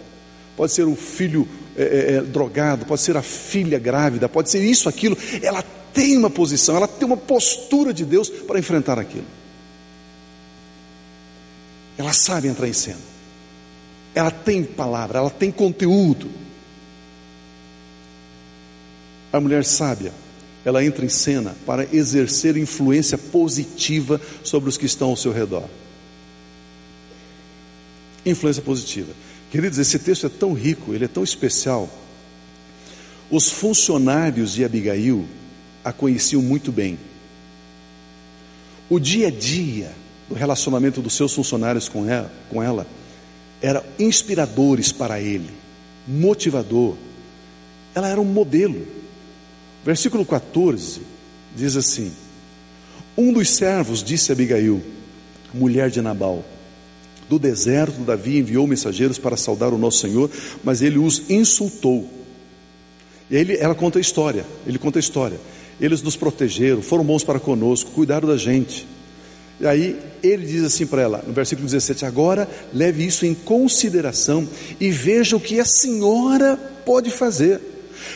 pode 0.57 0.73
ser 0.73 0.85
o 0.85 0.95
filho 0.95 1.49
é, 1.77 1.83
é, 1.83 2.15
é, 2.15 2.21
drogado, 2.21 2.87
pode 2.87 3.01
ser 3.01 3.17
a 3.17 3.23
filha 3.23 3.79
grávida, 3.79 4.29
pode 4.29 4.51
ser 4.51 4.65
isso, 4.65 4.89
aquilo. 4.89 5.19
Ela 5.43 5.65
tem 5.93 6.17
uma 6.17 6.31
posição, 6.31 6.77
ela 6.77 6.89
tem 6.89 7.07
uma 7.07 7.17
postura 7.17 7.93
de 7.93 8.05
Deus 8.05 8.29
para 8.29 8.59
enfrentar 8.59 8.99
aquilo. 8.99 9.27
Ela 11.99 12.13
sabe 12.13 12.49
entrar 12.49 12.69
em 12.69 12.73
cena. 12.73 13.14
Ela 14.15 14.31
tem 14.31 14.63
palavra, 14.63 15.19
ela 15.19 15.31
tem 15.31 15.51
conteúdo. 15.51 16.31
A 19.33 19.41
mulher 19.41 19.65
sábia, 19.65 20.13
ela 20.65 20.85
entra 20.85 21.05
em 21.05 21.09
cena 21.09 21.57
para 21.67 21.89
exercer 21.93 22.57
influência 22.57 23.19
positiva 23.19 24.21
sobre 24.45 24.69
os 24.69 24.77
que 24.77 24.87
estão 24.87 25.11
ao 25.11 25.17
seu 25.17 25.33
redor. 25.33 25.69
Influência 28.25 28.63
positiva. 28.63 29.13
Queridos, 29.51 29.79
esse 29.79 29.99
texto 29.99 30.27
é 30.27 30.29
tão 30.29 30.53
rico, 30.53 30.95
ele 30.95 31.05
é 31.05 31.09
tão 31.09 31.25
especial. 31.25 31.89
Os 33.31 33.51
funcionários 33.51 34.53
de 34.53 34.65
Abigail 34.65 35.27
a 35.85 35.93
conheciam 35.93 36.41
muito 36.41 36.71
bem. 36.73 36.99
O 38.89 38.99
dia 38.99 39.29
a 39.29 39.31
dia 39.31 39.93
do 40.29 40.35
relacionamento 40.35 41.03
dos 41.03 41.15
seus 41.15 41.35
funcionários 41.35 41.89
com 41.89 42.09
ela, 42.09 42.33
com 42.49 42.63
ela 42.63 42.87
era 43.65 43.83
inspiradores 43.99 44.93
para 44.93 45.19
ele, 45.19 45.49
motivador. 46.07 46.97
Ela 47.95 48.09
era 48.09 48.21
um 48.21 48.25
modelo. 48.25 48.87
Versículo 49.83 50.27
14 50.27 51.01
diz 51.57 51.75
assim: 51.75 52.13
Um 53.17 53.33
dos 53.33 53.49
servos 53.49 54.03
disse 54.03 54.31
a 54.31 54.35
Abigail, 54.35 54.83
mulher 55.55 55.89
de 55.89 56.03
Nabal: 56.03 56.45
do 57.27 57.39
deserto, 57.39 58.03
Davi 58.03 58.37
enviou 58.37 58.67
mensageiros 58.67 59.17
para 59.17 59.37
saudar 59.37 59.73
o 59.73 59.79
nosso 59.79 60.01
Senhor, 60.01 60.31
mas 60.63 60.83
ele 60.83 60.99
os 60.99 61.31
insultou. 61.31 62.07
E 63.31 63.37
ele, 63.37 63.57
ela 63.57 63.75
conta 63.75 63.99
a 63.99 64.01
história, 64.01 64.45
ele 64.67 64.79
conta 64.79 64.99
a 64.99 65.01
história. 65.01 65.41
Eles 65.81 66.03
nos 66.03 66.17
protegeram, 66.17 66.83
foram 66.83 67.03
bons 67.03 67.25
para 67.25 67.41
conosco, 67.41 67.91
cuidaram 67.93 68.29
da 68.29 68.37
gente. 68.37 68.87
E 69.61 69.67
aí 69.67 70.01
ele 70.23 70.47
diz 70.47 70.65
assim 70.65 70.87
para 70.87 71.03
ela, 71.03 71.25
no 71.27 71.33
versículo 71.33 71.67
17: 71.67 72.05
Agora 72.05 72.49
leve 72.73 73.05
isso 73.07 73.25
em 73.25 73.35
consideração 73.35 74.49
e 74.81 74.91
veja 74.91 75.37
o 75.37 75.41
que 75.41 75.61
a 75.61 75.65
senhora 75.65 76.57
pode 76.85 77.11
fazer, 77.11 77.61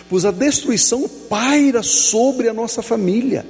pois 0.08 0.24
a 0.24 0.30
destruição 0.30 1.08
paira 1.08 1.82
sobre 1.82 2.48
a 2.48 2.54
nossa 2.54 2.82
família. 2.82 3.46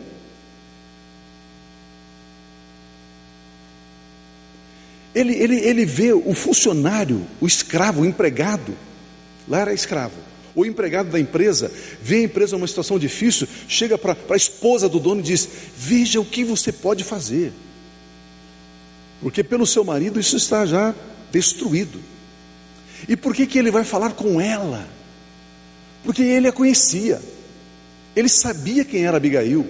Ele, 5.15 5.35
ele, 5.35 5.57
ele 5.57 5.85
vê 5.85 6.13
o 6.13 6.35
funcionário, 6.35 7.27
o 7.41 7.47
escravo, 7.47 8.03
o 8.03 8.07
empregado, 8.07 8.77
lá 9.49 9.61
era 9.61 9.73
escravo, 9.73 10.15
o 10.55 10.65
empregado 10.65 11.11
da 11.11 11.19
empresa, 11.19 11.73
vê 12.01 12.17
a 12.17 12.23
empresa 12.23 12.57
numa 12.57 12.69
situação 12.69 12.99
difícil, 12.99 13.49
chega 13.67 13.97
para 13.97 14.17
a 14.29 14.37
esposa 14.37 14.89
do 14.89 15.01
dono 15.01 15.21
e 15.21 15.25
diz: 15.25 15.49
Veja 15.77 16.21
o 16.21 16.25
que 16.25 16.45
você 16.45 16.71
pode 16.71 17.03
fazer, 17.03 17.53
porque 19.21 19.43
pelo 19.43 19.67
seu 19.67 19.85
marido 19.85 20.21
isso 20.21 20.37
está 20.37 20.65
já 20.65 20.95
destruído. 21.31 22.01
E 23.09 23.17
por 23.17 23.35
que, 23.35 23.47
que 23.47 23.59
ele 23.59 23.71
vai 23.71 23.85
falar 23.85 24.13
com 24.13 24.41
ela? 24.41 24.87
Porque 26.05 26.23
ele 26.23 26.49
a 26.49 26.53
conhecia, 26.53 27.21
ele 28.15 28.29
sabia 28.29 28.85
quem 28.85 29.05
era 29.05 29.17
Abigail. 29.17 29.67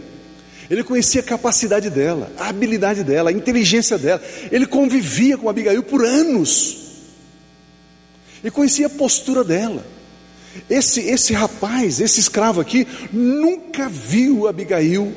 Ele 0.71 0.85
conhecia 0.85 1.23
a 1.23 1.25
capacidade 1.25 1.89
dela, 1.89 2.31
a 2.37 2.49
habilidade 2.49 3.03
dela, 3.03 3.31
a 3.31 3.33
inteligência 3.33 3.97
dela. 3.97 4.23
Ele 4.53 4.67
convivia 4.67 5.39
com 5.39 5.49
Abigail 5.49 5.83
por 5.83 6.05
anos. 6.05 6.89
E 8.45 8.51
conhecia 8.51 8.87
a 8.87 8.91
postura 8.91 9.43
dela. 9.43 9.85
Esse, 10.69 11.01
esse 11.01 11.33
rapaz, 11.33 12.01
esse 12.01 12.21
escravo 12.21 12.61
aqui, 12.61 12.87
nunca 13.13 13.89
viu 13.89 14.47
Abigail 14.47 15.15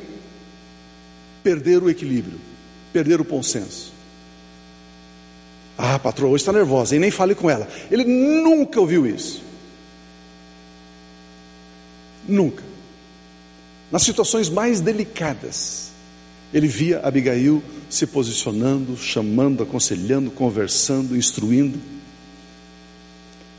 perder 1.44 1.84
o 1.84 1.90
equilíbrio, 1.90 2.40
perder 2.94 3.20
o 3.20 3.24
bom 3.24 3.44
senso. 3.44 3.91
Ah, 5.84 5.98
patroa, 5.98 6.30
hoje 6.30 6.44
está 6.44 6.54
nervosa, 6.54 6.96
e 6.96 7.00
nem 7.00 7.10
fale 7.10 7.34
com 7.34 7.50
ela. 7.50 7.68
Ele 7.90 8.04
nunca 8.04 8.80
ouviu 8.80 9.08
isso. 9.08 9.42
Nunca 12.28 12.72
nas 13.92 14.04
situações 14.04 14.50
mais 14.50 14.80
delicadas, 14.80 15.92
ele 16.54 16.68
via 16.68 17.02
Abigail 17.02 17.62
se 17.90 18.08
posicionando, 18.08 18.96
chamando, 18.96 19.64
aconselhando, 19.64 20.32
conversando, 20.32 21.18
instruindo. 21.18 21.78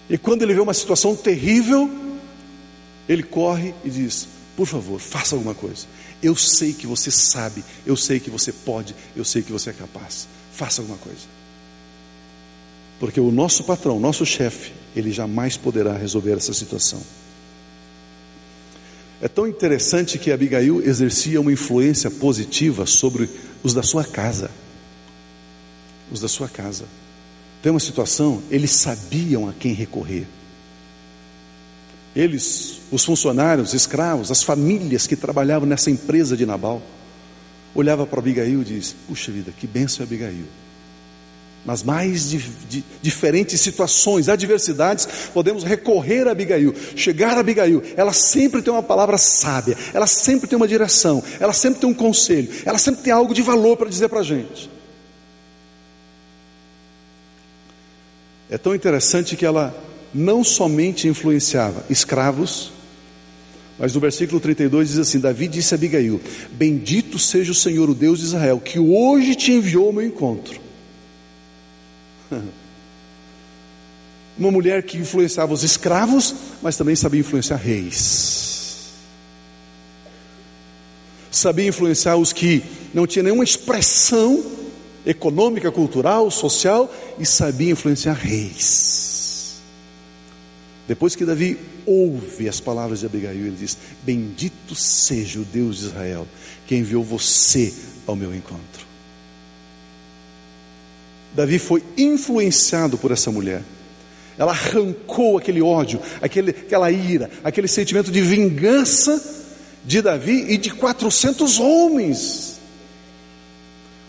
E 0.08 0.16
quando 0.16 0.42
ele 0.42 0.54
vê 0.54 0.60
uma 0.60 0.72
situação 0.72 1.14
terrível, 1.14 1.90
ele 3.06 3.22
corre 3.22 3.74
e 3.84 3.90
diz: 3.90 4.26
Por 4.56 4.66
favor, 4.66 4.98
faça 4.98 5.34
alguma 5.34 5.54
coisa. 5.54 5.86
Eu 6.22 6.34
sei 6.34 6.72
que 6.72 6.86
você 6.86 7.10
sabe, 7.10 7.62
eu 7.84 7.96
sei 7.96 8.18
que 8.18 8.30
você 8.30 8.52
pode, 8.52 8.94
eu 9.14 9.24
sei 9.24 9.42
que 9.42 9.52
você 9.52 9.70
é 9.70 9.74
capaz. 9.74 10.26
Faça 10.52 10.80
alguma 10.80 10.98
coisa. 10.98 11.31
Porque 12.98 13.20
o 13.20 13.32
nosso 13.32 13.64
patrão, 13.64 13.98
nosso 13.98 14.24
chefe, 14.24 14.72
ele 14.94 15.10
jamais 15.10 15.56
poderá 15.56 15.96
resolver 15.96 16.32
essa 16.32 16.52
situação. 16.52 17.00
É 19.20 19.28
tão 19.28 19.46
interessante 19.46 20.18
que 20.18 20.32
Abigail 20.32 20.82
exercia 20.82 21.40
uma 21.40 21.52
influência 21.52 22.10
positiva 22.10 22.86
sobre 22.86 23.30
os 23.62 23.72
da 23.72 23.82
sua 23.82 24.04
casa. 24.04 24.50
Os 26.10 26.20
da 26.20 26.28
sua 26.28 26.48
casa. 26.48 26.86
Tem 27.62 27.70
uma 27.70 27.78
situação, 27.78 28.42
eles 28.50 28.72
sabiam 28.72 29.48
a 29.48 29.52
quem 29.52 29.72
recorrer. 29.72 30.26
Eles, 32.14 32.80
os 32.90 33.04
funcionários, 33.04 33.72
escravos, 33.72 34.32
as 34.32 34.42
famílias 34.42 35.06
que 35.06 35.14
trabalhavam 35.14 35.68
nessa 35.68 35.90
empresa 35.90 36.36
de 36.36 36.44
Nabal, 36.44 36.82
olhava 37.74 38.04
para 38.04 38.18
Abigail 38.18 38.60
e 38.62 38.64
diz: 38.64 38.94
Puxa 39.06 39.30
vida, 39.30 39.52
que 39.56 39.66
benção 39.66 40.02
é 40.02 40.06
Abigail. 40.06 40.44
Nas 41.64 41.82
mais 41.82 42.28
di, 42.28 42.38
di, 42.68 42.84
diferentes 43.00 43.60
situações, 43.60 44.28
adversidades, 44.28 45.06
podemos 45.32 45.62
recorrer 45.62 46.26
a 46.26 46.32
Abigail, 46.32 46.74
chegar 46.96 47.36
a 47.36 47.40
Abigail. 47.40 47.82
Ela 47.96 48.12
sempre 48.12 48.62
tem 48.62 48.72
uma 48.72 48.82
palavra 48.82 49.16
sábia, 49.16 49.76
ela 49.94 50.06
sempre 50.06 50.48
tem 50.48 50.56
uma 50.56 50.66
direção, 50.66 51.22
ela 51.38 51.52
sempre 51.52 51.80
tem 51.80 51.88
um 51.88 51.94
conselho, 51.94 52.48
ela 52.64 52.78
sempre 52.78 53.02
tem 53.02 53.12
algo 53.12 53.32
de 53.32 53.42
valor 53.42 53.76
para 53.76 53.88
dizer 53.88 54.08
para 54.08 54.20
a 54.20 54.24
gente. 54.24 54.70
É 58.50 58.58
tão 58.58 58.74
interessante 58.74 59.36
que 59.36 59.46
ela 59.46 59.74
não 60.12 60.44
somente 60.44 61.08
influenciava 61.08 61.84
escravos, 61.88 62.72
mas 63.78 63.94
no 63.94 64.00
versículo 64.00 64.38
32 64.40 64.90
diz 64.90 64.98
assim: 64.98 65.18
Davi 65.18 65.48
disse 65.48 65.74
a 65.74 65.76
Abigail: 65.76 66.20
Bendito 66.50 67.18
seja 67.18 67.52
o 67.52 67.54
Senhor, 67.54 67.88
o 67.88 67.94
Deus 67.94 68.18
de 68.18 68.26
Israel, 68.26 68.60
que 68.60 68.78
hoje 68.78 69.34
te 69.34 69.52
enviou 69.52 69.86
ao 69.86 69.92
meu 69.92 70.04
encontro. 70.04 70.61
Uma 74.38 74.50
mulher 74.50 74.82
que 74.82 74.96
influenciava 74.96 75.52
os 75.52 75.62
escravos, 75.62 76.34
mas 76.62 76.76
também 76.76 76.96
sabia 76.96 77.20
influenciar 77.20 77.56
reis. 77.56 78.92
Sabia 81.30 81.68
influenciar 81.68 82.16
os 82.16 82.32
que 82.32 82.62
não 82.94 83.06
tinham 83.06 83.24
nenhuma 83.24 83.44
expressão 83.44 84.44
econômica, 85.04 85.70
cultural, 85.70 86.30
social, 86.30 86.92
e 87.18 87.26
sabia 87.26 87.72
influenciar 87.72 88.14
reis. 88.14 89.60
Depois 90.88 91.14
que 91.14 91.24
Davi 91.24 91.58
ouve 91.86 92.48
as 92.48 92.60
palavras 92.60 93.00
de 93.00 93.06
Abigail, 93.06 93.46
ele 93.46 93.56
diz: 93.58 93.76
Bendito 94.02 94.74
seja 94.74 95.40
o 95.40 95.44
Deus 95.44 95.78
de 95.78 95.86
Israel, 95.86 96.26
que 96.66 96.76
enviou 96.76 97.04
você 97.04 97.72
ao 98.06 98.16
meu 98.16 98.34
encontro. 98.34 98.71
Davi 101.34 101.58
foi 101.58 101.82
influenciado 101.96 102.98
por 102.98 103.10
essa 103.10 103.30
mulher. 103.30 103.62
Ela 104.38 104.52
arrancou 104.52 105.38
aquele 105.38 105.60
ódio, 105.60 106.00
aquele, 106.20 106.50
aquela 106.50 106.90
ira, 106.90 107.30
aquele 107.44 107.68
sentimento 107.68 108.10
de 108.10 108.20
vingança 108.20 109.22
de 109.84 110.00
Davi 110.00 110.46
e 110.48 110.56
de 110.56 110.70
400 110.70 111.58
homens, 111.58 112.60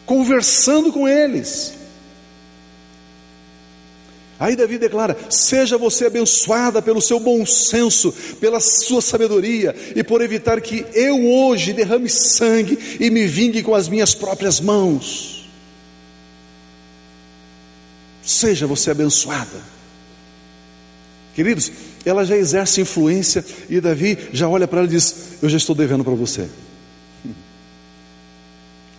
conversando 0.05 0.91
com 0.91 1.07
eles. 1.07 1.73
Aí 4.39 4.55
Davi 4.55 4.77
declara: 4.77 5.17
Seja 5.29 5.77
você 5.77 6.05
abençoada 6.05 6.81
pelo 6.81 7.01
seu 7.01 7.19
bom 7.19 7.45
senso, 7.45 8.13
pela 8.39 8.59
sua 8.59 9.01
sabedoria 9.01 9.75
e 9.95 10.03
por 10.03 10.21
evitar 10.21 10.59
que 10.61 10.85
eu 10.93 11.25
hoje 11.25 11.73
derrame 11.73 12.09
sangue 12.09 12.97
e 12.99 13.09
me 13.09 13.25
vingue 13.25 13.63
com 13.63 13.75
as 13.75 13.87
minhas 13.87 14.13
próprias 14.13 14.59
mãos. 14.59 15.42
Seja 18.25 18.65
você 18.65 18.91
abençoada. 18.91 19.61
Queridos, 21.35 21.71
ela 22.05 22.23
já 22.25 22.37
exerce 22.37 22.79
influência 22.81 23.43
e 23.69 23.81
Davi 23.81 24.29
já 24.31 24.47
olha 24.47 24.67
para 24.67 24.79
ela 24.79 24.87
e 24.87 24.91
diz: 24.91 25.37
Eu 25.41 25.49
já 25.49 25.57
estou 25.57 25.75
devendo 25.75 26.03
para 26.03 26.13
você. 26.13 26.49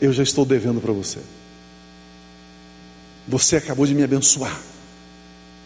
Eu 0.01 0.13
já 0.13 0.23
estou 0.23 0.45
devendo 0.45 0.81
para 0.81 0.93
você. 0.93 1.21
Você 3.27 3.57
acabou 3.57 3.87
de 3.87 3.95
me 3.95 4.03
abençoar. 4.03 4.61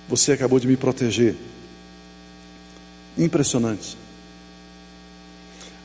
Você 0.09 0.33
acabou 0.33 0.61
de 0.61 0.69
me 0.69 0.77
proteger. 0.77 1.35
Impressionante. 3.17 3.99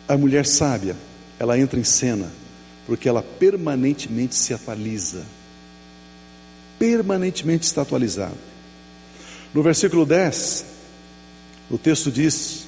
A 0.07 0.15
mulher 0.17 0.45
sábia, 0.45 0.95
ela 1.39 1.57
entra 1.57 1.79
em 1.79 1.83
cena 1.83 2.31
porque 2.85 3.07
ela 3.07 3.23
permanentemente 3.23 4.35
se 4.35 4.53
atualiza 4.53 5.25
permanentemente 6.83 7.65
está 7.65 7.81
atualizado. 7.83 8.35
No 9.53 9.63
versículo 9.63 10.05
10, 10.05 10.65
o 11.71 11.77
texto 11.77 12.11
diz: 12.11 12.65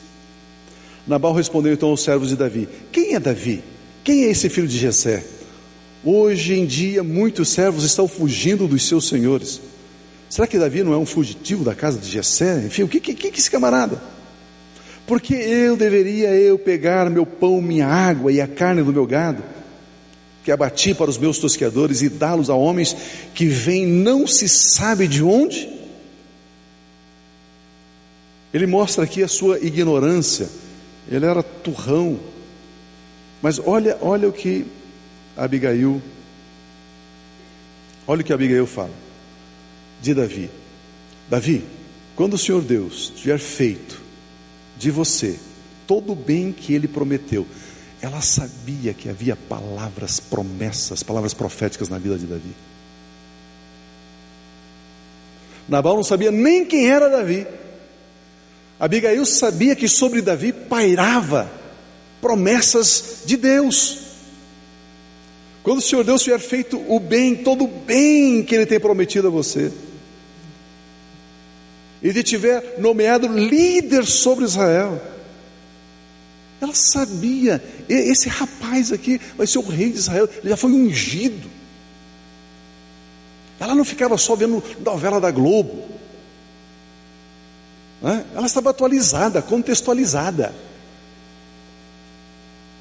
Nabal 1.06 1.34
respondeu 1.34 1.74
então 1.74 1.90
aos 1.90 2.02
servos 2.02 2.30
de 2.30 2.38
Davi: 2.38 2.70
Quem 2.94 3.14
é 3.14 3.20
Davi? 3.20 3.62
Quem 4.06 4.24
é 4.24 4.32
esse 4.32 4.48
filho 4.48 4.70
de 4.70 4.78
Jessé? 4.78 5.26
Hoje 6.02 6.54
em 6.54 6.66
dia 6.66 7.04
muitos 7.04 7.50
servos 7.50 7.84
estão 7.84 8.08
fugindo 8.08 8.70
dos 8.70 8.88
seus 8.88 9.06
senhores. 9.10 9.60
Será 10.30 10.48
que 10.48 10.58
Davi 10.58 10.82
não 10.82 10.94
é 10.94 10.98
um 10.98 11.06
fugitivo 11.06 11.66
da 11.66 11.76
casa 11.76 12.00
de 12.00 12.10
Jessé? 12.10 12.64
Enfim, 12.66 12.84
o 12.84 12.88
que, 12.88 13.02
que, 13.02 13.14
que 13.14 13.38
esse 13.38 13.52
camarada? 13.52 14.02
Porque 15.06 15.34
eu 15.34 15.76
deveria 15.76 16.30
eu 16.30 16.58
pegar 16.58 17.10
meu 17.10 17.26
pão, 17.26 17.62
minha 17.62 17.88
água 17.88 18.32
e 18.32 18.40
a 18.40 18.48
carne 18.48 18.82
do 18.82 18.94
meu 18.94 19.06
gado 19.06 19.44
que 20.46 20.52
abati 20.52 20.94
para 20.94 21.10
os 21.10 21.18
meus 21.18 21.40
tosqueadores 21.40 22.02
e 22.04 22.08
dá-los 22.08 22.50
a 22.50 22.56
homens 22.56 22.96
que 23.34 23.48
vêm 23.48 23.86
não 23.86 24.26
se 24.28 24.48
sabe 24.48 25.08
de 25.08 25.24
onde? 25.24 25.68
Ele 28.54 28.68
mostra 28.68 29.04
aqui 29.04 29.24
a 29.24 29.28
sua 29.28 29.60
ignorância. 29.60 30.48
Ele 31.12 31.26
era 31.26 31.44
turrão. 31.44 32.20
Mas 33.42 33.60
olha, 33.60 33.98
olha 34.00 34.30
o 34.30 34.32
que 34.32 34.66
Abigail 35.36 36.02
Olha 38.08 38.22
o 38.22 38.24
que 38.24 38.32
Abigail 38.32 38.68
fala 38.68 38.94
de 40.02 40.14
Davi. 40.14 40.50
Davi, 41.28 41.64
quando 42.16 42.36
o 42.36 42.38
Senhor 42.38 42.62
Deus 42.62 43.12
tiver 43.16 43.40
feito 43.40 44.00
de 44.78 44.92
você 44.92 45.40
todo 45.88 46.12
o 46.12 46.16
bem 46.16 46.52
que 46.52 46.74
ele 46.74 46.88
prometeu, 46.88 47.48
ela 48.06 48.22
sabia 48.22 48.94
que 48.94 49.10
havia 49.10 49.36
palavras, 49.36 50.20
promessas, 50.20 51.02
palavras 51.02 51.34
proféticas 51.34 51.90
na 51.90 51.98
vida 51.98 52.16
de 52.20 52.28
Davi. 52.28 52.54
Nabal 55.68 55.96
não 55.96 56.04
sabia 56.04 56.30
nem 56.30 56.64
quem 56.64 56.88
era 56.88 57.10
Davi. 57.10 57.48
Abigail 58.80 59.26
sabia 59.26 59.76
que 59.76 59.88
sobre 59.88 60.22
Davi 60.22 60.54
pairava 60.54 61.52
promessas 62.22 63.24
de 63.26 63.38
Deus. 63.38 64.02
Quando 65.64 65.80
o 65.80 65.82
Senhor 65.82 66.04
Deus 66.04 66.22
tiver 66.22 66.40
feito 66.40 66.80
o 66.88 67.00
bem, 67.00 67.36
todo 67.36 67.64
o 67.64 67.68
bem 67.68 68.44
que 68.44 68.54
Ele 68.54 68.68
tem 68.68 68.80
prometido 68.80 69.30
a 69.30 69.32
você, 69.32 69.72
e 72.04 72.10
Ele 72.10 72.22
tiver 72.22 72.76
nomeado 72.78 73.28
líder 73.28 74.06
sobre 74.06 74.46
Israel, 74.46 75.02
ela 76.66 76.74
sabia, 76.74 77.64
esse 77.88 78.28
rapaz 78.28 78.92
aqui 78.92 79.22
vai 79.38 79.46
ser 79.46 79.60
o 79.60 79.68
rei 79.68 79.92
de 79.92 80.00
Israel, 80.00 80.28
ele 80.40 80.50
já 80.50 80.58
foi 80.58 80.72
ungido. 80.72 81.50
Ela 83.60 83.76
não 83.76 83.86
ficava 83.86 84.18
só 84.18 84.36
vendo 84.36 84.64
novela 84.80 85.22
da 85.22 85.32
Globo, 85.32 85.86
né? 88.02 88.26
ela 88.36 88.48
estava 88.48 88.72
atualizada, 88.72 89.42
contextualizada. 89.42 90.54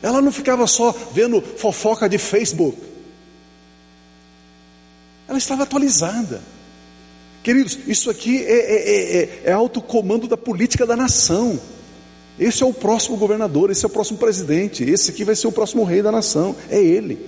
Ela 0.03 0.21
não 0.21 0.33
ficava 0.33 0.67
só 0.67 0.91
vendo 1.13 1.41
fofoca 1.41 2.09
de 2.09 2.19
Facebook, 2.19 2.79
ela 5.29 5.39
estava 5.39 5.63
atualizada. 5.63 6.43
Queridos, 7.43 7.79
isso 7.87 8.09
aqui 8.09 8.43
é, 8.43 8.53
é, 8.53 9.17
é, 9.17 9.43
é 9.45 9.53
alto 9.53 9.83
comando 9.83 10.27
da 10.27 10.37
política 10.37 10.87
da 10.87 10.97
nação. 10.97 11.61
Esse 12.39 12.63
é 12.63 12.67
o 12.67 12.73
próximo 12.73 13.17
governador, 13.17 13.71
esse 13.71 13.85
é 13.85 13.89
o 13.89 13.91
próximo 13.91 14.19
presidente, 14.19 14.83
esse 14.83 15.11
aqui 15.11 15.25
vai 15.25 15.37
ser 15.37 15.47
o 15.47 15.53
próximo 15.53 15.85
rei 15.85 16.03
da 16.03 16.11
nação, 16.11 16.57
é 16.69 16.83
ele. 16.83 17.19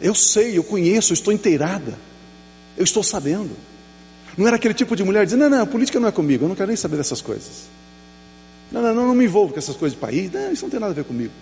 Eu 0.00 0.14
sei, 0.14 0.58
eu 0.58 0.62
conheço, 0.62 1.12
eu 1.12 1.14
estou 1.14 1.32
inteirada, 1.32 1.98
eu 2.76 2.84
estou 2.84 3.02
sabendo. 3.02 3.50
Não 4.36 4.46
era 4.46 4.56
aquele 4.56 4.74
tipo 4.74 4.94
de 4.94 5.02
mulher 5.02 5.24
dizendo, 5.24 5.40
não, 5.40 5.50
não, 5.50 5.62
a 5.62 5.66
política 5.66 5.98
não 5.98 6.08
é 6.08 6.12
comigo, 6.12 6.44
eu 6.44 6.48
não 6.48 6.54
quero 6.54 6.68
nem 6.68 6.76
saber 6.76 6.98
dessas 6.98 7.22
coisas. 7.22 7.68
Não, 8.70 8.82
não, 8.82 8.94
não, 8.94 9.06
não 9.08 9.14
me 9.14 9.24
envolvo 9.24 9.54
com 9.54 9.58
essas 9.58 9.74
coisas 9.74 9.96
de 9.96 10.00
país, 10.00 10.30
não, 10.30 10.52
isso 10.52 10.62
não 10.64 10.70
tem 10.70 10.78
nada 10.78 10.92
a 10.92 10.94
ver 10.94 11.04
comigo. 11.04 11.32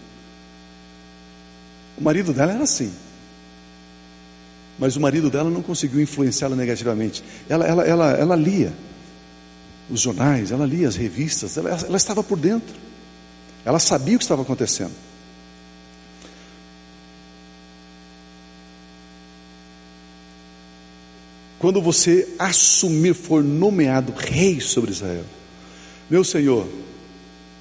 O 1.99 2.03
marido 2.03 2.33
dela 2.33 2.53
era 2.53 2.63
assim. 2.63 2.93
Mas 4.79 4.95
o 4.95 5.01
marido 5.01 5.31
dela 5.31 5.51
não 5.51 5.63
conseguiu 5.63 6.01
influenciá-la 6.01 6.55
negativamente. 6.55 7.25
Ela, 7.49 7.67
ela, 7.67 7.83
ela, 7.85 8.11
ela 8.13 8.37
lia 8.37 8.73
os 9.91 10.01
jornais, 10.01 10.51
ela 10.51 10.67
lia 10.67 10.89
as 10.89 10.97
revistas, 10.97 11.57
ela, 11.57 11.71
ela 11.71 11.97
estava 11.97 12.23
por 12.23 12.39
dentro, 12.39 12.75
ela 13.65 13.79
sabia 13.79 14.17
o 14.17 14.19
que 14.19 14.25
estava 14.25 14.43
acontecendo. 14.43 14.93
Quando 21.59 21.81
você 21.81 22.29
assumir, 22.39 23.15
for 23.15 23.43
nomeado 23.43 24.13
rei 24.13 24.61
sobre 24.61 24.91
Israel, 24.91 25.25
meu 26.09 26.23
Senhor, 26.23 26.69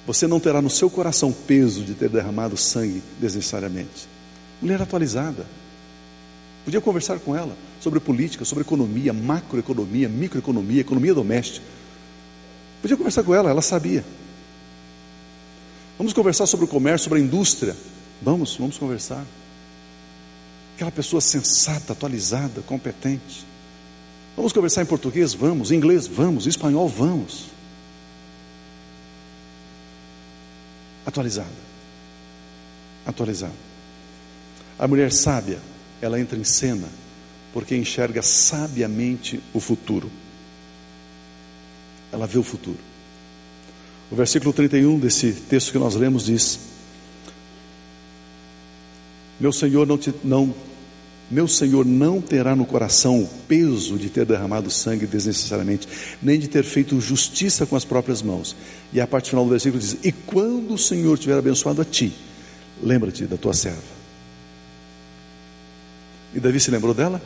você 0.06 0.26
não 0.26 0.38
terá 0.38 0.62
no 0.62 0.70
seu 0.70 0.88
coração 0.88 1.32
peso 1.32 1.82
de 1.82 1.94
ter 1.94 2.08
derramado 2.08 2.56
sangue 2.56 3.02
desnecessariamente. 3.18 4.06
Mulher 4.60 4.80
atualizada. 4.80 5.46
Podia 6.64 6.80
conversar 6.80 7.18
com 7.18 7.34
ela 7.34 7.56
sobre 7.80 7.98
política, 7.98 8.44
sobre 8.44 8.62
economia, 8.62 9.12
macroeconomia, 9.12 10.08
microeconomia, 10.08 10.80
economia 10.80 11.14
doméstica. 11.14 11.64
Podia 12.86 12.96
conversar 12.96 13.24
com 13.24 13.34
ela, 13.34 13.50
ela 13.50 13.62
sabia. 13.62 14.04
Vamos 15.98 16.12
conversar 16.12 16.46
sobre 16.46 16.66
o 16.66 16.68
comércio, 16.68 17.06
sobre 17.06 17.18
a 17.18 17.22
indústria. 17.22 17.76
Vamos, 18.22 18.56
vamos 18.56 18.78
conversar. 18.78 19.26
Aquela 20.76 20.92
pessoa 20.92 21.20
sensata, 21.20 21.94
atualizada, 21.94 22.62
competente. 22.62 23.44
Vamos 24.36 24.52
conversar 24.52 24.82
em 24.82 24.86
português? 24.86 25.34
Vamos. 25.34 25.72
Em 25.72 25.74
inglês? 25.74 26.06
Vamos. 26.06 26.46
Em 26.46 26.48
espanhol? 26.48 26.88
Vamos. 26.88 27.46
Atualizada. 31.04 31.48
Atualizada. 33.04 33.52
A 34.78 34.86
mulher 34.86 35.10
sábia, 35.12 35.58
ela 36.00 36.20
entra 36.20 36.38
em 36.38 36.44
cena 36.44 36.88
porque 37.52 37.76
enxerga 37.76 38.22
sabiamente 38.22 39.42
o 39.52 39.58
futuro. 39.58 40.08
Ela 42.16 42.26
vê 42.26 42.38
o 42.38 42.42
futuro. 42.42 42.78
O 44.10 44.16
versículo 44.16 44.50
31 44.50 44.98
desse 44.98 45.32
texto 45.32 45.70
que 45.70 45.78
nós 45.78 45.94
lemos 45.94 46.24
diz: 46.24 46.58
Meu 49.38 49.52
Senhor 49.52 49.86
não 49.86 49.98
te, 49.98 50.14
não 50.24 50.54
meu 51.30 51.46
Senhor 51.46 51.84
não 51.84 52.20
terá 52.22 52.56
no 52.56 52.64
coração 52.64 53.20
o 53.20 53.28
peso 53.46 53.98
de 53.98 54.08
ter 54.08 54.24
derramado 54.24 54.70
sangue 54.70 55.06
desnecessariamente, 55.06 55.86
nem 56.22 56.38
de 56.38 56.48
ter 56.48 56.64
feito 56.64 56.98
justiça 57.00 57.66
com 57.66 57.76
as 57.76 57.84
próprias 57.84 58.22
mãos. 58.22 58.56
E 58.94 59.00
a 59.00 59.06
parte 59.06 59.28
final 59.28 59.44
do 59.44 59.50
versículo 59.50 59.78
diz: 59.78 59.98
E 60.02 60.10
quando 60.10 60.72
o 60.72 60.78
Senhor 60.78 61.18
tiver 61.18 61.36
abençoado 61.36 61.82
a 61.82 61.84
ti, 61.84 62.14
lembra-te 62.82 63.26
da 63.26 63.36
tua 63.36 63.52
serva. 63.52 63.96
E 66.34 66.40
Davi 66.40 66.60
se 66.60 66.70
lembrou 66.70 66.94
dela? 66.94 67.20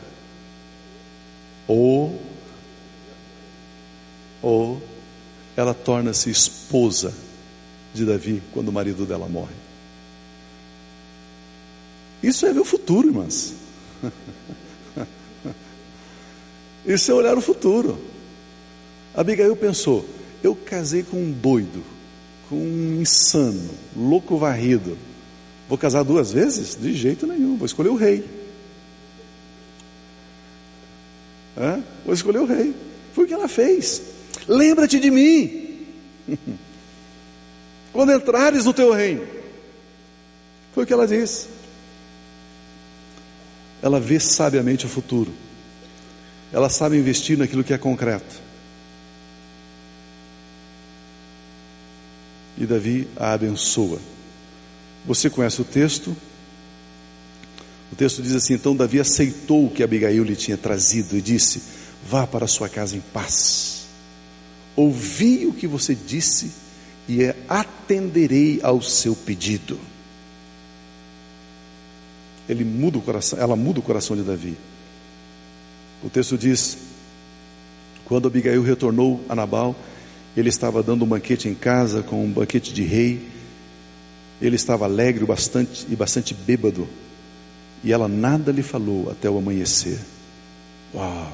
Ou, 1.65 2.19
ou 4.41 4.81
ela 5.55 5.73
torna-se 5.73 6.29
esposa 6.29 7.13
de 7.93 8.05
Davi 8.05 8.41
quando 8.53 8.69
o 8.69 8.71
marido 8.71 9.05
dela 9.05 9.27
morre. 9.27 9.53
Isso 12.23 12.45
é 12.45 12.53
ver 12.53 12.59
o 12.59 12.65
futuro, 12.65 13.07
irmãs. 13.07 13.53
Isso 16.85 17.11
é 17.11 17.13
olhar 17.13 17.37
o 17.37 17.41
futuro. 17.41 17.99
Abigail 19.13 19.55
pensou: 19.55 20.05
eu 20.43 20.55
casei 20.55 21.03
com 21.03 21.17
um 21.17 21.31
doido, 21.31 21.83
com 22.49 22.55
um 22.55 23.01
insano, 23.01 23.69
louco 23.95 24.37
varrido. 24.37 24.97
Vou 25.67 25.77
casar 25.77 26.03
duas 26.03 26.31
vezes? 26.31 26.75
De 26.75 26.93
jeito 26.93 27.25
nenhum, 27.25 27.57
vou 27.57 27.65
escolher 27.65 27.89
o 27.89 27.95
rei. 27.95 28.23
Hã? 31.57 31.83
Vou 32.05 32.13
escolher 32.13 32.39
o 32.39 32.45
rei. 32.45 32.73
Foi 33.13 33.25
o 33.25 33.27
que 33.27 33.33
ela 33.33 33.47
fez. 33.47 34.01
Lembra-te 34.51 34.99
de 34.99 35.09
mim. 35.09 35.87
Quando 37.93 38.11
entrares 38.11 38.65
no 38.65 38.73
teu 38.73 38.91
reino. 38.93 39.25
Foi 40.73 40.83
o 40.83 40.87
que 40.87 40.93
ela 40.93 41.07
disse 41.07 41.61
ela 43.81 43.99
vê 43.99 44.19
sabiamente 44.19 44.85
o 44.85 44.89
futuro. 44.89 45.33
Ela 46.53 46.69
sabe 46.69 46.97
investir 46.97 47.37
naquilo 47.37 47.63
que 47.63 47.73
é 47.73 47.77
concreto. 47.77 48.39
E 52.57 52.65
Davi 52.65 53.07
a 53.15 53.33
abençoa. 53.33 53.99
Você 55.05 55.29
conhece 55.29 55.61
o 55.61 55.65
texto? 55.65 56.15
O 57.91 57.95
texto 57.95 58.21
diz 58.21 58.35
assim: 58.35 58.53
Então 58.53 58.75
Davi 58.75 58.99
aceitou 58.99 59.65
o 59.65 59.71
que 59.71 59.81
Abigail 59.81 60.23
lhe 60.23 60.35
tinha 60.35 60.57
trazido 60.57 61.17
e 61.17 61.21
disse: 61.21 61.63
Vá 62.07 62.27
para 62.27 62.45
sua 62.47 62.69
casa 62.69 62.95
em 62.95 63.01
paz. 63.01 63.80
Ouvi 64.81 65.45
o 65.45 65.53
que 65.53 65.67
você 65.67 65.95
disse 65.95 66.51
e 67.07 67.23
atenderei 67.47 68.59
ao 68.63 68.81
seu 68.81 69.15
pedido 69.15 69.77
ele 72.51 72.65
muda 72.65 72.97
o 72.97 73.01
coração, 73.01 73.39
ela 73.39 73.55
muda 73.55 73.79
o 73.79 73.83
coração 73.83 74.15
de 74.15 74.23
Davi. 74.23 74.57
O 76.03 76.09
texto 76.09 76.37
diz: 76.37 76.77
quando 78.05 78.27
Abigail 78.27 78.61
retornou 78.61 79.23
a 79.29 79.35
Nabal, 79.35 79.73
ele 80.35 80.49
estava 80.49 80.83
dando 80.83 81.05
um 81.05 81.07
banquete 81.07 81.47
em 81.47 81.55
casa, 81.55 82.03
com 82.03 82.23
um 82.23 82.29
banquete 82.29 82.73
de 82.73 82.83
rei. 82.83 83.25
Ele 84.41 84.55
estava 84.55 84.85
alegre 84.85 85.23
bastante, 85.25 85.85
e 85.89 85.95
bastante 85.95 86.33
bêbado. 86.33 86.87
E 87.83 87.93
ela 87.93 88.07
nada 88.07 88.51
lhe 88.51 88.63
falou 88.63 89.09
até 89.09 89.29
o 89.29 89.37
amanhecer. 89.37 89.99
Uau! 90.93 91.31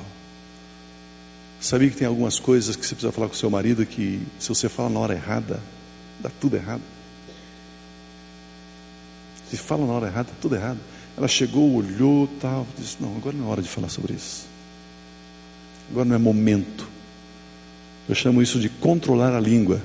Sabia 1.60 1.90
que 1.90 1.98
tem 1.98 2.08
algumas 2.08 2.40
coisas 2.40 2.76
que 2.76 2.86
você 2.86 2.94
precisa 2.94 3.12
falar 3.12 3.28
com 3.28 3.34
seu 3.34 3.50
marido 3.50 3.86
que, 3.86 4.22
se 4.40 4.50
você 4.50 4.70
fala 4.70 4.90
na 4.90 5.00
hora 5.00 5.14
errada, 5.14 5.60
dá 6.20 6.30
tudo 6.40 6.56
errado. 6.56 6.82
Se 9.50 9.58
fala 9.58 9.86
na 9.86 9.94
hora 9.94 10.08
errada, 10.08 10.30
tudo 10.42 10.56
errado. 10.56 10.80
Ela 11.18 11.28
chegou, 11.28 11.74
olhou, 11.76 12.28
tal, 12.40 12.68
disse: 12.78 12.98
Não, 13.00 13.16
agora 13.16 13.36
não 13.36 13.48
é 13.48 13.50
hora 13.50 13.62
de 13.62 13.70
falar 13.70 13.90
sobre 13.90 14.14
isso. 14.14 14.46
Agora 15.90 16.06
não 16.06 16.16
é 16.16 16.20
momento. 16.20 16.88
Eu 18.08 18.14
chamo 18.14 18.42
isso 18.42 18.60
de 18.60 18.70
controlar 18.70 19.36
a 19.36 19.40
língua. 19.40 19.82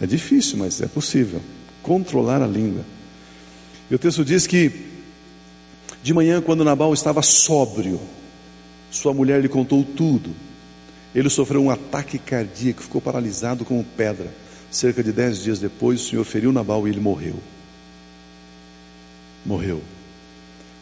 É 0.00 0.06
difícil, 0.06 0.58
mas 0.58 0.80
é 0.80 0.86
possível. 0.86 1.40
Controlar 1.82 2.42
a 2.42 2.46
língua. 2.46 2.84
E 3.90 3.94
o 3.94 3.98
texto 3.98 4.24
diz 4.24 4.46
que, 4.46 4.86
de 6.02 6.12
manhã, 6.12 6.42
quando 6.42 6.64
Nabal 6.64 6.92
estava 6.92 7.22
sóbrio, 7.22 8.00
sua 8.90 9.12
mulher 9.12 9.40
lhe 9.40 9.48
contou 9.48 9.84
tudo. 9.84 10.30
Ele 11.14 11.30
sofreu 11.30 11.62
um 11.62 11.70
ataque 11.70 12.18
cardíaco, 12.18 12.82
ficou 12.82 13.00
paralisado 13.00 13.64
como 13.64 13.84
pedra. 13.96 14.28
Cerca 14.70 15.02
de 15.02 15.12
dez 15.12 15.42
dias 15.42 15.58
depois, 15.58 16.00
o 16.00 16.08
Senhor 16.08 16.24
feriu 16.24 16.52
Nabal 16.52 16.86
e 16.86 16.90
ele 16.90 17.00
morreu 17.00 17.36
morreu. 19.46 19.80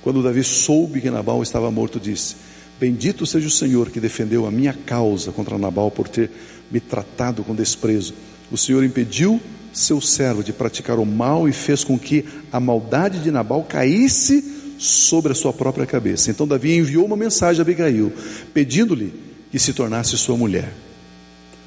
Quando 0.03 0.23
Davi 0.23 0.43
soube 0.43 1.01
que 1.01 1.11
Nabal 1.11 1.43
estava 1.43 1.71
morto, 1.71 2.01
disse: 2.01 2.37
Bendito 2.81 3.27
seja 3.27 3.47
o 3.47 3.51
Senhor 3.51 3.91
que 3.91 4.01
defendeu 4.01 4.47
a 4.47 4.51
minha 4.51 4.73
causa 4.73 5.31
contra 5.31 5.59
Nabal 5.59 5.91
por 5.91 6.09
ter 6.09 6.31
me 6.71 6.81
tratado 6.81 7.45
com 7.45 7.55
desprezo. 7.55 8.15
O 8.51 8.57
Senhor 8.57 8.83
impediu 8.83 9.41
seu 9.73 10.01
servo 10.01 10.43
de 10.43 10.53
praticar 10.53 10.99
o 10.99 11.07
mal 11.07 11.49
e 11.49 11.53
fez 11.53 11.85
com 11.85 11.99
que 11.99 12.25
a 12.51 12.59
maldade 12.59 13.21
de 13.21 13.31
Nabal 13.31 13.63
caísse 13.65 14.54
sobre 14.79 15.33
a 15.33 15.35
sua 15.35 15.53
própria 15.53 15.87
cabeça. 15.87 16.31
Então 16.31 16.47
Davi 16.47 16.77
enviou 16.77 17.05
uma 17.05 17.17
mensagem 17.17 17.61
a 17.61 17.63
Abigail, 17.63 18.13
pedindo-lhe 18.53 19.13
que 19.51 19.59
se 19.59 19.73
tornasse 19.73 20.17
sua 20.19 20.37
mulher. 20.37 20.73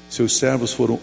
Seus 0.08 0.36
servos 0.36 0.72
foram 0.72 0.98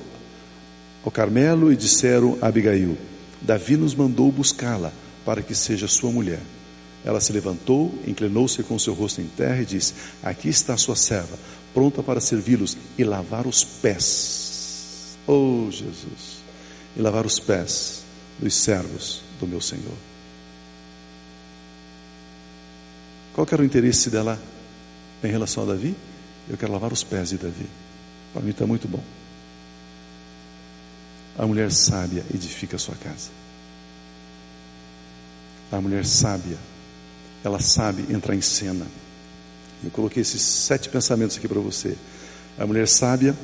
ao 1.04 1.12
Carmelo 1.12 1.72
e 1.72 1.76
disseram 1.76 2.38
a 2.42 2.48
Abigail: 2.48 2.98
Davi 3.42 3.78
nos 3.78 3.94
mandou 3.94 4.32
buscá-la 4.32 4.92
para 5.24 5.42
que 5.42 5.56
seja 5.56 5.88
sua 5.88 6.12
mulher. 6.12 6.42
Ela 7.04 7.22
se 7.22 7.32
levantou, 7.32 7.94
inclinou-se 8.08 8.62
com 8.64 8.80
seu 8.80 8.94
rosto 8.94 9.22
em 9.22 9.28
terra 9.28 9.62
e 9.62 9.66
disse: 9.66 9.94
Aqui 10.24 10.50
está 10.50 10.74
a 10.74 10.78
sua 10.78 10.96
serva, 10.96 11.38
pronta 11.74 12.02
para 12.02 12.20
servi-los 12.20 12.78
e 12.98 13.04
lavar 13.04 13.46
os 13.46 13.64
pés. 13.64 15.18
Oh 15.28 15.68
Jesus! 15.70 16.44
E 16.98 17.02
lavar 17.02 17.26
os 17.26 17.40
pés 17.40 18.04
dos 18.40 18.56
servos 18.56 19.22
do 19.40 19.48
meu 19.48 19.62
Senhor. 19.62 20.15
Qual 23.36 23.46
era 23.52 23.62
o 23.62 23.66
interesse 23.66 24.10
dela 24.10 24.40
em 25.22 25.28
relação 25.28 25.64
a 25.64 25.66
Davi? 25.66 25.94
Eu 26.50 26.56
quero 26.56 26.72
lavar 26.72 26.94
os 26.94 27.04
pés 27.04 27.32
de 27.32 27.38
Davi. 27.38 27.68
Para 28.32 28.42
mim 28.42 28.52
está 28.52 28.66
muito 28.66 28.88
bom. 28.88 29.04
A 31.38 31.46
mulher 31.46 31.70
sábia 31.70 32.24
edifica 32.34 32.78
a 32.78 32.80
sua 32.80 32.96
casa. 32.96 33.32
A 35.70 35.82
mulher 35.82 36.06
sábia, 36.06 36.58
ela 37.44 37.60
sabe 37.60 38.06
entrar 38.10 38.34
em 38.34 38.42
cena. 38.42 38.88
Eu 39.84 39.92
coloquei 39.92 40.22
esses 40.22 40.42
sete 40.42 40.88
pensamentos 40.88 41.36
aqui 41.36 41.50
para 41.50 41.60
você. 41.60 41.98
A 42.58 42.66
mulher 42.66 42.88
sábia, 42.88 43.36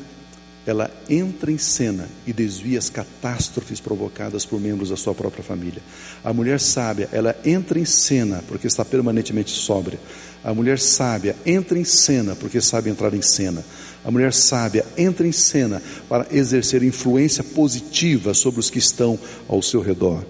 ela 0.65 0.91
entra 1.09 1.51
em 1.51 1.57
cena 1.57 2.07
e 2.25 2.31
desvia 2.31 2.77
as 2.77 2.89
catástrofes 2.89 3.79
provocadas 3.79 4.45
por 4.45 4.59
membros 4.61 4.89
da 4.89 4.95
sua 4.95 5.13
própria 5.13 5.43
família. 5.43 5.81
A 6.23 6.31
mulher 6.31 6.59
sábia, 6.59 7.09
ela 7.11 7.35
entra 7.43 7.79
em 7.79 7.85
cena 7.85 8.43
porque 8.47 8.67
está 8.67 8.85
permanentemente 8.85 9.49
sóbria. 9.49 9.99
A 10.43 10.53
mulher 10.53 10.79
sábia 10.79 11.35
entra 11.45 11.79
em 11.79 11.83
cena 11.83 12.35
porque 12.35 12.61
sabe 12.61 12.89
entrar 12.89 13.13
em 13.13 13.21
cena. 13.21 13.63
A 14.03 14.11
mulher 14.11 14.33
sábia 14.33 14.85
entra 14.97 15.27
em 15.27 15.31
cena 15.31 15.81
para 16.07 16.27
exercer 16.31 16.83
influência 16.83 17.43
positiva 17.43 18.33
sobre 18.33 18.59
os 18.59 18.69
que 18.69 18.79
estão 18.79 19.17
ao 19.47 19.61
seu 19.61 19.81
redor. 19.81 20.23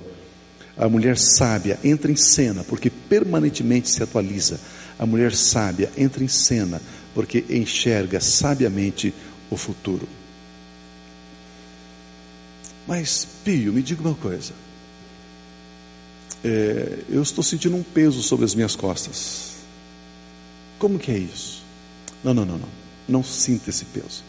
A 0.77 0.87
mulher 0.87 1.17
sábia 1.17 1.77
entra 1.83 2.11
em 2.11 2.15
cena 2.15 2.63
porque 2.63 2.89
permanentemente 2.89 3.89
se 3.89 4.01
atualiza. 4.01 4.59
A 4.97 5.05
mulher 5.05 5.33
sábia 5.35 5.91
entra 5.97 6.23
em 6.23 6.27
cena 6.27 6.81
porque 7.13 7.43
enxerga 7.49 8.21
sabiamente 8.21 9.13
o 9.49 9.57
futuro. 9.57 10.07
Mas, 12.87 13.27
Pio, 13.43 13.71
me 13.71 13.81
diga 13.81 14.01
uma 14.01 14.15
coisa. 14.15 14.53
É, 16.43 16.99
eu 17.09 17.21
estou 17.21 17.43
sentindo 17.43 17.75
um 17.75 17.83
peso 17.83 18.21
sobre 18.23 18.45
as 18.45 18.55
minhas 18.55 18.75
costas. 18.75 19.57
Como 20.79 20.97
que 20.97 21.11
é 21.11 21.17
isso? 21.17 21.61
Não, 22.23 22.33
não, 22.33 22.45
não, 22.45 22.57
não. 22.57 22.69
Não 23.07 23.23
sinta 23.23 23.69
esse 23.69 23.85
peso. 23.85 24.23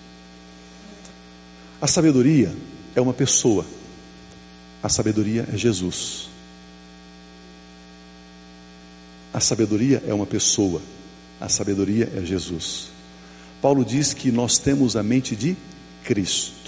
A 1.80 1.86
sabedoria 1.86 2.54
é 2.94 3.00
uma 3.00 3.14
pessoa. 3.14 3.64
A 4.82 4.88
sabedoria 4.88 5.48
é 5.52 5.56
Jesus. 5.56 6.28
A 9.32 9.40
sabedoria 9.40 10.02
é 10.06 10.12
uma 10.12 10.26
pessoa, 10.26 10.82
A 11.40 11.48
sabedoria 11.48 12.08
é 12.14 12.24
Jesus. 12.24 12.90
Paulo 13.60 13.84
diz 13.84 14.12
que 14.12 14.30
nós 14.30 14.58
temos 14.58 14.94
a 14.94 15.02
mente 15.02 15.34
de 15.34 15.56
Cristo. 16.04 16.61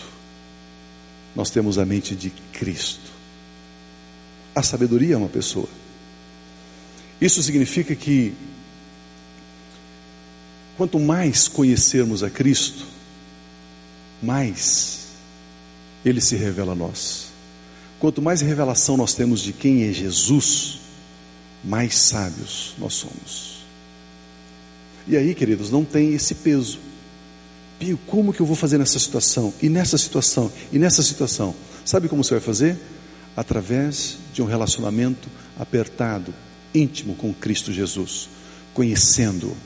Nós 1.35 1.51
temos 1.51 1.79
a 1.79 1.85
mente 1.85 2.15
de 2.15 2.31
Cristo. 2.53 3.11
A 4.55 4.63
sabedoria 4.63 5.15
é 5.15 5.17
uma 5.17 5.29
pessoa. 5.29 5.69
Isso 7.21 7.43
significa 7.43 7.95
que 7.95 8.35
quanto 10.77 10.99
mais 10.99 11.49
conhecermos 11.49 12.23
a 12.23 12.31
Cristo, 12.31 12.87
mais 14.23 15.09
Ele 16.05 16.21
se 16.21 16.37
revela 16.37 16.73
a 16.73 16.77
nós. 16.77 17.29
Quanto 17.99 18.21
mais 18.21 18.41
revelação 18.41 18.97
nós 18.97 19.15
temos 19.15 19.41
de 19.41 19.53
quem 19.53 19.89
é 19.89 19.93
Jesus, 19.93 20.81
mais 21.65 21.97
sábios 21.97 22.75
nós 22.79 22.95
somos. 22.95 23.65
E 25.07 25.17
aí, 25.17 25.35
queridos, 25.35 25.71
não 25.71 25.85
tem 25.85 26.15
esse 26.15 26.35
peso. 26.35 26.79
Pio, 27.79 27.99
como 28.07 28.33
que 28.33 28.41
eu 28.41 28.47
vou 28.47 28.57
fazer 28.57 28.79
nessa 28.79 28.99
situação? 28.99 29.53
E 29.61 29.69
nessa 29.69 29.99
situação? 29.99 30.51
E 30.73 30.79
nessa 30.79 31.03
situação? 31.03 31.55
Sabe 31.85 32.09
como 32.09 32.23
você 32.23 32.35
vai 32.35 32.41
fazer? 32.41 32.77
Através 33.37 34.19
de 34.33 34.43
um 34.43 34.47
relacionamento 34.47 35.29
apertado, 35.59 36.33
íntimo 36.75 37.15
com 37.15 37.33
Cristo 37.33 37.73
Jesus, 37.73 38.29
conhecendo. 38.73 39.57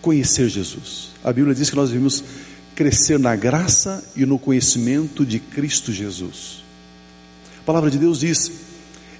Conhecer 0.00 0.48
Jesus. 0.48 1.10
A 1.22 1.32
Bíblia 1.32 1.54
diz 1.54 1.70
que 1.70 1.76
nós 1.76 1.90
devemos 1.90 2.24
crescer 2.74 3.18
na 3.18 3.36
graça 3.36 4.02
e 4.16 4.26
no 4.26 4.38
conhecimento 4.38 5.24
de 5.24 5.38
Cristo 5.38 5.92
Jesus. 5.92 6.64
A 7.60 7.64
palavra 7.64 7.90
de 7.90 7.98
Deus 7.98 8.20
diz: 8.20 8.50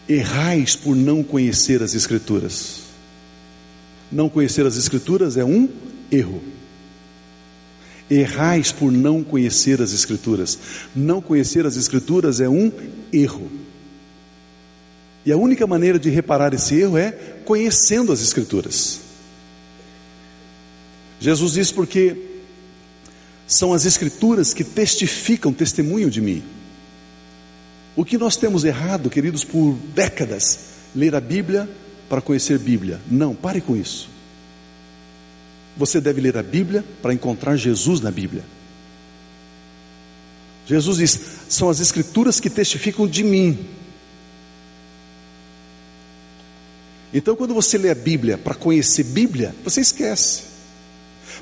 errais 0.09 0.75
por 0.75 0.97
não 0.97 1.23
conhecer 1.23 1.83
as 1.83 1.95
Escrituras. 1.95 2.83
Não 4.11 4.29
conhecer 4.29 4.67
as 4.67 4.77
Escrituras 4.77 5.37
é 5.37 5.45
um 5.45 5.69
erro. 6.11 6.43
Errais 8.13 8.71
por 8.71 8.93
não 8.93 9.25
conhecer 9.25 9.81
as 9.81 9.93
Escrituras. 9.95 10.59
Não 10.95 11.23
conhecer 11.23 11.65
as 11.65 11.77
Escrituras 11.77 12.41
é 12.41 12.49
um 12.49 12.71
erro. 13.11 13.51
E 15.25 15.33
a 15.33 15.37
única 15.37 15.67
maneira 15.67 15.99
de 15.99 16.11
reparar 16.11 16.53
esse 16.53 16.75
erro 16.75 16.99
é 16.99 17.13
conhecendo 17.45 18.13
as 18.13 18.21
Escrituras. 18.21 19.01
Jesus 21.19 21.53
diz 21.53 21.73
porque 21.73 22.17
são 23.47 23.73
as 23.73 23.87
Escrituras 23.87 24.53
que 24.53 24.65
testificam, 24.65 25.53
testemunham 25.53 26.11
de 26.11 26.21
mim. 26.21 26.43
O 27.97 28.05
que 28.05 28.19
nós 28.19 28.37
temos 28.37 28.65
errado, 28.65 29.09
queridos, 29.09 29.43
por 29.43 29.75
décadas, 29.95 30.59
ler 30.95 31.15
a 31.15 31.21
Bíblia 31.21 31.69
para 32.11 32.21
conhecer 32.21 32.59
Bíblia. 32.59 33.01
Não, 33.11 33.35
pare 33.35 33.63
com 33.63 33.75
isso. 33.75 34.11
Você 35.77 36.01
deve 36.01 36.21
ler 36.21 36.37
a 36.37 36.43
Bíblia 36.43 36.85
para 37.01 37.15
encontrar 37.15 37.57
Jesus 37.57 38.01
na 38.01 38.11
Bíblia. 38.11 38.45
Jesus 40.67 40.99
diz: 40.99 41.21
são 41.49 41.69
as 41.69 41.81
Escrituras 41.81 42.39
que 42.41 42.51
testificam 42.51 43.07
de 43.07 43.23
mim. 43.25 43.59
Então, 47.15 47.37
quando 47.37 47.53
você 47.53 47.77
lê 47.77 47.91
a 47.91 47.95
Bíblia 47.95 48.39
para 48.39 48.55
conhecer 48.55 49.05
Bíblia, 49.05 49.55
você 49.63 49.81
esquece. 49.81 50.53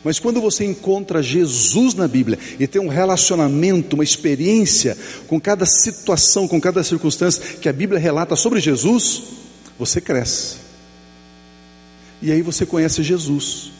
Mas 0.02 0.18
quando 0.18 0.40
você 0.40 0.64
encontra 0.64 1.22
Jesus 1.22 1.94
na 1.94 2.08
Bíblia 2.08 2.38
e 2.58 2.66
tem 2.66 2.80
um 2.80 2.88
relacionamento, 2.88 3.94
uma 3.94 4.04
experiência 4.04 4.96
com 5.26 5.40
cada 5.40 5.66
situação, 5.66 6.48
com 6.48 6.60
cada 6.60 6.82
circunstância 6.82 7.42
que 7.60 7.68
a 7.68 7.72
Bíblia 7.72 8.00
relata 8.00 8.34
sobre 8.34 8.60
Jesus, 8.60 9.22
você 9.78 10.00
cresce. 10.00 10.56
E 12.22 12.32
aí 12.32 12.42
você 12.42 12.64
conhece 12.64 13.02
Jesus. 13.02 13.72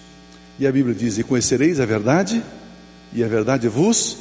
E 0.61 0.67
a 0.67 0.71
Bíblia 0.71 0.95
diz: 0.95 1.17
E 1.17 1.25
conhecereis 1.25 1.81
a 1.81 1.87
verdade, 1.87 2.43
e 3.15 3.25
a 3.25 3.29
verdade 3.29 3.67
vos 3.67 4.19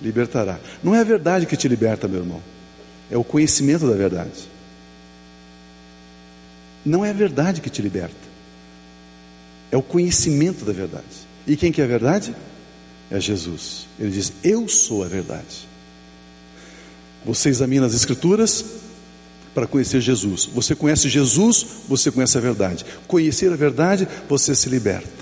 libertará. 0.00 0.58
Não 0.82 0.94
é 0.94 1.00
a 1.00 1.04
verdade 1.04 1.44
que 1.44 1.56
te 1.56 1.68
liberta, 1.68 2.08
meu 2.08 2.20
irmão, 2.20 2.42
é 3.10 3.16
o 3.16 3.22
conhecimento 3.22 3.86
da 3.86 3.94
verdade. 3.94 4.50
Não 6.84 7.04
é 7.04 7.10
a 7.10 7.12
verdade 7.12 7.60
que 7.60 7.70
te 7.70 7.82
liberta, 7.82 8.16
é 9.70 9.76
o 9.76 9.82
conhecimento 9.82 10.64
da 10.64 10.72
verdade. 10.72 11.04
E 11.46 11.56
quem 11.56 11.70
que 11.70 11.82
é 11.82 11.84
a 11.84 11.88
verdade? 11.88 12.34
É 13.10 13.20
Jesus. 13.20 13.86
Ele 14.00 14.10
diz: 14.10 14.32
Eu 14.42 14.66
sou 14.66 15.04
a 15.04 15.08
verdade. 15.08 15.68
Você 17.24 17.50
examina 17.50 17.86
as 17.86 17.94
Escrituras 17.94 18.64
para 19.54 19.66
conhecer 19.66 20.00
Jesus. 20.00 20.46
Você 20.46 20.74
conhece 20.74 21.10
Jesus, 21.10 21.66
você 21.86 22.10
conhece 22.10 22.38
a 22.38 22.40
verdade. 22.40 22.86
Conhecer 23.06 23.52
a 23.52 23.56
verdade, 23.56 24.08
você 24.26 24.54
se 24.54 24.70
liberta. 24.70 25.21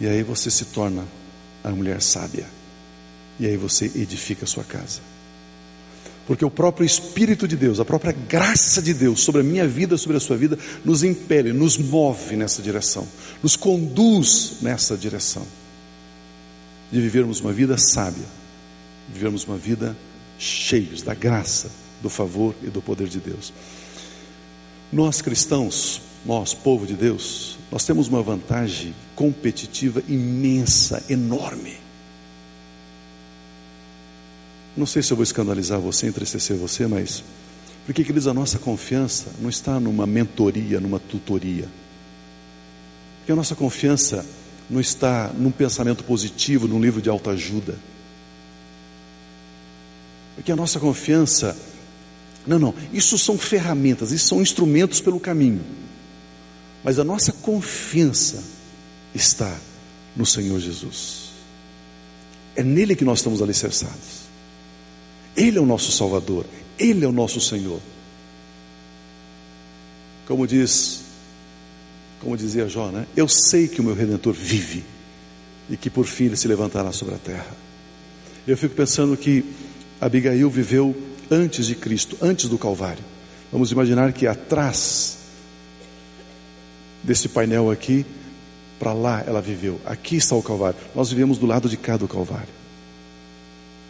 E 0.00 0.06
aí 0.06 0.22
você 0.22 0.50
se 0.50 0.66
torna 0.66 1.04
a 1.64 1.70
mulher 1.70 2.00
sábia. 2.00 2.46
E 3.38 3.46
aí 3.46 3.56
você 3.56 3.86
edifica 3.94 4.44
a 4.44 4.48
sua 4.48 4.64
casa. 4.64 5.00
Porque 6.26 6.44
o 6.44 6.50
próprio 6.50 6.84
Espírito 6.84 7.46
de 7.46 7.56
Deus, 7.56 7.78
a 7.78 7.84
própria 7.84 8.12
graça 8.12 8.82
de 8.82 8.92
Deus 8.92 9.20
sobre 9.20 9.42
a 9.42 9.44
minha 9.44 9.66
vida, 9.66 9.96
sobre 9.96 10.16
a 10.16 10.20
sua 10.20 10.36
vida, 10.36 10.58
nos 10.84 11.04
impele, 11.04 11.52
nos 11.52 11.78
move 11.78 12.34
nessa 12.34 12.60
direção, 12.60 13.06
nos 13.42 13.54
conduz 13.54 14.56
nessa 14.60 14.96
direção 14.96 15.46
de 16.90 17.00
vivermos 17.00 17.40
uma 17.40 17.52
vida 17.52 17.76
sábia, 17.78 18.26
vivermos 19.12 19.44
uma 19.44 19.56
vida 19.56 19.96
cheios 20.38 21.02
da 21.02 21.14
graça, 21.14 21.70
do 22.02 22.10
favor 22.10 22.54
e 22.62 22.66
do 22.66 22.82
poder 22.82 23.08
de 23.08 23.20
Deus. 23.20 23.52
Nós 24.92 25.22
cristãos, 25.22 26.00
nós, 26.24 26.54
povo 26.54 26.86
de 26.86 26.94
Deus, 26.94 27.55
nós 27.70 27.84
temos 27.84 28.08
uma 28.08 28.22
vantagem 28.22 28.94
competitiva 29.14 30.02
imensa, 30.08 31.02
enorme. 31.08 31.78
Não 34.76 34.86
sei 34.86 35.02
se 35.02 35.12
eu 35.12 35.16
vou 35.16 35.24
escandalizar 35.24 35.80
você, 35.80 36.06
entristecer 36.06 36.56
você, 36.56 36.86
mas 36.86 37.24
porque, 37.86 38.02
queridos, 38.02 38.26
a 38.26 38.34
nossa 38.34 38.58
confiança 38.58 39.30
não 39.40 39.48
está 39.48 39.78
numa 39.78 40.06
mentoria, 40.06 40.80
numa 40.80 40.98
tutoria. 40.98 41.68
Porque 43.18 43.30
a 43.30 43.36
nossa 43.36 43.54
confiança 43.54 44.26
não 44.68 44.80
está 44.80 45.32
num 45.32 45.52
pensamento 45.52 46.02
positivo, 46.02 46.66
num 46.66 46.80
livro 46.80 47.00
de 47.00 47.08
autoajuda. 47.08 47.78
Porque 50.34 50.50
a 50.50 50.56
nossa 50.56 50.80
confiança, 50.80 51.56
não, 52.44 52.58
não, 52.58 52.74
isso 52.92 53.16
são 53.16 53.38
ferramentas, 53.38 54.10
isso 54.10 54.26
são 54.26 54.42
instrumentos 54.42 55.00
pelo 55.00 55.20
caminho. 55.20 55.60
Mas 56.82 56.98
a 56.98 57.04
nossa 57.04 57.32
confiança 57.32 58.42
está 59.14 59.56
no 60.14 60.24
Senhor 60.24 60.58
Jesus. 60.60 61.30
É 62.54 62.62
nele 62.62 62.96
que 62.96 63.04
nós 63.04 63.18
estamos 63.18 63.42
alicerçados. 63.42 64.26
Ele 65.36 65.58
é 65.58 65.60
o 65.60 65.66
nosso 65.66 65.92
Salvador, 65.92 66.46
Ele 66.78 67.04
é 67.04 67.08
o 67.08 67.12
nosso 67.12 67.40
Senhor. 67.40 67.80
Como 70.26 70.46
diz, 70.46 71.02
como 72.20 72.36
dizia 72.36 72.68
Jó, 72.68 72.90
né? 72.90 73.06
Eu 73.16 73.28
sei 73.28 73.68
que 73.68 73.80
o 73.80 73.84
meu 73.84 73.94
Redentor 73.94 74.32
vive 74.32 74.84
e 75.68 75.76
que 75.76 75.90
por 75.90 76.06
fim 76.06 76.24
ele 76.24 76.36
se 76.36 76.48
levantará 76.48 76.90
sobre 76.92 77.14
a 77.14 77.18
terra. 77.18 77.54
Eu 78.46 78.56
fico 78.56 78.74
pensando 78.74 79.16
que 79.16 79.44
Abigail 80.00 80.48
viveu 80.48 80.96
antes 81.30 81.66
de 81.66 81.74
Cristo, 81.74 82.16
antes 82.20 82.48
do 82.48 82.58
Calvário. 82.58 83.04
Vamos 83.52 83.70
imaginar 83.72 84.12
que 84.12 84.26
atrás 84.26 85.18
desse 87.06 87.28
painel 87.28 87.70
aqui, 87.70 88.04
para 88.78 88.92
lá 88.92 89.22
ela 89.26 89.40
viveu. 89.40 89.80
Aqui 89.86 90.16
está 90.16 90.34
o 90.34 90.42
Calvário. 90.42 90.78
Nós 90.94 91.08
vivemos 91.08 91.38
do 91.38 91.46
lado 91.46 91.68
de 91.68 91.76
cá 91.76 91.96
do 91.96 92.08
Calvário. 92.08 92.48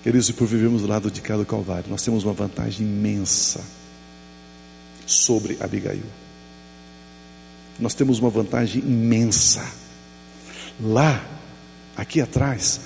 Queridos, 0.03 0.29
e 0.29 0.33
por 0.33 0.47
vivermos 0.47 0.83
do 0.83 0.89
lado 0.89 1.11
de 1.11 1.21
cá 1.21 1.37
do 1.37 1.45
Calvário, 1.45 1.91
nós 1.91 2.03
temos 2.03 2.23
uma 2.23 2.33
vantagem 2.33 2.87
imensa 2.87 3.65
sobre 5.05 5.57
Abigail. 5.61 6.05
Nós 7.81 7.95
temos 7.95 8.21
uma 8.21 8.31
vantagem 8.31 8.83
imensa. 8.83 9.67
Lá, 10.81 11.25
aqui 11.97 12.21
atrás, 12.21 12.81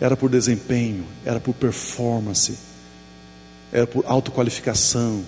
era 0.00 0.16
por 0.16 0.30
desempenho, 0.30 1.06
era 1.24 1.38
por 1.38 1.54
performance, 1.54 2.58
era 3.70 3.86
por 3.86 4.04
autoqualificação. 4.06 5.22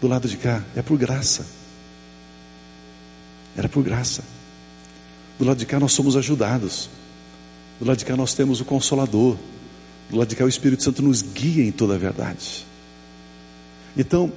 Do 0.00 0.06
lado 0.06 0.28
de 0.28 0.36
cá, 0.36 0.62
é 0.76 0.82
por 0.82 0.96
graça. 0.96 1.55
Era 3.56 3.68
por 3.68 3.82
graça. 3.82 4.22
Do 5.38 5.44
lado 5.44 5.58
de 5.58 5.66
cá, 5.66 5.78
nós 5.80 5.92
somos 5.92 6.16
ajudados. 6.16 6.88
Do 7.78 7.86
lado 7.86 7.98
de 7.98 8.04
cá 8.04 8.16
nós 8.16 8.34
temos 8.34 8.60
o 8.60 8.64
Consolador. 8.64 9.36
Do 10.08 10.16
lado 10.16 10.28
de 10.28 10.36
cá 10.36 10.44
o 10.44 10.48
Espírito 10.48 10.82
Santo 10.82 11.02
nos 11.02 11.22
guia 11.22 11.64
em 11.64 11.72
toda 11.72 11.94
a 11.94 11.98
verdade. 11.98 12.66
Então, 13.96 14.32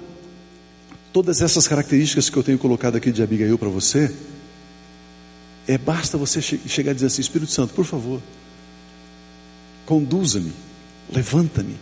todas 1.13 1.41
essas 1.41 1.67
características 1.67 2.30
que 2.30 2.38
eu 2.38 2.43
tenho 2.43 2.57
colocado 2.57 2.95
aqui 2.95 3.11
de 3.11 3.22
Abigail 3.22 3.57
para 3.57 3.70
você, 3.70 4.13
é 5.67 5.78
basta 5.78 6.17
você 6.17 6.41
che 6.41 6.59
chegar 6.67 6.91
e 6.91 6.95
dizer 6.95 7.07
assim: 7.07 7.22
Espírito 7.22 7.51
Santo, 7.51 7.74
por 7.74 7.86
favor, 7.86 8.22
conduza-me, 9.86 10.51
levanta-me, 11.13 11.78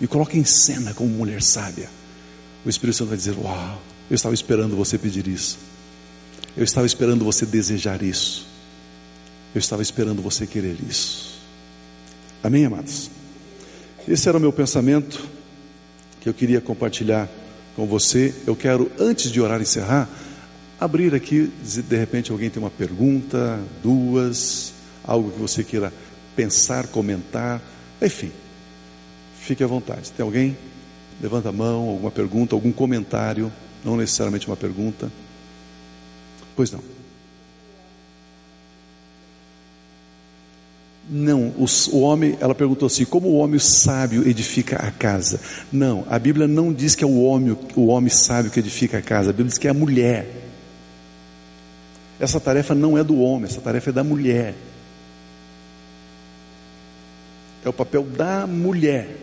me 0.00 0.06
coloque 0.06 0.38
em 0.38 0.44
cena 0.44 0.92
como 0.92 1.08
mulher 1.10 1.42
sábia. 1.42 1.88
O 2.64 2.68
Espírito 2.68 2.96
Santo 2.96 3.08
vai 3.08 3.16
dizer: 3.16 3.36
Uau, 3.38 3.80
eu 4.10 4.14
estava 4.14 4.34
esperando 4.34 4.76
você 4.76 4.98
pedir 4.98 5.26
isso. 5.26 5.58
Eu 6.56 6.64
estava 6.64 6.86
esperando 6.86 7.22
você 7.22 7.44
desejar 7.44 8.02
isso. 8.02 8.46
Eu 9.54 9.58
estava 9.58 9.82
esperando 9.82 10.22
você 10.22 10.46
querer 10.46 10.76
isso. 10.88 11.38
Amém, 12.42 12.64
amados? 12.64 13.10
Esse 14.08 14.28
era 14.28 14.38
o 14.38 14.40
meu 14.40 14.52
pensamento 14.52 15.22
que 16.20 16.28
eu 16.28 16.32
queria 16.32 16.60
compartilhar 16.60 17.28
com 17.74 17.86
você. 17.86 18.34
Eu 18.46 18.56
quero, 18.56 18.90
antes 18.98 19.30
de 19.30 19.38
orar 19.38 19.60
e 19.60 19.64
encerrar, 19.64 20.08
abrir 20.80 21.14
aqui, 21.14 21.52
de 21.62 21.96
repente 21.96 22.32
alguém 22.32 22.48
tem 22.48 22.62
uma 22.62 22.70
pergunta, 22.70 23.60
duas, 23.82 24.72
algo 25.04 25.30
que 25.30 25.38
você 25.38 25.62
queira 25.62 25.92
pensar, 26.34 26.86
comentar, 26.86 27.60
enfim, 28.00 28.30
fique 29.40 29.62
à 29.62 29.66
vontade. 29.66 30.10
Tem 30.12 30.24
alguém? 30.24 30.56
Levanta 31.20 31.50
a 31.50 31.52
mão, 31.52 31.88
alguma 31.88 32.10
pergunta, 32.10 32.54
algum 32.54 32.72
comentário, 32.72 33.52
não 33.84 33.96
necessariamente 33.96 34.46
uma 34.46 34.56
pergunta. 34.56 35.10
Pois 36.56 36.72
não. 36.72 36.80
Não, 41.08 41.54
o 41.92 42.00
homem, 42.00 42.36
ela 42.40 42.54
perguntou 42.54 42.86
assim: 42.86 43.04
como 43.04 43.28
o 43.28 43.36
homem 43.36 43.60
sábio 43.60 44.26
edifica 44.26 44.76
a 44.76 44.90
casa? 44.90 45.40
Não, 45.70 46.04
a 46.08 46.18
Bíblia 46.18 46.48
não 46.48 46.72
diz 46.72 46.96
que 46.96 47.04
é 47.04 47.06
o 47.06 47.22
homem, 47.22 47.56
o 47.76 47.86
homem 47.86 48.10
sábio 48.10 48.50
que 48.50 48.58
edifica 48.58 48.98
a 48.98 49.02
casa, 49.02 49.30
a 49.30 49.32
Bíblia 49.32 49.50
diz 49.50 49.58
que 49.58 49.68
é 49.68 49.70
a 49.70 49.74
mulher. 49.74 50.26
Essa 52.18 52.40
tarefa 52.40 52.74
não 52.74 52.98
é 52.98 53.04
do 53.04 53.20
homem, 53.20 53.44
essa 53.44 53.60
tarefa 53.60 53.90
é 53.90 53.92
da 53.92 54.02
mulher. 54.02 54.54
É 57.64 57.68
o 57.68 57.72
papel 57.72 58.02
da 58.02 58.46
mulher 58.46 59.16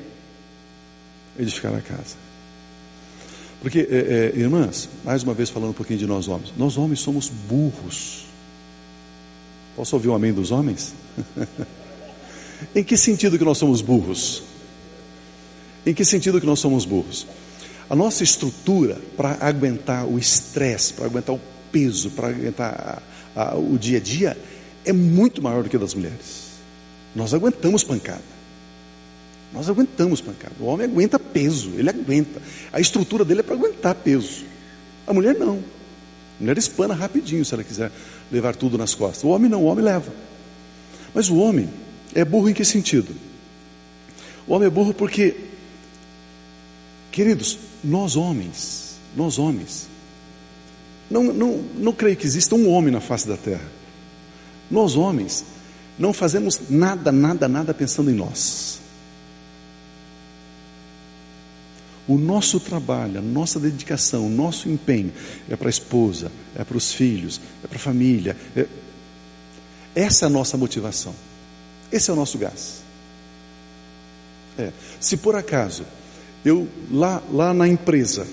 edificar 1.38 1.74
a 1.74 1.82
casa. 1.82 2.16
Porque, 3.64 3.88
é, 3.90 4.34
é, 4.36 4.40
irmãs, 4.40 4.90
mais 5.06 5.24
uma 5.24 5.34
vez 5.34 5.50
falando 5.50 5.70
um 5.70 5.74
pouquinho 5.74 5.98
de 5.98 6.06
nós 6.06 6.28
homens, 6.28 6.54
nós 6.58 6.78
homens 6.78 7.00
somos 7.00 7.30
burros. 7.30 8.26
Posso 9.74 9.96
ouvir 9.96 10.10
o 10.10 10.14
amém 10.14 10.34
dos 10.34 10.52
homens? 10.52 10.94
em 12.76 12.84
que 12.84 12.98
sentido 12.98 13.38
que 13.38 13.46
nós 13.46 13.58
somos 13.58 13.82
burros? 13.82 14.44
Em 15.86 15.94
que 15.94 16.04
sentido 16.04 16.42
que 16.42 16.46
nós 16.46 16.60
somos 16.60 16.84
burros? 16.84 17.26
A 17.90 17.96
nossa 17.96 18.22
estrutura 18.22 19.00
para 19.16 19.38
aguentar 19.40 20.06
o 20.06 20.20
estresse, 20.20 20.94
para 20.94 21.06
aguentar 21.06 21.34
o 21.34 21.40
peso, 21.72 22.10
para 22.10 22.28
aguentar 22.28 23.02
a, 23.34 23.52
a, 23.52 23.56
o 23.56 23.78
dia 23.78 23.98
a 23.98 24.02
dia, 24.02 24.38
é 24.84 24.92
muito 24.92 25.42
maior 25.42 25.64
do 25.64 25.70
que 25.70 25.78
a 25.78 25.80
das 25.80 25.94
mulheres. 25.94 26.52
Nós 27.16 27.34
aguentamos 27.34 27.82
pancada. 27.82 28.22
Nós 29.54 29.70
aguentamos 29.70 30.20
pancada. 30.20 30.56
O 30.60 30.66
homem 30.66 30.88
aguenta 30.88 31.20
peso, 31.20 31.72
ele 31.78 31.90
aguenta. 31.90 32.42
A 32.72 32.80
estrutura 32.80 33.24
dele 33.24 33.42
é 33.42 33.44
para 33.44 33.56
aguentar 33.56 33.94
peso. 33.96 34.46
A 35.06 35.14
mulher 35.14 35.36
não. 35.36 35.58
A 35.58 36.42
mulher 36.42 36.58
espana 36.58 36.94
rapidinho 36.94 37.46
se 37.46 37.54
ela 37.54 37.64
quiser 37.64 37.92
levar 38.32 38.56
tudo 38.56 38.78
nas 38.78 38.96
costas. 38.96 39.24
O 39.24 39.28
homem 39.28 39.50
não, 39.50 39.64
o 39.64 39.66
homem 39.66 39.86
leva. 39.86 40.12
Mas 41.14 41.30
o 41.30 41.38
homem 41.38 41.70
é 42.16 42.26
burro 42.26 42.50
em 42.50 42.54
que 42.54 42.66
sentido? 42.66 43.14
O 44.48 44.54
homem 44.54 44.68
é 44.68 44.72
burro 44.72 44.94
porque, 44.94 45.36
queridos, 47.12 47.60
nós 47.84 48.16
homens, 48.16 48.98
nós 49.16 49.38
homens, 49.38 49.88
não, 51.10 51.24
não, 51.26 51.64
não 51.76 51.94
creio 51.94 52.18
que 52.18 52.26
exista 52.26 52.56
um 52.56 52.68
homem 52.70 52.92
na 52.92 53.00
face 53.00 53.28
da 53.28 53.38
terra. 53.38 53.72
Nós 54.70 54.96
homens 54.96 55.46
não 56.00 56.12
fazemos 56.12 56.60
nada, 56.70 57.12
nada, 57.12 57.48
nada 57.48 57.74
pensando 57.74 58.10
em 58.10 58.16
nós. 58.16 58.82
O 62.08 62.18
nosso 62.18 62.60
trabalho, 62.60 63.20
a 63.20 63.22
nossa 63.22 63.60
dedicação, 63.60 64.28
o 64.28 64.30
nosso 64.30 64.70
empenho 64.70 65.12
é 65.50 65.56
para 65.56 65.70
a 65.70 65.70
esposa, 65.70 66.32
é 66.56 66.64
para 66.64 66.78
os 66.78 66.92
filhos, 66.92 67.40
é 67.64 67.68
para 67.68 67.78
a 67.78 67.80
família. 67.80 68.36
É... 68.56 68.68
Essa 69.96 70.26
é 70.26 70.28
a 70.28 70.30
nossa 70.30 70.58
motivação. 70.58 71.16
Esse 71.92 72.10
é 72.10 72.14
o 72.14 72.16
nosso 72.16 72.38
gás. 72.38 72.82
É. 74.58 74.72
Se 75.00 75.18
por 75.18 75.36
acaso 75.36 75.86
eu 76.44 76.68
lá, 76.92 77.24
lá 77.32 77.54
na 77.54 77.68
empresa, 77.68 78.28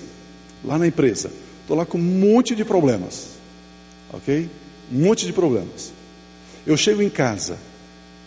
lá 0.63 0.77
na 0.77 0.85
empresa, 0.85 1.31
estou 1.61 1.77
lá 1.77 1.85
com 1.85 1.97
um 1.97 2.01
monte 2.01 2.55
de 2.55 2.65
problemas, 2.65 3.29
ok? 4.11 4.49
Um 4.91 5.03
monte 5.05 5.25
de 5.25 5.31
problemas. 5.31 5.93
Eu 6.67 6.75
chego 6.75 7.01
em 7.01 7.09
casa 7.09 7.57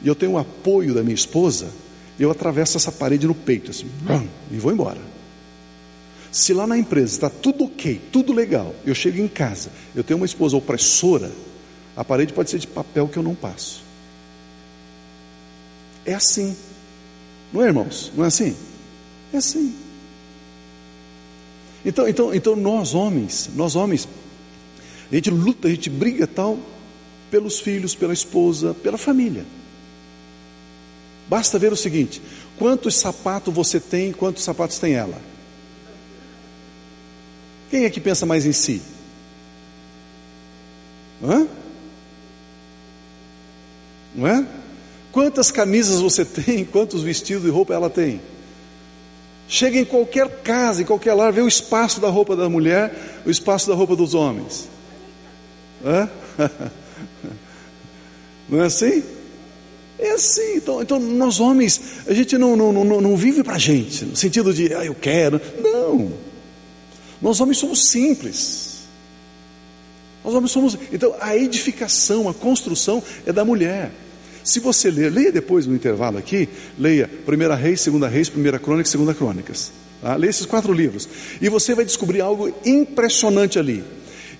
e 0.03 0.09
eu 0.09 0.15
tenho 0.15 0.33
o 0.33 0.39
apoio 0.39 0.95
da 0.95 1.03
minha 1.03 1.15
esposa, 1.15 1.69
eu 2.19 2.31
atravesso 2.31 2.77
essa 2.77 2.91
parede 2.91 3.27
no 3.27 3.35
peito, 3.35 3.71
assim, 3.71 3.87
e 4.51 4.57
vou 4.57 4.73
embora. 4.73 5.14
Se 6.35 6.53
lá 6.53 6.67
na 6.67 6.77
empresa 6.77 7.15
está 7.15 7.31
tudo 7.31 7.63
ok, 7.63 8.01
tudo 8.11 8.33
legal, 8.33 8.75
eu 8.85 8.93
chego 8.93 9.21
em 9.21 9.29
casa, 9.29 9.71
eu 9.95 10.03
tenho 10.03 10.17
uma 10.17 10.27
esposa 10.27 10.57
opressora, 10.57 11.31
a 11.95 12.05
parede 12.05 12.33
pode 12.33 12.51
ser 12.51 12.59
de 12.59 12.67
papel 12.67 13.07
que 13.07 13.17
eu 13.17 13.23
não 13.23 13.37
passo. 13.37 13.85
É 16.05 16.13
assim. 16.13 16.57
Não 17.53 17.63
é, 17.63 17.67
irmãos? 17.67 18.11
Não 18.17 18.25
é 18.25 18.27
assim? 18.27 18.57
É 19.33 19.37
assim. 19.37 19.77
Então, 21.87 22.09
então, 22.09 22.35
então 22.35 22.57
nós 22.57 22.95
homens, 22.95 23.49
nós 23.55 23.77
homens, 23.77 24.09
a 25.13 25.15
gente 25.15 25.31
luta, 25.31 25.69
a 25.69 25.71
gente 25.71 25.89
briga 25.89 26.27
tal 26.27 26.59
pelos 27.31 27.61
filhos, 27.61 27.95
pela 27.95 28.13
esposa, 28.13 28.75
pela 28.75 28.99
família. 28.99 29.47
Basta 31.29 31.61
ver 31.61 31.73
o 31.73 31.77
seguinte: 31.77 32.21
quantos 32.59 32.97
sapatos 32.97 33.55
você 33.55 33.79
tem, 33.79 34.13
quantos 34.13 34.43
sapatos 34.43 34.81
tem 34.81 34.95
ela? 34.95 35.33
Quem 37.75 37.85
é 37.85 37.91
que 37.91 37.99
pensa 37.99 38.25
mais 38.25 38.47
em 38.47 38.53
si? 38.53 38.81
Hã? 41.21 41.45
Não 44.15 44.29
é? 44.29 44.47
Quantas 45.11 45.51
camisas 45.51 46.01
você 46.01 46.23
tem, 46.25 46.65
quantos 46.65 47.03
vestidos 47.03 47.45
e 47.45 47.51
roupa 47.51 47.75
ela 47.75 47.91
tem? 47.91 48.21
Chega 49.49 49.77
em 49.77 49.85
qualquer 49.85 50.43
casa, 50.43 50.83
em 50.83 50.85
qualquer 50.85 51.15
lar, 51.15 51.33
vê 51.33 51.41
o 51.41 51.49
espaço 51.49 52.01
da 52.01 52.09
roupa 52.09 52.37
da 52.37 52.49
mulher, 52.49 53.23
o 53.27 53.31
espaço 53.31 53.69
da 53.69 53.75
roupa 53.75 53.97
dos 53.97 54.15
homens. 54.15 54.69
Hã? 55.85 56.09
Não 58.49 58.63
é 58.63 58.67
assim? 58.67 59.03
É 59.99 60.13
assim. 60.13 60.59
Então, 60.59 60.81
então 60.81 61.01
nós 61.01 61.41
homens, 61.41 62.05
a 62.07 62.15
gente 62.15 62.39
não, 62.39 62.55
não, 62.55 62.73
não, 62.73 63.01
não 63.01 63.17
vive 63.17 63.43
para 63.43 63.59
gente, 63.59 64.05
no 64.05 64.15
sentido 64.15 64.55
de, 64.55 64.73
ah, 64.75 64.85
eu 64.85 64.95
quero. 64.95 65.41
Não. 65.61 66.24
Nós 67.25 67.41
homens 67.41 67.57
somos 67.57 67.89
simples. 67.89 68.81
Nós 70.23 70.35
homens 70.35 70.51
somos. 70.51 70.77
Então, 70.93 71.15
a 71.19 71.35
edificação, 71.35 72.29
a 72.29 72.35
construção 72.35 73.03
é 73.25 73.33
da 73.33 73.47
mulher. 73.47 73.91
Se 74.45 74.61
você 74.61 74.91
ler, 74.91 75.11
leia 75.11 75.33
depois 75.33 75.67
no 75.67 75.75
intervalo 75.75 76.19
aqui, 76.19 76.47
leia 76.79 77.11
1 77.27 77.55
Reis, 77.55 77.87
2 77.87 78.13
Reis, 78.13 78.29
1 78.29 78.59
Crônicas, 78.59 78.93
2 78.93 79.17
Crônicas. 79.17 79.73
Tá? 80.03 80.15
Leia 80.17 80.29
esses 80.29 80.45
quatro 80.45 80.71
livros. 80.71 81.09
E 81.41 81.49
você 81.49 81.75
vai 81.75 81.87
descobrir 81.87 82.21
algo 82.21 82.55
impressionante 82.63 83.59
ali. 83.59 83.83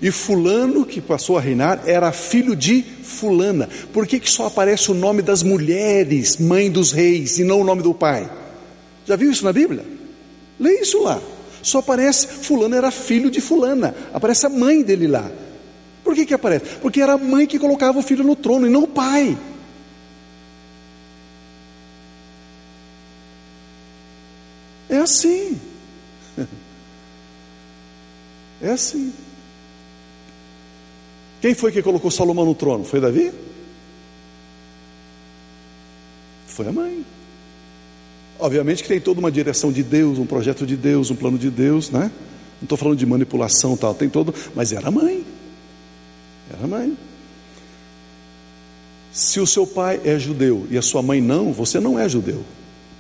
E 0.03 0.11
Fulano, 0.11 0.85
que 0.85 1.01
passou 1.01 1.39
a 1.39 1.41
reinar, 1.41 1.85
era 1.87 2.13
filho 2.13 2.55
de 2.55 2.85
Fulana. 3.03 3.67
Por 3.95 4.07
que, 4.07 4.21
que 4.21 4.31
só 4.31 4.49
aparece 4.49 4.91
o 4.91 4.95
nome 4.95 5.23
das 5.23 5.43
mulheres, 5.43 6.37
mãe 6.37 6.71
dos 6.71 6.93
reis, 6.93 7.39
e 7.39 7.45
não 7.45 7.63
o 7.63 7.65
nome 7.65 7.81
do 7.81 7.95
pai? 7.95 8.31
Já 9.07 9.17
viu 9.17 9.31
isso 9.31 9.43
na 9.43 9.55
Bíblia? 9.55 9.87
Leia 10.61 10.83
isso 10.83 11.03
lá. 11.03 11.23
Só 11.65 11.79
aparece 11.79 12.27
fulano 12.27 12.75
era 12.75 12.91
filho 12.91 13.31
de 13.31 13.41
fulana, 13.41 13.95
aparece 14.13 14.45
a 14.45 14.51
mãe 14.51 14.83
dele 14.83 15.07
lá. 15.09 15.31
Por 16.05 16.15
que 16.15 16.27
que 16.27 16.35
aparece? 16.35 16.77
Porque 16.77 17.01
era 17.01 17.15
a 17.15 17.19
mãe 17.19 17.47
que 17.47 17.59
colocava 17.59 17.99
o 17.99 18.03
filho 18.03 18.23
no 18.23 18.37
trono 18.37 18.67
e 18.67 18.71
não 18.71 18.83
o 18.83 18.87
pai. 18.87 19.37
É 24.91 24.99
assim. 24.99 25.59
É 28.63 28.71
assim. 28.71 29.13
Quem 31.41 31.55
foi 31.55 31.71
que 31.71 31.83
colocou 31.83 32.11
Salomão 32.11 32.47
no 32.47 32.55
trono? 32.55 32.83
Foi 32.85 32.99
Davi? 32.99 33.31
Foi 36.47 36.67
a 36.67 36.73
mãe. 36.73 37.05
Obviamente 38.45 38.83
que 38.83 38.91
tem 38.91 39.01
toda 39.01 39.21
uma 39.21 39.33
direção 39.33 39.73
de 39.73 39.83
Deus, 39.83 40.19
um 40.19 40.27
projeto 40.27 40.67
de 40.67 40.77
Deus, 40.77 41.11
um 41.11 41.17
plano 41.17 41.39
de 41.39 41.49
Deus, 41.49 41.91
né? 41.91 42.11
Não 42.61 42.65
estou 42.65 42.77
falando 42.77 42.99
de 42.99 43.07
manipulação 43.07 43.75
tal, 43.75 43.95
tem 43.95 44.07
todo, 44.07 44.35
mas 44.55 44.71
era 44.71 44.91
mãe. 44.91 45.25
Era 46.53 46.67
mãe. 46.67 46.95
Se 49.11 49.41
o 49.41 49.47
seu 49.47 49.67
pai 49.67 49.99
é 50.05 50.19
judeu 50.19 50.67
e 50.71 50.77
a 50.77 50.83
sua 50.83 51.01
mãe 51.01 51.23
não, 51.23 51.55
você 51.55 51.81
não 51.81 51.99
é 51.99 52.07
judeu. 52.07 52.45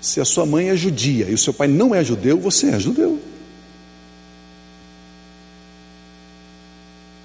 Se 0.00 0.18
a 0.18 0.24
sua 0.24 0.46
mãe 0.46 0.70
é 0.70 0.76
judia 0.76 1.26
e 1.28 1.34
o 1.34 1.38
seu 1.38 1.52
pai 1.52 1.68
não 1.68 1.94
é 1.94 2.02
judeu, 2.02 2.38
você 2.38 2.70
é 2.70 2.80
judeu. 2.80 3.20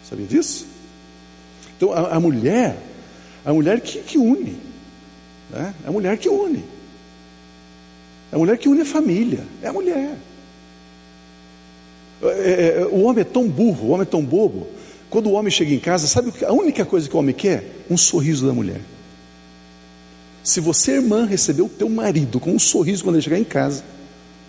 Sabia 0.09 0.26
disso? 0.26 0.67
Então 1.78 1.93
a, 1.93 2.17
a 2.17 2.20
mulher, 2.20 2.78
a 3.45 3.53
mulher 3.53 3.80
que, 3.80 3.99
que 3.99 4.17
une, 4.17 4.57
né? 5.49 5.74
A 5.88 5.91
mulher 5.93 6.17
que 6.17 6.28
une. 6.28 6.79
É 8.32 8.36
a 8.36 8.40
mulher 8.40 8.58
que 8.58 8.70
une 8.70 8.82
a 8.82 8.86
família. 8.86 9.46
É 9.62 9.68
a 9.68 9.74
mulher. 9.74 10.16
É, 12.22 12.28
é, 12.28 12.82
é, 12.82 12.86
o 12.86 13.02
homem 13.04 13.22
é 13.22 13.26
tão 13.26 13.48
burro, 13.48 13.88
o 13.88 13.90
homem 13.92 14.04
é 14.04 14.06
tão 14.06 14.24
bobo. 14.24 14.68
Quando 15.10 15.28
o 15.28 15.34
homem 15.34 15.50
chega 15.50 15.74
em 15.74 15.80
casa, 15.80 16.08
sabe 16.08 16.32
a 16.46 16.54
única 16.54 16.86
coisa 16.86 17.10
que 17.10 17.16
o 17.16 17.20
homem 17.20 17.34
quer? 17.34 17.86
Um 17.90 17.98
sorriso 17.98 18.46
da 18.46 18.54
mulher. 18.54 18.82
Se 20.44 20.60
você, 20.60 20.94
irmã, 20.94 21.26
recebeu 21.26 21.66
o 21.66 21.70
teu 21.70 21.90
marido 21.90 22.40
com 22.40 22.52
um 22.52 22.60
sorriso 22.60 23.04
quando 23.04 23.16
ele 23.16 23.24
chegar 23.24 23.40
em 23.40 23.44
casa, 23.44 23.84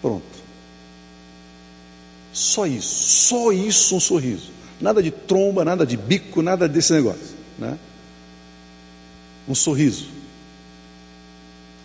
pronto. 0.02 0.24
Só 2.32 2.66
isso, 2.66 3.28
só 3.28 3.52
isso 3.52 3.96
um 3.96 4.00
sorriso. 4.00 4.50
Nada 4.80 5.02
de 5.02 5.10
tromba, 5.10 5.64
nada 5.64 5.84
de 5.84 5.96
bico, 5.96 6.42
nada 6.42 6.68
desse 6.68 6.92
negócio. 6.92 7.36
Né? 7.58 7.78
Um 9.48 9.54
sorriso. 9.54 10.08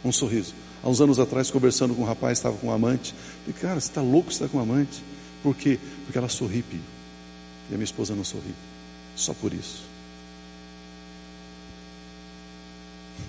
Um 0.04 0.12
sorriso. 0.12 0.54
Há 0.86 0.90
uns 0.90 1.02
anos 1.02 1.20
atrás, 1.20 1.50
conversando 1.50 1.96
com 1.96 2.04
um 2.04 2.06
rapaz, 2.06 2.38
estava 2.38 2.56
com 2.58 2.68
um 2.68 2.72
amante. 2.72 3.16
Falei, 3.44 3.60
cara, 3.60 3.82
você 3.82 3.90
está 3.90 4.04
louco 4.04 4.32
você 4.32 4.44
está 4.44 4.48
com 4.48 4.60
um 4.60 4.62
amante? 4.62 5.04
Por 5.42 5.56
quê? 5.56 5.80
Porque 6.06 6.16
ela 6.16 6.30
sorri, 6.30 6.62
Pio. 6.62 6.80
E 7.72 7.74
a 7.74 7.78
minha 7.78 7.86
esposa 7.86 8.14
não 8.14 8.24
sorri. 8.24 8.54
Só 9.16 9.34
por 9.34 9.52
isso. 9.52 9.84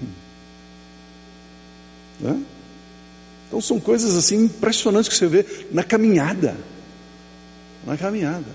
Então 3.46 3.61
são 3.61 3.78
coisas 3.78 4.16
assim 4.16 4.44
impressionantes 4.44 5.09
que 5.09 5.14
você 5.14 5.26
vê 5.26 5.46
na 5.70 5.84
caminhada. 5.84 6.57
Na 7.86 7.96
caminhada. 7.96 8.50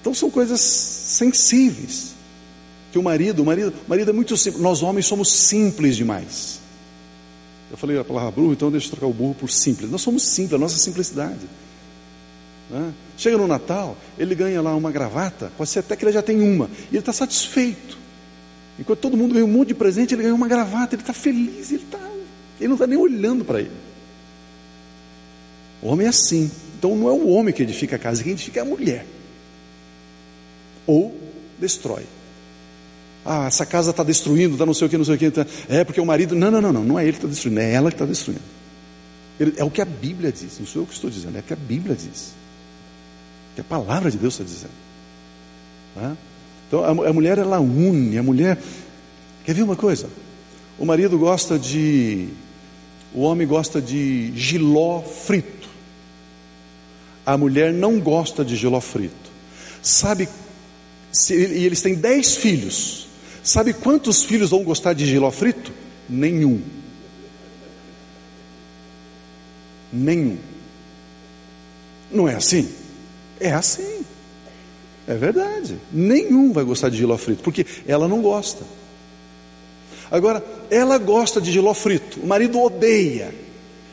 Então 0.00 0.12
são 0.12 0.30
coisas 0.30 0.60
sensíveis. 0.60 2.14
O 2.98 3.02
marido, 3.02 3.42
o 3.42 3.46
marido, 3.46 3.72
o 3.86 3.90
marido 3.90 4.10
é 4.10 4.12
muito 4.12 4.36
simples. 4.36 4.62
Nós 4.62 4.82
homens 4.82 5.06
somos 5.06 5.30
simples 5.30 5.96
demais. 5.96 6.60
Eu 7.70 7.76
falei 7.76 7.98
a 7.98 8.04
palavra 8.04 8.30
burro, 8.30 8.52
então 8.52 8.70
deixa 8.70 8.86
eu 8.86 8.90
trocar 8.90 9.06
o 9.06 9.12
burro 9.12 9.34
por 9.34 9.50
simples. 9.50 9.90
Nós 9.90 10.00
somos 10.00 10.22
simples, 10.22 10.54
a 10.54 10.58
nossa 10.58 10.78
simplicidade. 10.78 11.40
Né? 12.70 12.92
Chega 13.16 13.36
no 13.36 13.46
Natal, 13.46 13.96
ele 14.18 14.34
ganha 14.34 14.60
lá 14.60 14.74
uma 14.74 14.90
gravata, 14.90 15.52
pode 15.56 15.70
ser 15.70 15.80
até 15.80 15.96
que 15.96 16.04
ele 16.04 16.12
já 16.12 16.22
tem 16.22 16.40
uma, 16.40 16.70
e 16.90 16.94
ele 16.94 16.98
está 16.98 17.12
satisfeito. 17.12 17.98
Enquanto 18.78 19.00
todo 19.00 19.16
mundo 19.16 19.34
ganha 19.34 19.44
um 19.44 19.48
monte 19.48 19.68
de 19.68 19.74
presente, 19.74 20.14
ele 20.14 20.22
ganha 20.22 20.34
uma 20.34 20.48
gravata, 20.48 20.94
ele 20.94 21.02
está 21.02 21.12
feliz, 21.12 21.72
ele, 21.72 21.84
tá, 21.90 21.98
ele 22.60 22.68
não 22.68 22.74
está 22.74 22.86
nem 22.86 22.98
olhando 22.98 23.44
para 23.44 23.60
ele. 23.60 23.70
O 25.82 25.88
homem 25.88 26.06
é 26.06 26.10
assim. 26.10 26.50
Então 26.78 26.94
não 26.94 27.08
é 27.08 27.12
o 27.12 27.28
homem 27.28 27.54
que 27.54 27.62
edifica 27.62 27.96
a 27.96 27.98
casa, 27.98 28.22
quem 28.22 28.32
edifica 28.32 28.60
é 28.60 28.62
a 28.62 28.66
mulher. 28.66 29.06
Ou 30.86 31.16
destrói. 31.58 32.04
Ah, 33.26 33.46
essa 33.46 33.66
casa 33.66 33.90
está 33.90 34.04
destruindo, 34.04 34.54
está 34.54 34.64
não 34.64 34.72
sei 34.72 34.86
o 34.86 34.90
que, 34.90 34.96
não 34.96 35.04
sei 35.04 35.16
o 35.16 35.18
que. 35.18 35.30
Tá... 35.30 35.44
É 35.68 35.82
porque 35.82 36.00
o 36.00 36.06
marido. 36.06 36.34
Não, 36.34 36.50
não, 36.50 36.60
não, 36.60 36.72
não, 36.72 36.84
não 36.84 36.98
é 36.98 37.02
ele 37.02 37.12
que 37.12 37.18
está 37.18 37.28
destruindo, 37.28 37.60
é 37.60 37.72
ela 37.72 37.90
que 37.90 37.96
está 37.96 38.06
destruindo. 38.06 38.42
É 39.56 39.64
o 39.64 39.70
que 39.70 39.82
a 39.82 39.84
Bíblia 39.84 40.32
diz, 40.32 40.58
não 40.58 40.66
sou 40.66 40.82
eu 40.82 40.86
que 40.86 40.94
estou 40.94 41.10
dizendo, 41.10 41.36
é 41.36 41.40
o 41.40 41.42
que 41.42 41.52
a 41.52 41.56
Bíblia 41.56 41.94
diz. 41.94 42.32
Que 43.54 43.60
a 43.60 43.64
palavra 43.64 44.10
de 44.10 44.16
Deus 44.16 44.34
está 44.34 44.44
dizendo. 44.44 44.72
Tá? 45.94 46.16
Então 46.68 46.84
a, 46.84 47.08
a 47.08 47.12
mulher 47.12 47.38
ela 47.38 47.60
une, 47.60 48.16
a 48.16 48.22
mulher. 48.22 48.58
Quer 49.44 49.54
ver 49.54 49.62
uma 49.62 49.76
coisa? 49.76 50.08
O 50.78 50.84
marido 50.84 51.18
gosta 51.18 51.58
de. 51.58 52.28
O 53.14 53.22
homem 53.22 53.46
gosta 53.46 53.80
de 53.80 54.32
giló 54.36 55.02
frito. 55.02 55.68
A 57.24 57.36
mulher 57.36 57.72
não 57.72 57.98
gosta 57.98 58.44
de 58.44 58.56
giló 58.56 58.80
frito. 58.80 59.14
Sabe, 59.82 60.28
e 61.30 61.64
eles 61.64 61.80
têm 61.80 61.94
dez 61.94 62.36
filhos. 62.36 63.05
Sabe 63.46 63.72
quantos 63.72 64.24
filhos 64.24 64.50
vão 64.50 64.64
gostar 64.64 64.92
de 64.92 65.06
giló 65.06 65.30
frito? 65.30 65.72
Nenhum. 66.08 66.60
Nenhum. 69.92 70.36
Não 72.10 72.28
é 72.28 72.34
assim? 72.34 72.68
É 73.38 73.52
assim. 73.52 74.04
É 75.06 75.14
verdade. 75.14 75.78
Nenhum 75.92 76.52
vai 76.52 76.64
gostar 76.64 76.88
de 76.88 76.96
giló 76.96 77.16
frito, 77.16 77.44
porque 77.44 77.64
ela 77.86 78.08
não 78.08 78.20
gosta. 78.20 78.64
Agora, 80.10 80.44
ela 80.68 80.98
gosta 80.98 81.40
de 81.40 81.52
giló 81.52 81.72
frito, 81.72 82.18
o 82.18 82.26
marido 82.26 82.60
odeia. 82.60 83.32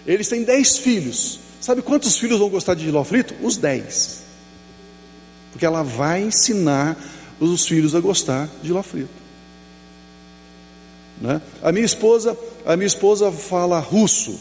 Eles 0.07 0.27
têm 0.27 0.43
dez 0.43 0.79
filhos. 0.79 1.39
Sabe 1.61 1.83
quantos 1.83 2.17
filhos 2.17 2.39
vão 2.39 2.49
gostar 2.49 2.73
de 2.73 2.85
giló 2.85 3.03
frito? 3.03 3.35
Os 3.39 3.55
dez. 3.55 4.23
Porque 5.51 5.63
ela 5.63 5.83
vai 5.83 6.23
ensinar 6.23 6.97
os 7.39 7.67
filhos 7.67 7.93
a 7.93 7.99
gostar 7.99 8.49
de 8.63 8.69
giló 8.69 8.81
frito. 8.81 9.22
Né? 11.23 11.41
A 11.61 11.71
minha 11.71 11.85
esposa, 11.85 12.37
a 12.65 12.75
minha 12.75 12.85
esposa 12.85 13.31
fala 13.31 13.79
russo. 13.79 14.37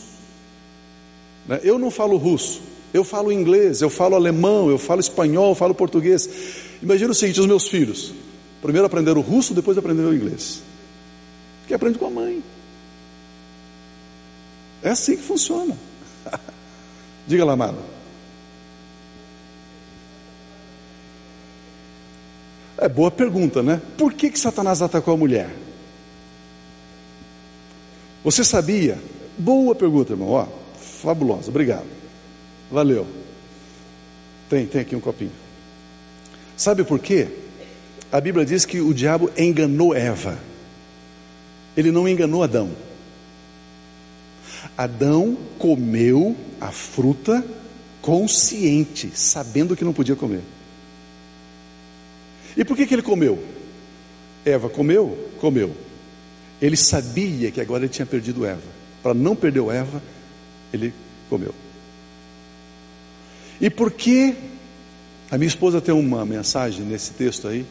Né? 1.47 1.61
Eu 1.63 1.79
não 1.79 1.93
falo 1.93 2.17
russo. 2.17 2.61
Eu 2.93 3.05
falo 3.05 3.33
inglês, 3.33 3.81
eu 3.81 3.89
falo 3.89 4.17
alemão, 4.17 4.69
eu 4.69 4.77
falo 4.77 5.01
espanhol, 5.01 5.51
eu 5.51 5.55
falo 5.55 5.75
português. 5.75 6.29
Imagina 6.83 7.13
o 7.13 7.15
seguinte: 7.15 7.41
os 7.41 7.47
meus 7.47 7.69
filhos, 7.69 8.13
primeiro 8.61 8.85
aprenderam 8.85 9.21
o 9.21 9.25
russo, 9.25 9.55
depois 9.55 9.79
aprenderam 9.79 10.11
o 10.11 10.15
inglês. 10.15 10.61
Porque 11.61 11.73
aprende 11.73 11.99
com 11.99 12.07
a 12.07 12.11
mãe. 12.11 12.43
É 14.83 14.91
assim 14.91 15.17
que 15.17 15.23
funciona. 15.23 15.79
Diga 17.29 17.45
lá, 17.45 17.53
amado. 17.53 17.79
É 22.77 22.89
boa 22.89 23.13
pergunta, 23.13 23.63
né? 23.63 23.81
Por 23.97 24.13
que, 24.13 24.29
que 24.29 24.39
Satanás 24.39 24.83
atacou 24.83 25.15
a 25.15 25.17
mulher? 25.17 25.62
Você 28.25 28.45
sabia? 28.45 28.99
Boa 29.37 29.75
pergunta, 29.75 30.13
irmão. 30.13 30.31
Ó, 30.31 30.47
fabulosa, 30.79 31.51
obrigado. 31.51 31.87
Valeu. 32.71 33.07
Tem, 34.49 34.67
tem 34.67 34.81
aqui 34.81 34.95
um 34.95 35.01
copinho. 35.01 35.33
Sabe 36.57 36.85
por 36.85 36.99
quê? 36.99 37.29
A 38.11 38.21
Bíblia 38.21 38.45
diz 38.45 38.65
que 38.65 38.81
o 38.81 38.93
diabo 38.93 39.31
enganou 39.37 39.95
Eva. 39.95 40.39
Ele 41.77 41.91
não 41.91 42.09
enganou 42.09 42.43
Adão. 42.43 42.71
Adão 44.77 45.37
comeu 45.59 46.37
a 46.61 46.71
fruta 46.71 47.45
consciente, 48.01 49.11
sabendo 49.15 49.75
que 49.75 49.85
não 49.85 49.93
podia 49.93 50.15
comer. 50.15 50.43
E 52.57 52.65
por 52.65 52.77
que, 52.77 52.87
que 52.87 52.95
ele 52.95 53.03
comeu? 53.03 53.43
Eva 54.45 54.69
comeu? 54.69 55.31
Comeu. 55.41 55.75
Ele 56.63 56.77
sabia 56.77 57.51
que 57.51 57.61
agora 57.61 57.85
ele 57.85 57.93
tinha 57.93 58.07
perdido 58.07 58.47
Eva. 58.47 58.63
Para 59.03 59.13
não 59.13 59.35
perder 59.35 59.65
Eva, 59.69 60.01
ele 60.73 60.95
comeu. 61.29 61.53
E 63.61 63.69
por 63.69 63.91
que 63.91 64.37
a 65.29 65.37
minha 65.37 65.49
esposa 65.49 65.81
tem 65.81 65.93
uma 65.93 66.25
mensagem 66.25 66.85
nesse 66.85 67.11
texto 67.11 67.49
aí, 67.49 67.67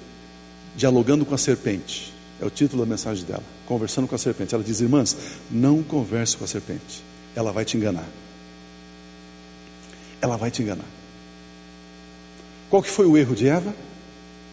dialogando 0.75 1.25
com 1.25 1.33
a 1.33 1.37
serpente? 1.37 2.11
É 2.41 2.45
o 2.45 2.49
título 2.49 2.83
da 2.83 2.89
mensagem 2.89 3.23
dela, 3.23 3.43
conversando 3.65 4.07
com 4.07 4.15
a 4.15 4.17
serpente. 4.17 4.53
Ela 4.53 4.63
diz: 4.63 4.81
Irmãs, 4.81 5.15
não 5.49 5.81
converse 5.81 6.35
com 6.35 6.43
a 6.43 6.47
serpente, 6.47 7.01
ela 7.33 7.53
vai 7.53 7.63
te 7.63 7.77
enganar. 7.77 8.07
Ela 10.21 10.35
vai 10.35 10.51
te 10.51 10.61
enganar. 10.61 10.85
Qual 12.69 12.83
que 12.83 12.89
foi 12.89 13.05
o 13.05 13.17
erro 13.17 13.35
de 13.35 13.47
Eva? 13.47 13.73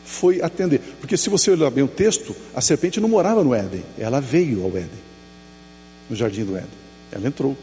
Foi 0.08 0.40
atender. 0.40 0.80
Porque 1.00 1.18
se 1.18 1.28
você 1.28 1.50
olhar 1.50 1.70
bem 1.70 1.84
o 1.84 1.88
texto, 1.88 2.34
a 2.54 2.62
serpente 2.62 2.98
não 2.98 3.10
morava 3.10 3.44
no 3.44 3.54
Éden, 3.54 3.84
ela 3.98 4.22
veio 4.22 4.64
ao 4.64 4.70
Éden, 4.70 4.88
no 6.08 6.16
jardim 6.16 6.46
do 6.46 6.56
Éden. 6.56 6.70
Ela 7.12 7.28
entrou. 7.28 7.54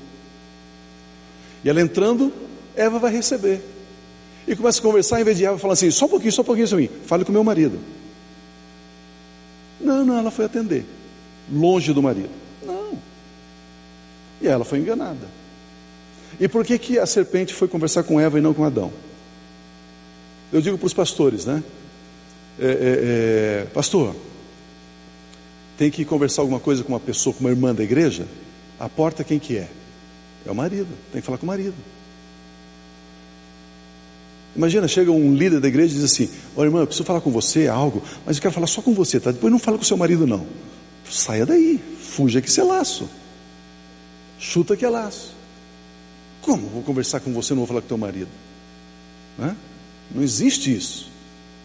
E 1.63 1.69
ela 1.69 1.81
entrando, 1.81 2.31
Eva 2.76 2.99
vai 2.99 3.11
receber. 3.11 3.61
E 4.47 4.55
começa 4.55 4.80
a 4.80 4.81
conversar, 4.84 5.19
em 5.19 5.23
vez 5.23 5.38
de 5.38 5.45
Eva 5.45 5.57
falar 5.57 5.73
assim, 5.73 5.89
só 5.89 6.05
um 6.05 6.09
pouquinho, 6.09 6.31
só 6.31 6.43
um 6.43 6.45
pouquinho, 6.45 6.65
assim, 6.65 6.88
fale 7.07 7.26
com 7.26 7.31
meu 7.31 7.43
marido. 7.43 7.80
Não, 9.81 10.05
não, 10.05 10.15
ela 10.15 10.30
foi 10.30 10.45
atender. 10.45 10.85
Longe 11.51 11.93
do 11.93 12.03
marido. 12.03 12.30
Não. 12.63 12.95
E 14.39 14.47
ela 14.47 14.63
foi 14.63 14.77
enganada. 14.77 15.27
E 16.39 16.47
por 16.47 16.63
que, 16.63 16.77
que 16.77 16.99
a 16.99 17.07
serpente 17.07 17.55
foi 17.55 17.67
conversar 17.67 18.03
com 18.03 18.19
Eva 18.19 18.38
e 18.38 18.41
não 18.41 18.53
com 18.53 18.63
Adão? 18.63 18.93
Eu 20.53 20.61
digo 20.61 20.77
para 20.77 20.85
os 20.85 20.93
pastores, 20.93 21.43
né? 21.47 21.63
É, 22.60 22.65
é, 22.65 22.69
é, 22.69 23.65
pastor, 23.73 24.15
tem 25.77 25.91
que 25.91 26.06
conversar 26.06 26.41
alguma 26.41 26.60
coisa 26.60 26.84
com 26.84 26.94
uma 26.94 26.99
pessoa, 26.99 27.34
com 27.34 27.41
uma 27.41 27.49
irmã 27.49 27.73
da 27.73 27.84
igreja? 27.84 28.26
A 28.80 28.88
porta 28.88 29.23
quem 29.23 29.40
que 29.40 29.57
é? 29.57 29.69
É 30.45 30.52
o 30.52 30.56
marido, 30.56 30.88
tem 31.11 31.22
que 31.22 31.26
falar 31.26 31.38
com 31.38 31.45
o 31.45 31.48
marido. 31.48 31.76
Imagina, 34.56 34.88
chega 34.88 35.11
um 35.11 35.36
líder 35.36 35.60
da 35.60 35.68
igreja 35.68 35.94
e 35.94 35.95
diz 35.95 36.06
assim: 36.06 36.30
Olha, 36.56 36.68
irmã, 36.68 36.80
eu 36.80 36.88
preciso 36.88 37.06
falar 37.06 37.19
com 37.19 37.32
você 37.32 37.68
algo, 37.68 38.02
mas 38.26 38.38
eu 38.38 38.41
quero 38.41 38.53
falar 38.53 38.68
só 38.68 38.82
com 38.82 38.94
você, 38.94 39.19
tá? 39.19 39.32
Depois 39.32 39.52
não 39.52 39.60
fala 39.60 39.77
com 39.77 39.84
seu 39.84 39.98
marido, 39.98 40.26
não. 40.26 40.48
Saia 41.10 41.45
daí, 41.45 41.80
fuja 41.99 42.41
que 42.41 42.48
isso 42.48 42.61
é 42.61 42.64
laço. 42.64 43.10
Chuta 44.40 44.77
que 44.77 44.86
é 44.86 44.90
laço. 44.90 45.36
Como 46.41 46.68
vou 46.68 46.84
conversar 46.84 47.19
com 47.19 47.34
você 47.34 47.53
não 47.53 47.60
vou 47.61 47.68
falar 47.68 47.82
com 47.82 47.88
teu 47.88 47.98
marido? 47.98 48.30
Né? 49.38 49.56
Não 50.14 50.23
existe 50.23 50.73
isso. 50.73 51.10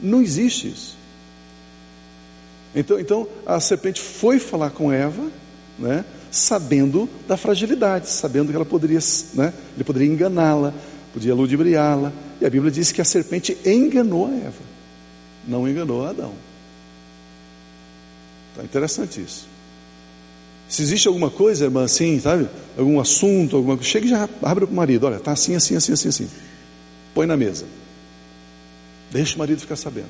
Não 0.03 0.23
existe 0.23 0.69
isso. 0.69 0.97
Então, 2.75 3.01
então 3.01 3.29
a 3.45 3.61
serpente 3.61 4.01
foi 4.01 4.39
falar 4.39 4.71
com 4.71 4.93
Eva, 4.93 5.31
né, 5.79 6.05
sabendo 6.31 7.09
da 7.27 7.37
fragilidade, 7.37 8.09
sabendo 8.09 8.51
que 8.51 8.57
ela 8.57 8.65
poderia, 8.65 9.01
né, 9.35 9.53
ele 9.75 9.85
poderia 9.85 10.09
enganá-la, 10.09 10.73
podia 11.13 11.35
ludibriá-la, 11.35 12.13
E 12.41 12.47
a 12.47 12.51
Bíblia 12.51 12.71
diz 12.71 12.93
que 12.93 13.01
a 13.01 13.05
serpente 13.05 13.57
enganou 13.67 14.27
a 14.27 14.31
Eva, 14.31 14.63
não 15.47 15.69
enganou 15.69 16.07
Adão. 16.07 16.33
Está 18.53 18.65
interessante 18.65 19.21
isso. 19.21 19.49
Se 20.69 20.83
existe 20.83 21.09
alguma 21.09 21.31
coisa, 21.31 21.65
irmã, 21.65 21.85
assim, 21.85 22.21
sabe? 22.21 22.49
Algum 22.79 23.01
assunto, 23.01 23.57
alguma 23.57 23.77
coisa, 23.77 23.91
chega 23.91 24.07
e 24.07 24.09
já 24.09 24.29
abre 24.41 24.67
para 24.67 24.73
o 24.73 24.77
marido: 24.77 25.05
olha, 25.05 25.17
está 25.17 25.33
assim, 25.33 25.57
assim, 25.57 25.75
assim, 25.75 25.93
assim, 25.93 26.09
assim. 26.09 26.31
Põe 27.13 27.27
na 27.27 27.37
mesa. 27.37 27.67
Deixa 29.11 29.35
o 29.35 29.39
marido 29.39 29.61
ficar 29.61 29.77
sabendo. 29.77 30.09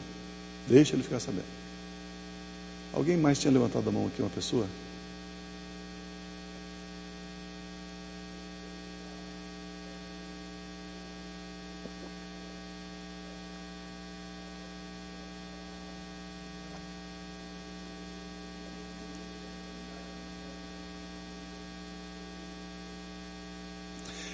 Deixa 0.68 0.94
ele 0.94 1.02
ficar 1.02 1.20
sabendo. 1.20 1.44
Alguém 2.92 3.16
mais 3.16 3.38
tinha 3.38 3.52
levantado 3.52 3.88
a 3.88 3.92
mão 3.92 4.06
aqui, 4.06 4.20
uma 4.20 4.30
pessoa? 4.30 4.66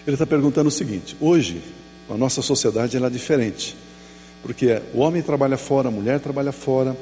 Ele 0.07 0.15
está 0.15 0.25
perguntando 0.25 0.69
o 0.69 0.73
seguinte: 0.73 1.17
hoje, 1.21 1.61
a 2.09 2.17
nossa 2.17 2.41
sociedade 2.41 2.97
ela 2.97 3.09
é 3.09 3.11
diferente, 3.11 3.77
porque 4.47 4.81
o 4.95 5.01
homem 5.01 5.21
trabalha 5.23 5.57
fora, 5.57 5.89
a 5.89 5.91
mulher 5.91 6.21
trabalha 6.21 6.53
fora, 6.53 6.97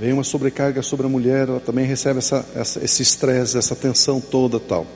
vem 0.00 0.14
uma 0.14 0.24
sobrecarga 0.24 0.80
sobre 0.80 1.04
a 1.04 1.10
mulher, 1.10 1.46
ela 1.46 1.60
também 1.60 1.84
recebe 1.84 2.20
essa, 2.20 2.42
essa, 2.54 2.82
esse 2.82 3.02
estresse, 3.02 3.58
essa 3.58 3.76
tensão 3.76 4.18
toda 4.18 4.58
tal. 4.58 4.86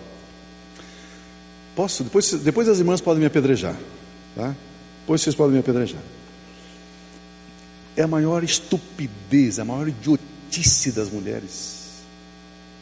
Posso? 1.76 2.02
Depois, 2.02 2.32
depois 2.32 2.68
as 2.70 2.78
irmãs 2.78 3.02
podem 3.02 3.20
me 3.20 3.26
apedrejar, 3.26 3.76
tá? 4.34 4.56
Depois 5.00 5.20
vocês 5.20 5.36
podem 5.36 5.52
me 5.52 5.58
apedrejar. 5.58 6.00
É 7.94 8.02
a 8.02 8.08
maior 8.08 8.42
estupidez, 8.42 9.58
a 9.58 9.64
maior 9.66 9.86
idiotice 9.86 10.92
das 10.92 11.10
mulheres 11.10 11.78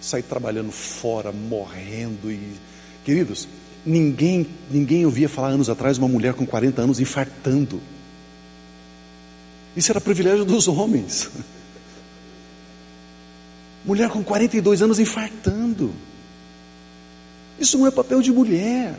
sair 0.00 0.22
trabalhando 0.22 0.70
fora, 0.70 1.32
morrendo 1.32 2.30
e 2.30 2.52
queridos, 3.04 3.48
Ninguém, 3.84 4.46
ninguém 4.70 5.06
ouvia 5.06 5.28
falar 5.28 5.48
anos 5.48 5.70
atrás 5.70 5.96
uma 5.96 6.08
mulher 6.08 6.34
com 6.34 6.44
40 6.44 6.82
anos 6.82 7.00
infartando. 7.00 7.80
Isso 9.78 9.92
era 9.92 10.00
privilégio 10.00 10.44
dos 10.44 10.66
homens. 10.66 11.30
Mulher 13.84 14.10
com 14.10 14.24
42 14.24 14.82
anos 14.82 14.98
infartando. 14.98 15.92
Isso 17.60 17.78
não 17.78 17.86
é 17.86 17.90
papel 17.92 18.20
de 18.20 18.32
mulher. 18.32 18.98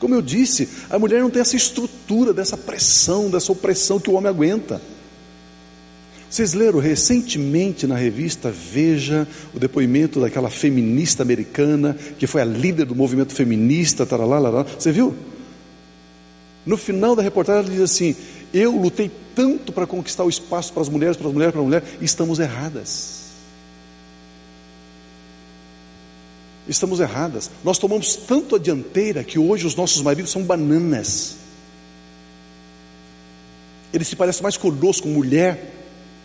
Como 0.00 0.12
eu 0.12 0.20
disse, 0.20 0.68
a 0.90 0.98
mulher 0.98 1.20
não 1.20 1.30
tem 1.30 1.40
essa 1.40 1.54
estrutura 1.54 2.32
dessa 2.32 2.56
pressão, 2.56 3.30
dessa 3.30 3.52
opressão 3.52 4.00
que 4.00 4.10
o 4.10 4.14
homem 4.14 4.28
aguenta. 4.28 4.82
Vocês 6.28 6.52
leram 6.52 6.80
recentemente 6.80 7.86
na 7.86 7.94
revista 7.94 8.50
Veja 8.50 9.24
o 9.54 9.60
depoimento 9.60 10.20
daquela 10.20 10.50
feminista 10.50 11.22
americana 11.22 11.96
que 12.18 12.26
foi 12.26 12.42
a 12.42 12.44
líder 12.44 12.86
do 12.86 12.96
movimento 12.96 13.32
feminista, 13.32 14.04
taralá, 14.04 14.40
lará. 14.40 14.64
você 14.64 14.90
viu? 14.90 15.14
No 16.66 16.76
final 16.76 17.14
da 17.14 17.22
reportagem 17.22 17.60
ela 17.60 17.70
diz 17.70 17.80
assim: 17.80 18.16
Eu 18.52 18.72
lutei 18.72 19.08
tanto 19.34 19.72
para 19.72 19.86
conquistar 19.86 20.24
o 20.24 20.28
espaço 20.28 20.72
para 20.72 20.82
as 20.82 20.88
mulheres, 20.88 21.16
para 21.16 21.28
as 21.28 21.32
mulheres, 21.32 21.52
para 21.52 21.60
as 21.60 21.66
mulheres, 21.66 21.88
estamos 22.00 22.38
erradas. 22.38 23.24
Estamos 26.66 27.00
erradas. 27.00 27.50
Nós 27.62 27.78
tomamos 27.78 28.16
tanto 28.16 28.56
a 28.56 28.58
dianteira 28.58 29.22
que 29.22 29.38
hoje 29.38 29.66
os 29.66 29.76
nossos 29.76 30.00
maridos 30.00 30.30
são 30.30 30.42
bananas. 30.42 31.36
Eles 33.92 34.08
se 34.08 34.16
parecem 34.16 34.42
mais 34.42 34.56
conosco, 34.56 35.06
mulher, 35.06 35.72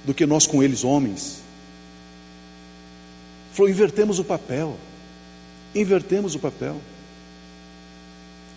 do 0.05 0.13
que 0.13 0.25
nós 0.25 0.47
com 0.47 0.63
eles, 0.63 0.83
homens. 0.83 1.39
Falou: 3.53 3.69
invertemos 3.69 4.17
o 4.17 4.23
papel, 4.23 4.77
invertemos 5.75 6.35
o 6.35 6.39
papel, 6.39 6.77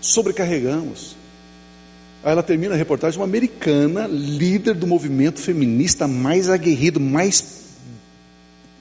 sobrecarregamos. 0.00 1.16
Aí 2.24 2.30
ela 2.30 2.42
termina 2.42 2.74
a 2.74 2.76
reportagem, 2.76 3.18
uma 3.18 3.26
americana, 3.26 4.06
líder 4.06 4.74
do 4.74 4.86
movimento 4.86 5.40
feminista 5.40 6.06
mais 6.06 6.48
aguerrido, 6.48 7.00
mais. 7.00 7.62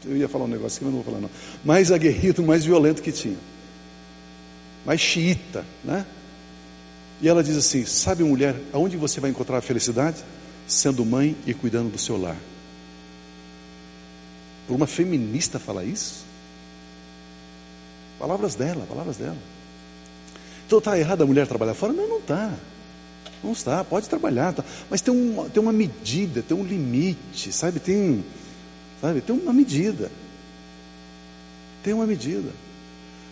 Eu 0.06 0.16
ia 0.16 0.30
falar 0.30 0.46
um 0.46 0.50
negócio 0.50 0.80
que 0.80 0.86
eu 0.86 0.92
não 0.92 1.02
vou 1.02 1.04
falar, 1.04 1.20
não. 1.20 1.30
Mais 1.64 1.92
aguerrido, 1.92 2.44
mais 2.44 2.64
violento 2.64 3.02
que 3.02 3.12
tinha. 3.12 3.38
Mais 4.86 5.02
xiita, 5.02 5.66
né? 5.84 6.06
E 7.20 7.28
ela 7.28 7.44
diz 7.44 7.58
assim: 7.58 7.84
Sabe, 7.86 8.24
mulher, 8.24 8.56
aonde 8.72 8.96
você 8.96 9.20
vai 9.20 9.32
encontrar 9.32 9.58
a 9.58 9.62
felicidade? 9.62 10.18
Sendo 10.68 11.04
mãe 11.04 11.36
e 11.46 11.54
cuidando 11.54 11.92
do 11.92 11.98
seu 11.98 12.18
lar. 12.22 12.38
Por 14.68 14.76
uma 14.76 14.88
feminista 14.88 15.60
falar 15.60 15.84
isso? 15.84 16.24
Palavras 18.20 18.54
dela, 18.54 18.86
palavras 18.88 19.18
dela. 19.18 19.38
Então 20.68 20.78
está 20.78 20.98
errado 20.98 21.24
a 21.24 21.26
mulher 21.26 21.48
trabalhar 21.48 21.74
fora? 21.74 21.92
Não, 21.92 22.08
não 22.08 22.20
está. 22.20 22.54
Não 23.44 23.54
está, 23.54 23.84
pode 23.84 24.08
trabalhar, 24.08 24.54
tá. 24.54 24.64
mas 24.90 25.02
tem 25.02 25.14
uma, 25.14 25.50
tem 25.50 25.62
uma 25.62 25.74
medida, 25.74 26.44
tem 26.44 26.56
um 26.56 26.64
limite, 26.64 27.52
sabe? 27.52 27.80
Tem, 27.80 28.24
sabe? 29.02 29.22
Tem 29.22 29.36
uma 29.36 29.52
medida. 29.52 30.12
Tem 31.84 31.94
uma 31.94 32.06
medida. 32.06 32.50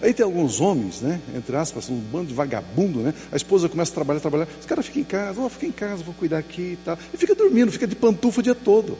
Aí 0.02 0.14
tem 0.14 0.24
alguns 0.24 0.62
homens, 0.62 1.02
né? 1.02 1.20
Entre 1.36 1.56
aspas, 1.56 1.90
um 1.90 1.98
bando 1.98 2.28
de 2.28 2.34
vagabundo, 2.34 3.00
né? 3.00 3.14
A 3.32 3.36
esposa 3.36 3.68
começa 3.68 3.92
a 3.92 3.96
trabalhar, 3.96 4.20
trabalhar. 4.20 4.48
Os 4.60 4.66
caras 4.66 4.86
ficam 4.86 5.02
em 5.02 5.06
casa, 5.06 5.42
oh, 5.42 5.50
fica 5.50 5.66
em 5.66 5.72
casa, 5.72 6.04
vou 6.04 6.14
cuidar 6.14 6.38
aqui 6.38 6.62
e 6.74 6.80
tal. 6.84 6.98
E 7.14 7.18
fica 7.18 7.36
dormindo, 7.36 7.72
fica 7.72 7.86
de 7.86 7.96
pantufa 7.96 8.40
o 8.40 8.44
dia 8.44 8.56
todo. 8.56 8.98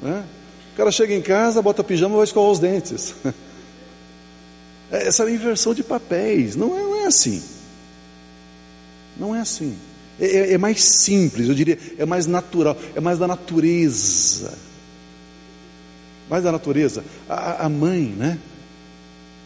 Né? 0.00 0.24
O 0.72 0.76
cara 0.76 0.90
chega 0.92 1.12
em 1.12 1.22
casa, 1.22 1.60
bota 1.60 1.82
pijama 1.82 2.14
e 2.14 2.16
vai 2.16 2.24
escovar 2.24 2.52
os 2.52 2.58
dentes. 2.60 3.14
Essa 4.90 5.24
é 5.24 5.26
a 5.26 5.30
inversão 5.30 5.74
de 5.74 5.82
papéis. 5.82 6.54
Não 6.54 6.78
é, 6.78 6.82
não 6.82 6.96
é 6.96 7.06
assim. 7.06 7.42
Não 9.16 9.34
é 9.34 9.40
assim. 9.40 9.76
É, 10.20 10.26
é, 10.26 10.52
é, 10.52 10.58
mais 10.58 10.82
simples, 10.84 11.48
eu 11.48 11.54
diria, 11.54 11.78
é 11.98 12.06
mais 12.06 12.26
natural, 12.26 12.76
é 12.94 13.00
mais 13.00 13.18
da 13.18 13.26
natureza. 13.26 14.56
Mais 16.30 16.44
da 16.44 16.52
natureza. 16.52 17.04
A, 17.28 17.66
a 17.66 17.68
mãe, 17.68 18.14
né? 18.16 18.38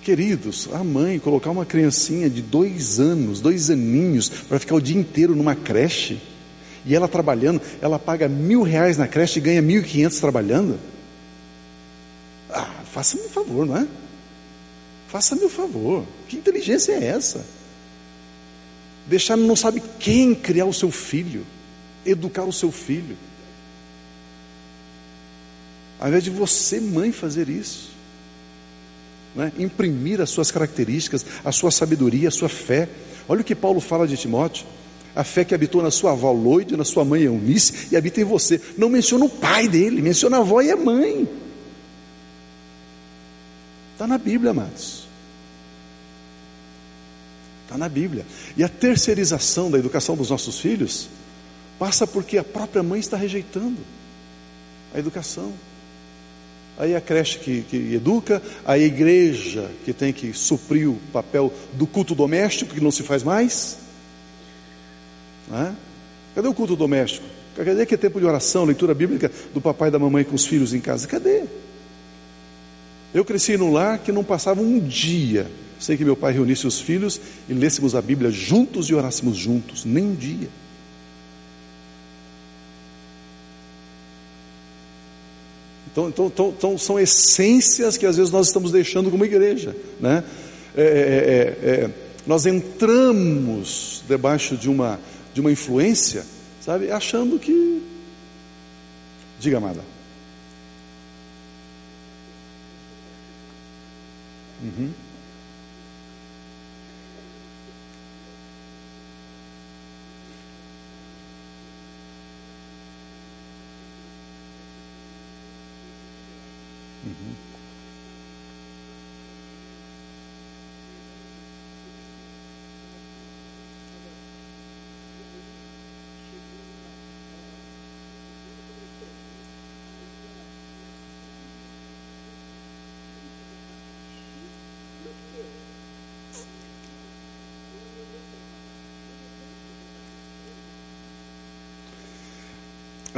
Queridos, 0.02 0.68
a 0.72 0.84
mãe 0.84 1.18
colocar 1.18 1.50
uma 1.50 1.66
criancinha 1.66 2.30
de 2.30 2.40
dois 2.40 3.00
anos, 3.00 3.40
dois 3.40 3.70
aninhos, 3.70 4.28
para 4.28 4.58
ficar 4.58 4.74
o 4.74 4.80
dia 4.80 4.98
inteiro 4.98 5.34
numa 5.34 5.54
creche 5.54 6.18
e 6.84 6.94
ela 6.94 7.08
trabalhando, 7.08 7.60
ela 7.82 7.98
paga 7.98 8.28
mil 8.28 8.62
reais 8.62 8.96
na 8.96 9.06
creche 9.06 9.38
e 9.38 9.42
ganha 9.42 9.60
mil 9.60 9.80
e 9.82 9.84
quinhentos 9.84 10.18
trabalhando. 10.20 10.78
Ah, 12.48 12.82
faça-me 12.92 13.24
um 13.24 13.28
favor, 13.28 13.66
não 13.66 13.76
é? 13.76 13.86
Faça-me 15.08 15.44
um 15.44 15.50
favor. 15.50 16.04
Que 16.26 16.36
inteligência 16.36 16.92
é 16.92 17.04
essa? 17.04 17.44
Deixar 19.08 19.36
não 19.36 19.56
sabe 19.56 19.82
quem 19.98 20.34
criar 20.34 20.66
o 20.66 20.72
seu 20.72 20.90
filho, 20.90 21.44
educar 22.04 22.44
o 22.44 22.52
seu 22.52 22.70
filho. 22.70 23.16
Ao 25.98 26.08
invés 26.08 26.22
de 26.22 26.30
você, 26.30 26.78
mãe, 26.78 27.10
fazer 27.10 27.48
isso. 27.48 27.90
Né? 29.34 29.52
Imprimir 29.58 30.20
as 30.20 30.30
suas 30.30 30.50
características, 30.50 31.24
a 31.44 31.50
sua 31.50 31.70
sabedoria, 31.70 32.28
a 32.28 32.30
sua 32.30 32.48
fé. 32.48 32.88
Olha 33.28 33.40
o 33.40 33.44
que 33.44 33.54
Paulo 33.54 33.80
fala 33.80 34.06
de 34.06 34.16
Timóteo 34.16 34.64
a 35.18 35.24
fé 35.24 35.44
que 35.44 35.52
habitou 35.52 35.82
na 35.82 35.90
sua 35.90 36.12
avó 36.12 36.30
Loide, 36.30 36.76
na 36.76 36.84
sua 36.84 37.04
mãe 37.04 37.22
Eunice 37.22 37.88
e 37.90 37.96
habita 37.96 38.20
em 38.20 38.24
você. 38.24 38.60
Não 38.76 38.88
menciona 38.88 39.24
o 39.24 39.28
pai 39.28 39.66
dele, 39.66 40.00
menciona 40.00 40.36
a 40.36 40.40
avó 40.40 40.60
e 40.62 40.70
a 40.70 40.76
mãe. 40.76 41.28
Está 43.94 44.06
na 44.06 44.16
Bíblia, 44.16 44.52
amados. 44.52 44.97
Está 47.68 47.76
na 47.76 47.86
Bíblia. 47.86 48.24
E 48.56 48.64
a 48.64 48.68
terceirização 48.68 49.70
da 49.70 49.78
educação 49.78 50.16
dos 50.16 50.30
nossos 50.30 50.58
filhos 50.58 51.10
passa 51.78 52.06
porque 52.06 52.38
a 52.38 52.42
própria 52.42 52.82
mãe 52.82 52.98
está 52.98 53.14
rejeitando 53.14 53.76
a 54.94 54.98
educação. 54.98 55.52
Aí 56.78 56.96
a 56.96 57.00
creche 57.00 57.38
que, 57.40 57.60
que 57.62 57.92
educa, 57.92 58.40
a 58.64 58.78
igreja 58.78 59.70
que 59.84 59.92
tem 59.92 60.14
que 60.14 60.32
suprir 60.32 60.88
o 60.88 60.94
papel 61.12 61.52
do 61.74 61.86
culto 61.86 62.14
doméstico, 62.14 62.74
que 62.74 62.80
não 62.80 62.90
se 62.90 63.02
faz 63.02 63.22
mais. 63.22 63.76
É? 65.52 65.72
Cadê 66.36 66.48
o 66.48 66.54
culto 66.54 66.74
doméstico? 66.74 67.26
Cadê 67.54 67.84
que 67.84 67.98
tempo 67.98 68.18
de 68.18 68.24
oração, 68.24 68.64
leitura 68.64 68.94
bíblica 68.94 69.30
do 69.52 69.60
papai 69.60 69.88
e 69.88 69.92
da 69.92 69.98
mamãe 69.98 70.24
com 70.24 70.34
os 70.34 70.46
filhos 70.46 70.72
em 70.72 70.80
casa? 70.80 71.06
Cadê? 71.06 71.44
Eu 73.12 73.26
cresci 73.26 73.58
num 73.58 73.70
lar 73.70 73.98
que 73.98 74.10
não 74.10 74.24
passava 74.24 74.62
um 74.62 74.78
dia 74.78 75.46
sem 75.78 75.96
que 75.96 76.04
meu 76.04 76.16
pai 76.16 76.32
reunisse 76.32 76.66
os 76.66 76.80
filhos 76.80 77.20
e 77.48 77.52
lêssemos 77.52 77.94
a 77.94 78.02
Bíblia 78.02 78.30
juntos 78.30 78.88
e 78.88 78.94
orássemos 78.94 79.36
juntos, 79.36 79.84
nem 79.84 80.04
um 80.04 80.14
dia. 80.14 80.48
Então, 85.90 86.08
então, 86.08 86.26
então, 86.26 86.54
então, 86.56 86.78
são 86.78 86.98
essências 86.98 87.96
que 87.96 88.06
às 88.06 88.16
vezes 88.16 88.30
nós 88.30 88.46
estamos 88.46 88.70
deixando 88.70 89.10
como 89.10 89.24
igreja. 89.24 89.74
Né? 90.00 90.22
É, 90.76 90.82
é, 90.82 91.68
é, 91.68 91.70
é 91.70 91.90
nós 92.26 92.44
entramos 92.44 94.04
debaixo 94.06 94.54
de 94.56 94.68
uma, 94.68 95.00
de 95.32 95.40
uma 95.40 95.50
influência, 95.50 96.26
sabe, 96.60 96.90
achando 96.90 97.38
que. 97.38 97.82
Diga, 99.40 99.56
amada. 99.56 99.80
Uhum. 104.62 104.90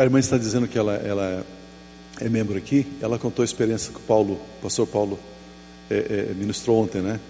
A 0.01 0.05
irmã 0.05 0.18
está 0.18 0.39
dizendo 0.39 0.66
que 0.66 0.78
ela, 0.78 0.94
ela 0.94 1.44
é 2.18 2.27
membro 2.27 2.56
aqui. 2.56 2.86
Ela 3.02 3.18
contou 3.18 3.43
a 3.43 3.44
experiência 3.44 3.93
que 3.93 3.98
o 3.98 4.02
Paulo, 4.02 4.40
o 4.59 4.62
pastor 4.62 4.86
Paulo, 4.86 5.18
é, 5.90 6.31
é, 6.31 6.35
ministrou 6.35 6.82
ontem, 6.82 7.02
né? 7.02 7.20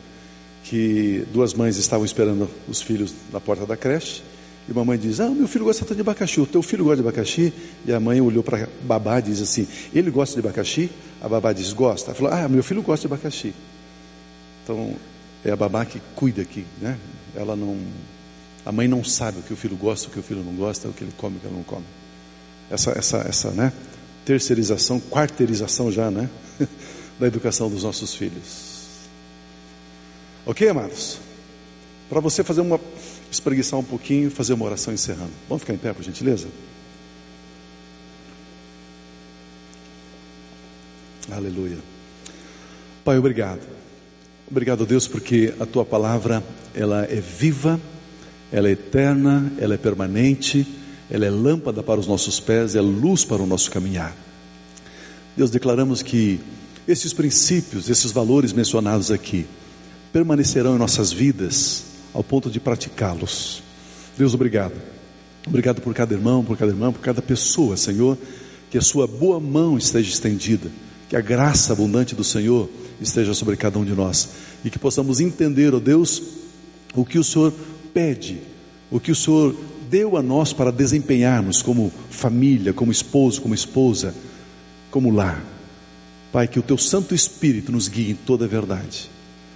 Que 0.63 1.27
duas 1.33 1.53
mães 1.53 1.77
estavam 1.77 2.05
esperando 2.05 2.49
os 2.69 2.81
filhos 2.81 3.13
na 3.33 3.41
porta 3.41 3.67
da 3.67 3.77
creche. 3.77 4.23
E 4.69 4.71
uma 4.71 4.85
mãe 4.85 4.97
diz: 4.97 5.19
Ah, 5.19 5.29
meu 5.29 5.49
filho 5.49 5.65
gosta 5.65 5.85
tanto 5.85 5.97
de 5.97 6.03
abacaxi. 6.03 6.41
O 6.41 6.47
teu 6.47 6.63
filho 6.63 6.85
gosta 6.85 7.03
de 7.03 7.09
abacaxi? 7.09 7.53
E 7.85 7.93
a 7.93 7.99
mãe 7.99 8.21
olhou 8.21 8.45
para 8.45 8.63
a 8.63 8.69
babá 8.85 9.19
e 9.19 9.23
diz 9.23 9.43
assim: 9.43 9.67
Ele 9.93 10.09
gosta 10.09 10.41
de 10.41 10.47
abacaxi? 10.47 10.89
A 11.21 11.29
babá 11.29 11.53
diz: 11.53 11.73
Gosta. 11.73 12.13
Ela 12.13 12.15
falou: 12.15 12.33
Ah, 12.33 12.49
meu 12.49 12.63
filho 12.63 12.83
gosta 12.83 13.09
de 13.09 13.13
abacaxi. 13.13 13.53
Então, 14.63 14.95
é 15.45 15.51
a 15.51 15.57
babá 15.57 15.85
que 15.85 16.01
cuida 16.15 16.41
aqui, 16.41 16.65
né? 16.81 16.97
Ela 17.35 17.57
não. 17.57 17.77
A 18.65 18.71
mãe 18.71 18.87
não 18.87 19.03
sabe 19.03 19.41
o 19.41 19.43
que 19.43 19.53
o 19.53 19.57
filho 19.57 19.75
gosta, 19.75 20.07
o 20.07 20.11
que 20.13 20.21
o 20.21 20.23
filho 20.23 20.45
não 20.45 20.55
gosta, 20.55 20.87
o 20.87 20.93
que 20.93 21.03
ele 21.03 21.13
come, 21.17 21.39
o 21.39 21.41
que 21.41 21.47
ele 21.47 21.57
não 21.57 21.65
come 21.65 21.85
essa, 22.71 22.93
essa, 22.93 23.19
essa 23.29 23.51
né, 23.51 23.73
terceirização, 24.25 25.01
quarteirização 25.01 25.91
já, 25.91 26.11
né, 26.11 26.31
da 27.19 27.27
educação 27.27 27.69
dos 27.69 27.83
nossos 27.83 28.15
filhos. 28.15 28.71
Ok, 30.47 30.69
amados? 30.69 31.19
Para 32.09 32.21
você 32.21 32.43
fazer 32.43 32.61
uma 32.61 32.81
espreguiçar 33.31 33.79
um 33.79 33.85
pouquinho, 33.85 34.31
fazer 34.31 34.55
uma 34.55 34.65
oração 34.65 34.93
encerrando. 34.93 35.31
Vamos 35.49 35.63
ficar 35.63 35.75
em 35.75 35.79
pé, 35.79 35.93
por 35.93 36.03
gentileza? 36.03 36.49
Aleluia. 41.31 41.79
Pai, 43.05 43.19
obrigado. 43.19 43.61
Obrigado, 44.51 44.85
Deus, 44.85 45.07
porque 45.07 45.55
a 45.61 45.67
tua 45.67 45.85
palavra, 45.85 46.43
ela 46.75 47.05
é 47.05 47.21
viva, 47.21 47.81
ela 48.51 48.69
é 48.69 48.73
eterna, 48.73 49.53
ela 49.59 49.75
é 49.75 49.79
permanente 49.79 50.67
ela 51.11 51.27
é 51.27 51.31
lâmpada 51.31 51.83
para 51.83 51.99
os 51.99 52.07
nossos 52.07 52.39
pés, 52.39 52.75
é 52.75 52.81
luz 52.81 53.25
para 53.25 53.43
o 53.43 53.47
nosso 53.47 53.71
caminhar. 53.71 54.17
Deus, 55.37 55.51
declaramos 55.51 56.03
que 56.03 56.41
esses 56.87 57.13
princípios, 57.13 57.91
esses 57.91 58.13
valores 58.13 58.53
mencionados 58.53 59.11
aqui, 59.11 59.47
permanecerão 60.13 60.77
em 60.77 60.79
nossas 60.79 61.13
vidas 61.13 61.85
ao 62.13 62.23
ponto 62.23 62.51
de 62.51 62.61
praticá-los. 62.61 63.63
Deus, 64.17 64.35
obrigado. 64.35 64.75
Obrigado 65.47 65.81
por 65.81 65.95
cada 65.95 66.15
irmão, 66.15 66.45
por 66.45 66.57
cada 66.57 66.71
irmã, 66.71 66.93
por 66.93 67.01
cada 67.01 67.23
pessoa, 67.23 67.77
Senhor, 67.77 68.17
que 68.71 68.79
a 68.79 68.83
sua 68.83 69.07
boa 69.07 69.41
mão 69.41 69.79
esteja 69.79 70.11
estendida, 70.11 70.71
que 71.09 71.17
a 71.17 71.21
graça 71.21 71.73
abundante 71.73 72.15
do 72.15 72.23
Senhor 72.23 72.69
esteja 73.01 73.33
sobre 73.35 73.57
cada 73.57 73.79
um 73.79 73.85
de 73.85 73.93
nós 73.93 74.29
e 74.65 74.71
que 74.71 74.79
possamos 74.79 75.21
entender, 75.21 75.73
ó 75.73 75.79
oh 75.79 75.81
Deus, 75.81 76.23
o 76.95 77.05
que 77.05 77.19
o 77.19 77.25
Senhor 77.25 77.53
pede, 77.95 78.43
o 78.91 79.01
que 79.01 79.11
o 79.11 79.17
Senhor 79.17 79.57
deu 79.91 80.17
a 80.17 80.23
nós 80.23 80.53
para 80.53 80.71
desempenharmos 80.71 81.61
como 81.61 81.93
família, 82.09 82.73
como 82.73 82.93
esposo, 82.93 83.43
como 83.43 83.55
esposa, 83.55 84.15
como 84.91 85.11
lar. 85.11 85.45
Pai, 86.33 86.47
que 86.47 86.61
o 86.61 86.63
teu 86.63 86.79
Santo 86.79 87.15
Espírito 87.15 87.73
nos 87.73 87.89
guie 87.89 88.13
em 88.13 88.15
toda 88.15 88.45
a 88.45 88.49
verdade. 88.49 89.11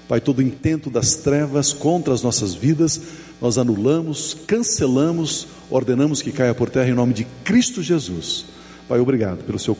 Pai, 0.09 0.21
todo 0.21 0.43
intento 0.43 0.91
das 0.91 1.15
trevas 1.15 1.73
contra 1.73 2.13
as 2.13 2.23
nossas 2.23 2.53
vidas, 2.53 3.01
nós 3.41 3.57
anulamos, 3.57 4.37
cancelamos, 4.47 5.47
ordenamos 5.71 6.21
que 6.21 6.33
caia 6.33 6.55
por 6.55 6.69
terra 6.69 6.91
em 6.91 6.95
nome 6.95 7.15
de 7.15 7.25
Cristo 7.45 7.83
Jesus. 7.83 8.45
Pai, 8.89 8.99
obrigado 8.99 9.45
pelo 9.45 9.59
seu 9.59 9.77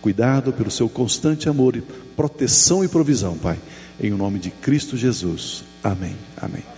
cuidado, 0.00 0.52
pelo 0.52 0.70
seu 0.70 0.88
constante 0.88 1.48
amor 1.48 1.82
proteção 2.16 2.84
e 2.84 2.88
provisão, 2.88 3.36
Pai. 3.36 3.58
Em 4.00 4.10
nome 4.10 4.38
de 4.38 4.50
Cristo 4.50 4.96
Jesus. 4.96 5.64
Amém. 5.82 6.16
Amém. 6.36 6.75